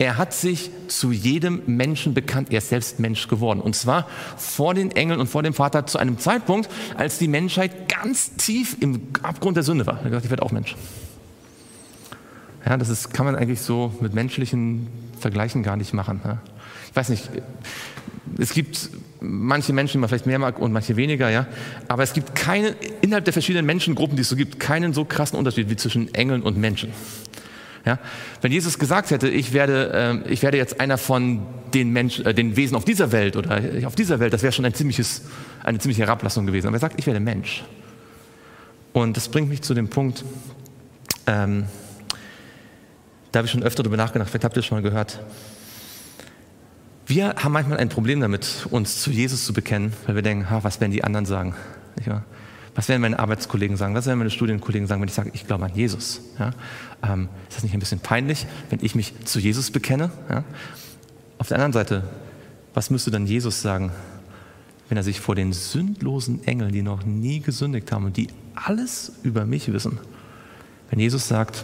Er 0.02 0.18
hat 0.18 0.34
sich 0.34 0.72
zu 0.88 1.12
jedem 1.12 1.62
Menschen 1.68 2.16
bekannt. 2.16 2.52
Er 2.52 2.58
ist 2.58 2.70
selbst 2.70 3.00
Mensch 3.00 3.28
geworden. 3.28 3.62
Und 3.62 3.76
zwar 3.76 4.08
vor 4.36 4.74
den 4.74 4.90
Engeln 4.90 5.20
und 5.20 5.28
vor 5.28 5.44
dem 5.44 5.54
Vater 5.54 5.86
zu 5.86 6.00
einem 6.00 6.18
Zeitpunkt, 6.18 6.72
als 6.98 7.20
die 7.20 7.28
Menschheit 7.28 7.88
ganz 7.88 8.36
tief 8.36 8.78
im 8.80 9.10
Abgrund 9.22 9.58
der 9.58 9.64
Sünde 9.64 9.86
war. 9.86 9.98
Er 9.98 10.00
hat 10.00 10.06
gesagt, 10.06 10.26
ich 10.26 10.32
werde 10.32 10.42
auch 10.42 10.52
Mensch. 10.52 10.76
Ja, 12.66 12.78
das 12.78 12.90
ist, 12.90 13.14
kann 13.14 13.28
man 13.28 13.36
eigentlich 13.36 13.62
so 13.62 13.94
mit 14.02 14.16
menschlichen 14.16 14.88
Vergleichen 15.20 15.62
gar 15.62 15.78
nicht 15.78 15.94
machen. 15.94 16.20
Ja. 16.26 16.42
Ich 16.90 16.96
weiß 16.96 17.10
nicht, 17.10 17.30
es 18.40 18.54
gibt 18.54 18.90
manche 19.20 19.72
Menschen, 19.72 19.94
die 19.94 19.98
man 20.00 20.10
vielleicht 20.10 20.26
mehr 20.26 20.40
mag 20.40 20.58
und 20.58 20.72
manche 20.72 20.96
weniger, 20.96 21.30
ja. 21.30 21.46
Aber 21.88 22.02
es 22.02 22.14
gibt 22.14 22.34
keine, 22.34 22.70
innerhalb 23.02 23.26
der 23.26 23.34
verschiedenen 23.34 23.68
Menschengruppen, 23.68 24.16
die 24.16 24.24
es 24.24 24.30
so 24.30 24.36
gibt, 24.36 24.60
keinen 24.60 24.94
so 24.94 25.06
krassen 25.06 25.38
Unterschied 25.38 25.70
wie 25.70 25.76
zwischen 25.76 26.12
Engeln 26.16 26.42
und 26.42 26.58
Menschen. 26.58 26.92
Ja? 27.86 28.00
Wenn 28.42 28.52
Jesus 28.52 28.78
gesagt 28.78 29.12
hätte, 29.12 29.28
ich 29.28 29.54
werde, 29.54 30.24
äh, 30.26 30.32
ich 30.32 30.42
werde 30.44 30.58
jetzt 30.58 30.80
einer 30.80 30.98
von 30.98 31.46
den, 31.74 31.92
Menschen, 31.92 32.26
äh, 32.26 32.34
den 32.34 32.56
Wesen 32.56 32.76
auf 32.76 32.86
dieser 32.86 33.12
Welt 33.12 33.36
oder 33.36 33.62
auf 33.86 33.96
dieser 33.96 34.20
Welt, 34.20 34.34
das 34.34 34.44
wäre 34.44 34.52
schon 34.52 34.66
ein 34.66 34.74
ziemliches, 34.74 35.24
eine 35.64 35.80
ziemliche 35.80 36.04
Herablassung 36.04 36.46
gewesen. 36.46 36.68
Aber 36.68 36.78
er 36.78 36.82
sagt, 36.82 37.00
ich 37.00 37.08
werde 37.08 37.20
Mensch. 37.20 37.64
Und 38.94 39.18
das 39.18 39.30
bringt 39.30 39.50
mich 39.50 39.62
zu 39.62 39.74
dem 39.74 39.90
Punkt, 39.90 40.24
ähm, 41.28 41.66
da 43.32 43.40
habe 43.40 43.46
ich 43.46 43.52
schon 43.52 43.64
öfter 43.64 43.84
darüber 43.84 43.98
nachgedacht, 43.98 44.30
vielleicht 44.30 44.44
habt 44.44 44.58
ihr 44.58 44.60
es 44.60 44.66
schon 44.66 44.78
mal 44.78 44.84
gehört. 44.84 45.20
Wir 47.08 47.36
haben 47.38 47.52
manchmal 47.54 47.78
ein 47.78 47.90
Problem 47.90 48.20
damit, 48.20 48.68
uns 48.70 49.02
zu 49.02 49.12
Jesus 49.12 49.46
zu 49.46 49.54
bekennen, 49.54 49.94
weil 50.06 50.16
wir 50.16 50.22
denken, 50.22 50.50
ha, 50.50 50.64
was 50.64 50.80
werden 50.80 50.92
die 50.92 51.04
anderen 51.04 51.26
sagen? 51.26 51.56
Was 52.76 52.88
werden 52.88 53.02
meine 53.02 53.20
Arbeitskollegen 53.20 53.76
sagen? 53.76 53.96
Was 53.96 54.06
werden 54.06 54.20
meine 54.20 54.30
Studienkollegen 54.30 54.88
sagen, 54.88 55.02
wenn 55.02 55.10
ich 55.10 55.14
sage, 55.14 55.32
ich 55.34 55.46
glaube 55.46 55.66
an 55.66 55.72
Jesus? 55.74 56.22
Ja? 56.40 56.52
Ähm, 57.04 57.30
ist 57.50 57.58
das 57.58 57.64
nicht 57.64 57.74
ein 57.74 57.80
bisschen 57.80 58.00
peinlich, 58.00 58.46
wenn 58.70 58.80
ich 58.82 58.96
mich 58.96 59.14
zu 59.26 59.40
Jesus 59.40 59.72
bekenne? 59.72 60.12
Ja? 60.30 60.44
Auf 61.38 61.48
der 61.48 61.58
anderen 61.58 61.74
Seite, 61.74 62.04
was 62.74 62.90
müsste 62.90 63.12
dann 63.12 63.26
Jesus 63.26 63.62
sagen, 63.62 63.92
wenn 64.90 64.98
er 64.98 65.04
sich 65.04 65.20
vor 65.20 65.36
den 65.36 65.54
sündlosen 65.54 66.46
Engeln, 66.46 66.72
die 66.72 66.82
noch 66.82 67.04
nie 67.06 67.40
gesündigt 67.40 67.92
haben 67.92 68.06
und 68.06 68.18
die 68.18 68.28
alles 68.54 69.14
über 69.24 69.46
mich 69.46 69.72
wissen, 69.72 70.00
wenn 70.90 71.00
Jesus 71.00 71.28
sagt, 71.28 71.64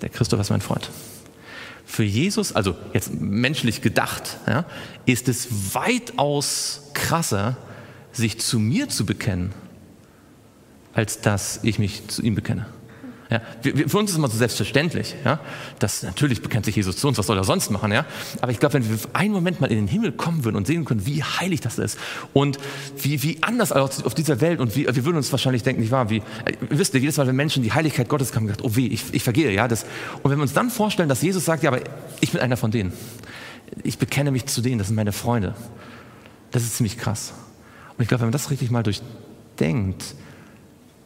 der 0.00 0.08
Christoph 0.08 0.40
ist 0.40 0.50
mein 0.50 0.60
Freund. 0.60 0.90
Für 1.84 2.04
Jesus, 2.04 2.52
also 2.52 2.74
jetzt 2.92 3.12
menschlich 3.14 3.82
gedacht, 3.82 4.38
ja, 4.46 4.64
ist 5.06 5.28
es 5.28 5.74
weitaus 5.74 6.90
krasser, 6.94 7.56
sich 8.12 8.40
zu 8.40 8.58
mir 8.58 8.88
zu 8.88 9.06
bekennen, 9.06 9.52
als 10.92 11.20
dass 11.20 11.60
ich 11.62 11.78
mich 11.78 12.08
zu 12.08 12.22
ihm 12.22 12.34
bekenne. 12.34 12.66
Ja, 13.30 13.42
für 13.62 13.98
uns 13.98 14.08
ist 14.08 14.12
es 14.12 14.18
immer 14.18 14.28
so 14.28 14.38
selbstverständlich, 14.38 15.14
ja, 15.22 15.38
dass 15.78 16.02
natürlich 16.02 16.40
bekennt 16.40 16.64
sich 16.64 16.76
Jesus 16.76 16.96
zu 16.96 17.08
uns, 17.08 17.18
was 17.18 17.26
soll 17.26 17.36
er 17.36 17.44
sonst 17.44 17.70
machen, 17.70 17.92
ja? 17.92 18.06
Aber 18.40 18.52
ich 18.52 18.58
glaube, 18.58 18.74
wenn 18.74 18.88
wir 18.88 18.98
einen 19.12 19.34
Moment 19.34 19.60
mal 19.60 19.70
in 19.70 19.76
den 19.76 19.86
Himmel 19.86 20.12
kommen 20.12 20.44
würden 20.44 20.56
und 20.56 20.66
sehen 20.66 20.86
können, 20.86 21.04
wie 21.04 21.22
heilig 21.22 21.60
das 21.60 21.78
ist 21.78 21.98
und 22.32 22.58
wie, 22.96 23.22
wie 23.22 23.42
anders 23.42 23.72
auf 23.72 24.14
dieser 24.14 24.40
Welt 24.40 24.60
und 24.60 24.74
wie, 24.76 24.86
wir 24.86 25.04
würden 25.04 25.18
uns 25.18 25.30
wahrscheinlich 25.30 25.62
denken, 25.62 25.82
nicht 25.82 25.90
wahr, 25.90 26.08
wie, 26.08 26.18
äh, 26.18 26.54
wisst 26.70 26.94
ihr, 26.94 27.00
jedes 27.00 27.18
Mal, 27.18 27.26
wenn 27.26 27.36
Menschen 27.36 27.62
die 27.62 27.72
Heiligkeit 27.72 28.08
Gottes 28.08 28.32
kamen, 28.32 28.46
gesagt, 28.46 28.64
oh 28.64 28.76
weh, 28.76 28.86
ich, 28.86 29.12
ich 29.12 29.22
vergehe, 29.22 29.52
ja, 29.52 29.68
das, 29.68 29.84
und 30.22 30.30
wenn 30.30 30.38
wir 30.38 30.42
uns 30.42 30.54
dann 30.54 30.70
vorstellen, 30.70 31.10
dass 31.10 31.20
Jesus 31.20 31.44
sagt, 31.44 31.62
ja, 31.62 31.70
aber 31.70 31.82
ich 32.20 32.32
bin 32.32 32.40
einer 32.40 32.56
von 32.56 32.70
denen, 32.70 32.94
ich 33.82 33.98
bekenne 33.98 34.30
mich 34.30 34.46
zu 34.46 34.62
denen, 34.62 34.78
das 34.78 34.86
sind 34.86 34.96
meine 34.96 35.12
Freunde, 35.12 35.54
das 36.50 36.62
ist 36.62 36.78
ziemlich 36.78 36.96
krass. 36.96 37.34
Und 37.98 38.02
ich 38.02 38.08
glaube, 38.08 38.22
wenn 38.22 38.28
man 38.28 38.32
das 38.32 38.50
richtig 38.50 38.70
mal 38.70 38.82
durchdenkt, 38.82 40.14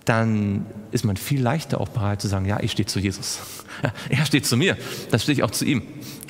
dann 0.04 0.66
ist 0.90 1.04
man 1.04 1.16
viel 1.16 1.40
leichter 1.40 1.80
auch 1.80 1.88
bereit 1.88 2.20
zu 2.20 2.28
sagen, 2.28 2.46
ja, 2.46 2.60
ich 2.60 2.72
stehe 2.72 2.86
zu 2.86 2.98
Jesus. 2.98 3.40
Er 4.08 4.26
steht 4.26 4.46
zu 4.46 4.56
mir, 4.56 4.76
dann 5.10 5.18
stehe 5.18 5.34
ich 5.34 5.42
auch 5.42 5.50
zu 5.50 5.64
ihm. 5.64 5.82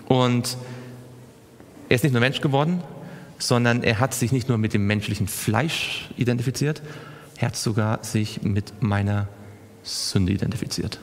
Und 0.06 0.56
er 1.88 1.96
ist 1.96 2.04
nicht 2.04 2.12
nur 2.12 2.20
Mensch 2.20 2.40
geworden, 2.40 2.82
sondern 3.38 3.82
er 3.82 3.98
hat 3.98 4.14
sich 4.14 4.32
nicht 4.32 4.48
nur 4.48 4.58
mit 4.58 4.72
dem 4.72 4.86
menschlichen 4.86 5.26
Fleisch 5.26 6.08
identifiziert, 6.16 6.82
er 7.36 7.48
hat 7.48 7.56
sogar 7.56 8.04
sich 8.04 8.42
mit 8.42 8.82
meiner 8.82 9.28
Sünde 9.82 10.32
identifiziert. 10.32 11.00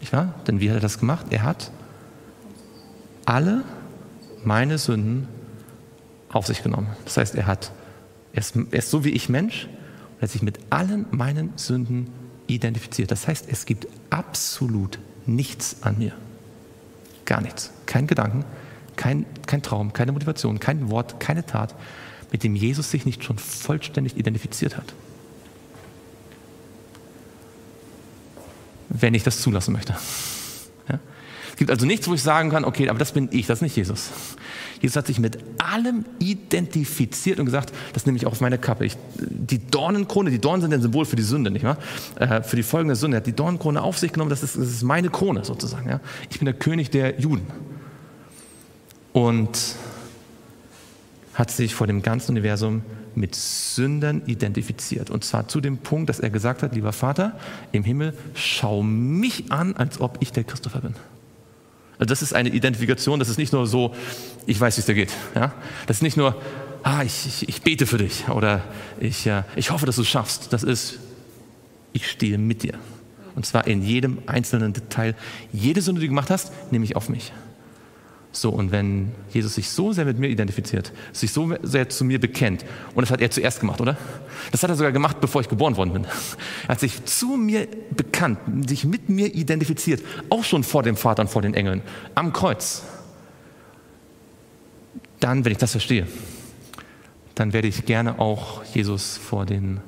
Nicht 0.00 0.12
wahr? 0.12 0.34
Denn 0.46 0.60
wie 0.60 0.70
hat 0.70 0.76
er 0.76 0.80
das 0.80 0.98
gemacht? 1.00 1.26
Er 1.30 1.42
hat 1.42 1.70
alle 3.24 3.64
meine 4.44 4.78
Sünden 4.78 5.26
auf 6.30 6.46
sich 6.46 6.62
genommen. 6.62 6.88
Das 7.04 7.16
heißt, 7.16 7.34
er 7.34 7.46
hat, 7.46 7.72
er 8.32 8.38
ist, 8.38 8.54
er 8.56 8.78
ist 8.78 8.90
so 8.90 9.04
wie 9.04 9.10
ich 9.10 9.28
Mensch, 9.28 9.68
hat 10.20 10.30
sich 10.30 10.42
mit 10.42 10.58
allen 10.70 11.06
meinen 11.10 11.52
Sünden 11.56 12.08
identifiziert. 12.46 13.10
Das 13.10 13.28
heißt, 13.28 13.46
es 13.48 13.66
gibt 13.66 13.86
absolut 14.10 14.98
nichts 15.26 15.76
an 15.82 15.98
mir. 15.98 16.12
Gar 17.24 17.42
nichts. 17.42 17.70
Kein 17.86 18.06
Gedanken, 18.06 18.44
kein, 18.96 19.26
kein 19.46 19.62
Traum, 19.62 19.92
keine 19.92 20.12
Motivation, 20.12 20.58
kein 20.58 20.90
Wort, 20.90 21.20
keine 21.20 21.46
Tat, 21.46 21.74
mit 22.32 22.42
dem 22.42 22.56
Jesus 22.56 22.90
sich 22.90 23.06
nicht 23.06 23.22
schon 23.22 23.38
vollständig 23.38 24.16
identifiziert 24.16 24.76
hat. 24.76 24.92
Wenn 28.88 29.14
ich 29.14 29.22
das 29.22 29.40
zulassen 29.40 29.72
möchte. 29.72 29.94
Ja? 30.88 30.98
Es 31.50 31.56
gibt 31.56 31.70
also 31.70 31.86
nichts, 31.86 32.08
wo 32.08 32.14
ich 32.14 32.22
sagen 32.22 32.50
kann, 32.50 32.64
okay, 32.64 32.88
aber 32.88 32.98
das 32.98 33.12
bin 33.12 33.28
ich, 33.30 33.46
das 33.46 33.58
ist 33.58 33.62
nicht 33.62 33.76
Jesus. 33.76 34.10
Jesus 34.80 34.96
hat 34.96 35.06
sich 35.06 35.18
mit 35.18 35.38
allem 35.58 36.04
identifiziert 36.18 37.38
und 37.38 37.46
gesagt, 37.46 37.72
das 37.92 38.06
nehme 38.06 38.16
ich 38.16 38.26
auch 38.26 38.32
auf 38.32 38.40
meine 38.40 38.58
Kappe. 38.58 38.84
Ich, 38.84 38.96
die 39.16 39.58
Dornenkrone, 39.58 40.30
die 40.30 40.38
Dornen 40.38 40.62
sind 40.62 40.72
ein 40.72 40.82
Symbol 40.82 41.04
für 41.04 41.16
die 41.16 41.22
Sünde, 41.22 41.50
nicht 41.50 41.64
wahr? 41.64 41.78
Äh, 42.16 42.42
für 42.42 42.56
die 42.56 42.62
folgende 42.62 42.96
Sünde. 42.96 43.16
Er 43.16 43.20
hat 43.20 43.26
die 43.26 43.32
Dornenkrone 43.32 43.82
auf 43.82 43.98
sich 43.98 44.12
genommen, 44.12 44.30
das 44.30 44.42
ist, 44.42 44.56
das 44.56 44.68
ist 44.68 44.82
meine 44.82 45.10
Krone 45.10 45.44
sozusagen. 45.44 45.88
Ja? 45.88 46.00
Ich 46.30 46.38
bin 46.38 46.46
der 46.46 46.54
König 46.54 46.90
der 46.90 47.20
Juden. 47.20 47.46
Und 49.12 49.58
hat 51.34 51.50
sich 51.50 51.74
vor 51.74 51.86
dem 51.86 52.02
ganzen 52.02 52.32
Universum 52.32 52.82
mit 53.14 53.34
Sündern 53.34 54.22
identifiziert. 54.26 55.10
Und 55.10 55.24
zwar 55.24 55.48
zu 55.48 55.60
dem 55.60 55.78
Punkt, 55.78 56.08
dass 56.08 56.20
er 56.20 56.30
gesagt 56.30 56.62
hat, 56.62 56.74
lieber 56.74 56.92
Vater 56.92 57.38
im 57.72 57.84
Himmel, 57.84 58.14
schau 58.34 58.82
mich 58.82 59.50
an, 59.50 59.76
als 59.76 60.00
ob 60.00 60.18
ich 60.20 60.32
der 60.32 60.44
Christopher 60.44 60.80
bin. 60.80 60.94
Also 61.98 62.08
das 62.08 62.22
ist 62.22 62.32
eine 62.32 62.48
Identifikation, 62.50 63.18
das 63.18 63.28
ist 63.28 63.38
nicht 63.38 63.52
nur 63.52 63.66
so, 63.66 63.94
ich 64.46 64.60
weiß, 64.60 64.76
wie 64.76 64.80
es 64.80 64.86
dir 64.86 64.94
geht. 64.94 65.12
Ja? 65.34 65.52
Das 65.86 65.98
ist 65.98 66.02
nicht 66.02 66.16
nur, 66.16 66.40
ah, 66.82 67.02
ich, 67.02 67.26
ich, 67.26 67.48
ich 67.48 67.62
bete 67.62 67.86
für 67.86 67.98
dich 67.98 68.28
oder 68.28 68.62
ich, 69.00 69.26
äh, 69.26 69.42
ich 69.56 69.70
hoffe, 69.70 69.86
dass 69.86 69.96
du 69.96 70.02
es 70.02 70.08
schaffst. 70.08 70.52
Das 70.52 70.62
ist, 70.62 70.98
ich 71.92 72.08
stehe 72.08 72.38
mit 72.38 72.62
dir. 72.62 72.74
Und 73.34 73.46
zwar 73.46 73.66
in 73.66 73.82
jedem 73.82 74.18
einzelnen 74.26 74.72
Detail. 74.72 75.14
Jede 75.52 75.82
Sünde, 75.82 76.00
die 76.00 76.06
du 76.06 76.10
gemacht 76.10 76.30
hast, 76.30 76.52
nehme 76.72 76.84
ich 76.84 76.96
auf 76.96 77.08
mich. 77.08 77.32
So, 78.30 78.50
und 78.50 78.70
wenn 78.72 79.12
Jesus 79.32 79.54
sich 79.54 79.70
so 79.70 79.92
sehr 79.92 80.04
mit 80.04 80.18
mir 80.18 80.28
identifiziert, 80.28 80.92
sich 81.12 81.32
so 81.32 81.54
sehr 81.62 81.88
zu 81.88 82.04
mir 82.04 82.20
bekennt, 82.20 82.64
und 82.94 83.00
das 83.02 83.10
hat 83.10 83.20
er 83.20 83.30
zuerst 83.30 83.60
gemacht, 83.60 83.80
oder? 83.80 83.96
Das 84.52 84.62
hat 84.62 84.70
er 84.70 84.76
sogar 84.76 84.92
gemacht, 84.92 85.20
bevor 85.20 85.40
ich 85.40 85.48
geboren 85.48 85.76
worden 85.76 85.92
bin. 85.94 86.04
Er 86.64 86.68
hat 86.68 86.80
sich 86.80 87.04
zu 87.04 87.36
mir 87.36 87.66
bekannt, 87.96 88.38
sich 88.68 88.84
mit 88.84 89.08
mir 89.08 89.34
identifiziert, 89.34 90.02
auch 90.28 90.44
schon 90.44 90.62
vor 90.62 90.82
dem 90.82 90.96
Vater 90.96 91.22
und 91.22 91.28
vor 91.28 91.42
den 91.42 91.54
Engeln, 91.54 91.82
am 92.14 92.32
Kreuz. 92.32 92.82
Dann, 95.20 95.44
wenn 95.44 95.52
ich 95.52 95.58
das 95.58 95.72
verstehe, 95.72 96.06
dann 97.34 97.52
werde 97.52 97.68
ich 97.68 97.86
gerne 97.86 98.18
auch 98.18 98.62
Jesus 98.64 99.16
vor 99.16 99.46
den 99.46 99.80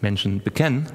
Menschen 0.00 0.42
bekennen. 0.42 0.86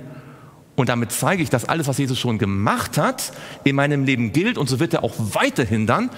Und 0.75 0.89
damit 0.89 1.11
zeige 1.11 1.43
ich, 1.43 1.49
dass 1.49 1.65
alles, 1.65 1.87
was 1.87 1.97
Jesus 1.97 2.17
schon 2.17 2.37
gemacht 2.37 2.97
hat, 2.97 3.33
in 3.65 3.75
meinem 3.75 4.05
Leben 4.05 4.31
gilt. 4.31 4.57
Und 4.57 4.69
so 4.69 4.79
wird 4.79 4.93
er 4.93 5.03
auch 5.03 5.13
weiterhin 5.17 5.87
dann 5.87 6.09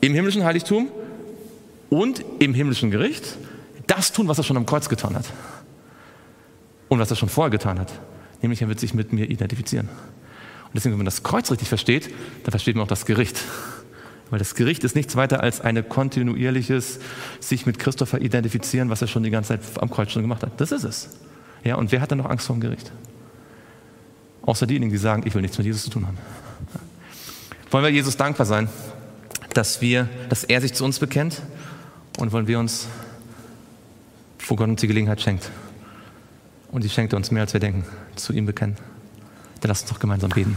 im 0.00 0.14
himmlischen 0.14 0.44
Heiligtum 0.44 0.88
und 1.90 2.24
im 2.38 2.54
himmlischen 2.54 2.90
Gericht 2.90 3.36
das 3.86 4.12
tun, 4.12 4.28
was 4.28 4.38
er 4.38 4.44
schon 4.44 4.56
am 4.56 4.66
Kreuz 4.66 4.88
getan 4.88 5.14
hat. 5.14 5.26
Und 6.88 6.98
was 6.98 7.10
er 7.10 7.16
schon 7.16 7.28
vorher 7.28 7.50
getan 7.50 7.78
hat. 7.78 7.92
Nämlich 8.42 8.62
er 8.62 8.68
wird 8.68 8.80
sich 8.80 8.94
mit 8.94 9.12
mir 9.12 9.28
identifizieren. 9.28 9.88
Und 9.88 10.74
deswegen, 10.74 10.92
wenn 10.92 10.98
man 10.98 11.06
das 11.06 11.22
Kreuz 11.22 11.50
richtig 11.50 11.68
versteht, 11.68 12.10
dann 12.44 12.50
versteht 12.50 12.76
man 12.76 12.84
auch 12.84 12.88
das 12.88 13.06
Gericht. 13.06 13.40
Weil 14.30 14.38
das 14.38 14.54
Gericht 14.54 14.82
ist 14.84 14.96
nichts 14.96 15.14
weiter 15.16 15.40
als 15.40 15.60
ein 15.60 15.88
kontinuierliches 15.88 16.98
sich 17.40 17.66
mit 17.66 17.78
Christopher 17.78 18.20
identifizieren, 18.20 18.90
was 18.90 19.02
er 19.02 19.08
schon 19.08 19.22
die 19.22 19.30
ganze 19.30 19.48
Zeit 19.50 19.60
am 19.80 19.90
Kreuz 19.90 20.10
schon 20.10 20.22
gemacht 20.22 20.42
hat. 20.42 20.60
Das 20.60 20.72
ist 20.72 20.84
es. 20.84 21.10
Ja, 21.64 21.76
und 21.76 21.92
wer 21.92 22.00
hat 22.00 22.10
dann 22.10 22.18
noch 22.18 22.28
Angst 22.28 22.46
vor 22.46 22.56
dem 22.56 22.60
Gericht? 22.60 22.92
Außer 24.42 24.66
diejenigen, 24.66 24.92
die 24.92 24.98
sagen, 24.98 25.22
ich 25.26 25.34
will 25.34 25.42
nichts 25.42 25.58
mit 25.58 25.66
Jesus 25.66 25.84
zu 25.84 25.90
tun 25.90 26.06
haben. 26.06 26.18
Wollen 27.70 27.84
wir 27.84 27.90
Jesus 27.90 28.16
dankbar 28.16 28.46
sein, 28.46 28.68
dass, 29.56 29.80
wir, 29.80 30.08
dass 30.28 30.44
er 30.44 30.60
sich 30.60 30.74
zu 30.74 30.84
uns 30.84 30.98
bekennt 30.98 31.40
und 32.18 32.32
wollen 32.32 32.46
wir 32.46 32.58
uns, 32.58 32.88
wo 34.46 34.54
Gott 34.54 34.68
uns 34.68 34.80
die 34.82 34.86
Gelegenheit 34.86 35.20
schenkt, 35.20 35.50
und 36.70 36.84
die 36.84 36.90
schenkt 36.90 37.14
er 37.14 37.16
uns 37.16 37.30
mehr, 37.30 37.42
als 37.42 37.54
wir 37.54 37.60
denken, 37.60 37.86
zu 38.16 38.32
ihm 38.34 38.44
bekennen. 38.44 38.76
Dann 39.60 39.68
lasst 39.68 39.84
uns 39.84 39.92
doch 39.92 39.98
gemeinsam 39.98 40.30
beten. 40.30 40.54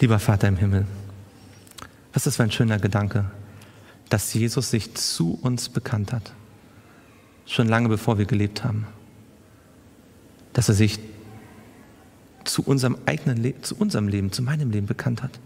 Lieber 0.00 0.18
Vater 0.18 0.48
im 0.48 0.56
Himmel, 0.56 0.86
was 2.12 2.26
ist 2.26 2.36
für 2.36 2.42
ein 2.42 2.50
schöner 2.50 2.78
Gedanke, 2.78 3.26
dass 4.08 4.34
Jesus 4.34 4.70
sich 4.70 4.94
zu 4.94 5.38
uns 5.40 5.68
bekannt 5.68 6.12
hat, 6.12 6.32
schon 7.46 7.68
lange 7.68 7.88
bevor 7.88 8.18
wir 8.18 8.24
gelebt 8.24 8.64
haben. 8.64 8.86
Dass 10.52 10.68
er 10.68 10.74
sich 10.74 10.98
zu 12.44 12.62
unserem 12.62 12.96
eigenen 13.06 13.36
Leben, 13.36 13.62
zu 13.62 13.76
unserem 13.76 14.08
Leben, 14.08 14.32
zu 14.32 14.42
meinem 14.42 14.70
Leben 14.70 14.86
bekannt 14.86 15.22
hat. 15.22 15.38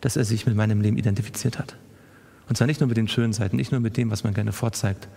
Dass 0.00 0.16
er 0.16 0.24
sich 0.24 0.46
mit 0.46 0.56
meinem 0.56 0.80
Leben 0.80 0.96
identifiziert 0.96 1.58
hat. 1.58 1.76
Und 2.48 2.56
zwar 2.56 2.66
nicht 2.66 2.80
nur 2.80 2.88
mit 2.88 2.96
den 2.96 3.08
schönen 3.08 3.32
Seiten, 3.32 3.56
nicht 3.56 3.72
nur 3.72 3.80
mit 3.80 3.96
dem, 3.96 4.10
was 4.10 4.24
man 4.24 4.34
gerne 4.34 4.52
vorzeigt, 4.52 5.08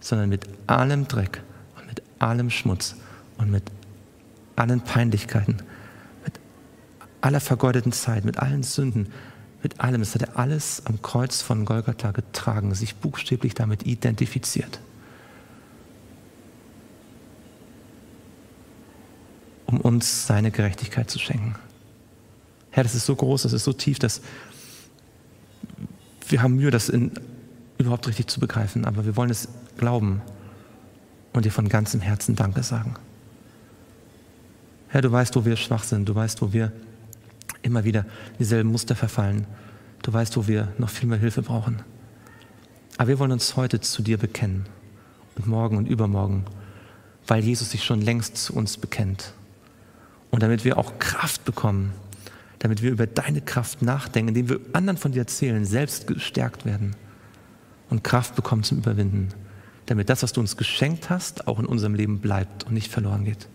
sondern 0.00 0.28
mit 0.28 0.46
allem 0.66 1.08
Dreck 1.08 1.42
und 1.76 1.86
mit 1.86 2.02
allem 2.18 2.50
Schmutz 2.50 2.94
und 3.36 3.50
mit 3.50 3.64
allen 4.56 4.80
Peinlichkeiten, 4.80 5.56
mit 6.24 6.34
aller 7.20 7.40
vergeudeten 7.40 7.92
Zeit, 7.92 8.24
mit 8.24 8.38
allen 8.38 8.62
Sünden, 8.62 9.08
mit 9.62 9.80
allem. 9.80 10.00
Das 10.00 10.14
hat 10.14 10.22
er 10.22 10.38
alles 10.38 10.82
am 10.86 11.02
Kreuz 11.02 11.42
von 11.42 11.64
Golgatha 11.64 12.12
getragen, 12.12 12.74
sich 12.74 12.96
buchstäblich 12.96 13.54
damit 13.54 13.84
identifiziert. 13.84 14.80
Uns 19.88 20.26
seine 20.26 20.50
Gerechtigkeit 20.50 21.10
zu 21.10 21.18
schenken. 21.18 21.54
Herr, 22.70 22.82
das 22.82 22.94
ist 22.94 23.06
so 23.06 23.16
groß, 23.16 23.42
das 23.42 23.54
ist 23.54 23.64
so 23.64 23.72
tief, 23.72 23.98
dass 23.98 24.20
wir 26.28 26.42
haben 26.42 26.56
Mühe, 26.56 26.70
das 26.70 26.90
in, 26.90 27.10
überhaupt 27.78 28.06
richtig 28.06 28.28
zu 28.28 28.38
begreifen, 28.38 28.84
aber 28.84 29.06
wir 29.06 29.16
wollen 29.16 29.30
es 29.30 29.48
glauben 29.78 30.20
und 31.32 31.46
dir 31.46 31.50
von 31.50 31.70
ganzem 31.70 32.02
Herzen 32.02 32.36
Danke 32.36 32.62
sagen. 32.62 32.96
Herr, 34.88 35.00
du 35.00 35.10
weißt, 35.10 35.34
wo 35.36 35.46
wir 35.46 35.56
schwach 35.56 35.84
sind, 35.84 36.06
du 36.06 36.14
weißt, 36.14 36.42
wo 36.42 36.52
wir 36.52 36.70
immer 37.62 37.84
wieder 37.84 38.04
dieselben 38.38 38.70
Muster 38.70 38.94
verfallen, 38.94 39.46
du 40.02 40.12
weißt, 40.12 40.36
wo 40.36 40.46
wir 40.46 40.68
noch 40.76 40.90
viel 40.90 41.08
mehr 41.08 41.18
Hilfe 41.18 41.40
brauchen. 41.40 41.82
Aber 42.98 43.08
wir 43.08 43.18
wollen 43.18 43.32
uns 43.32 43.56
heute 43.56 43.80
zu 43.80 44.02
dir 44.02 44.18
bekennen 44.18 44.66
und 45.36 45.46
morgen 45.46 45.78
und 45.78 45.88
übermorgen, 45.88 46.44
weil 47.26 47.42
Jesus 47.42 47.70
sich 47.70 47.84
schon 47.84 48.02
längst 48.02 48.36
zu 48.36 48.52
uns 48.52 48.76
bekennt 48.76 49.32
und 50.30 50.42
damit 50.42 50.64
wir 50.64 50.78
auch 50.78 50.98
Kraft 50.98 51.44
bekommen, 51.44 51.92
damit 52.58 52.82
wir 52.82 52.90
über 52.90 53.06
deine 53.06 53.40
Kraft 53.40 53.82
nachdenken, 53.82 54.28
indem 54.28 54.48
wir 54.48 54.60
anderen 54.72 54.96
von 54.96 55.12
dir 55.12 55.20
erzählen, 55.20 55.64
selbst 55.64 56.06
gestärkt 56.06 56.64
werden 56.64 56.96
und 57.90 58.04
Kraft 58.04 58.36
bekommen 58.36 58.62
zum 58.62 58.78
Überwinden, 58.78 59.28
damit 59.86 60.10
das, 60.10 60.22
was 60.22 60.32
du 60.32 60.40
uns 60.40 60.56
geschenkt 60.56 61.08
hast, 61.10 61.46
auch 61.46 61.58
in 61.58 61.66
unserem 61.66 61.94
Leben 61.94 62.20
bleibt 62.20 62.64
und 62.64 62.74
nicht 62.74 62.90
verloren 62.90 63.24
geht. 63.24 63.48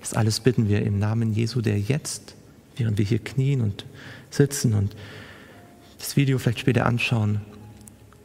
Das 0.00 0.14
alles 0.14 0.40
bitten 0.40 0.68
wir 0.68 0.82
im 0.82 0.98
Namen 0.98 1.32
Jesu, 1.32 1.60
der 1.60 1.78
jetzt, 1.78 2.34
während 2.76 2.98
wir 2.98 3.04
hier 3.04 3.18
knien 3.18 3.60
und 3.60 3.86
sitzen 4.30 4.74
und 4.74 4.96
das 5.98 6.16
Video 6.16 6.38
vielleicht 6.38 6.60
später 6.60 6.86
anschauen, 6.86 7.40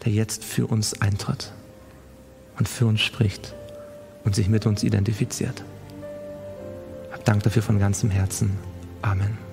der 0.04 0.12
jetzt 0.12 0.44
für 0.44 0.68
uns 0.68 1.02
eintritt 1.02 1.52
und 2.58 2.68
für 2.68 2.88
uns 2.88 3.02
spricht 3.02 3.54
und 4.24 4.36
sich 4.36 4.50
mit 4.50 4.66
uns 4.66 4.84
identifiziert. 4.84 5.64
Dank 7.28 7.44
dafür 7.44 7.62
von 7.62 7.78
ganzem 7.78 8.10
Herzen. 8.10 8.58
Amen. 9.02 9.47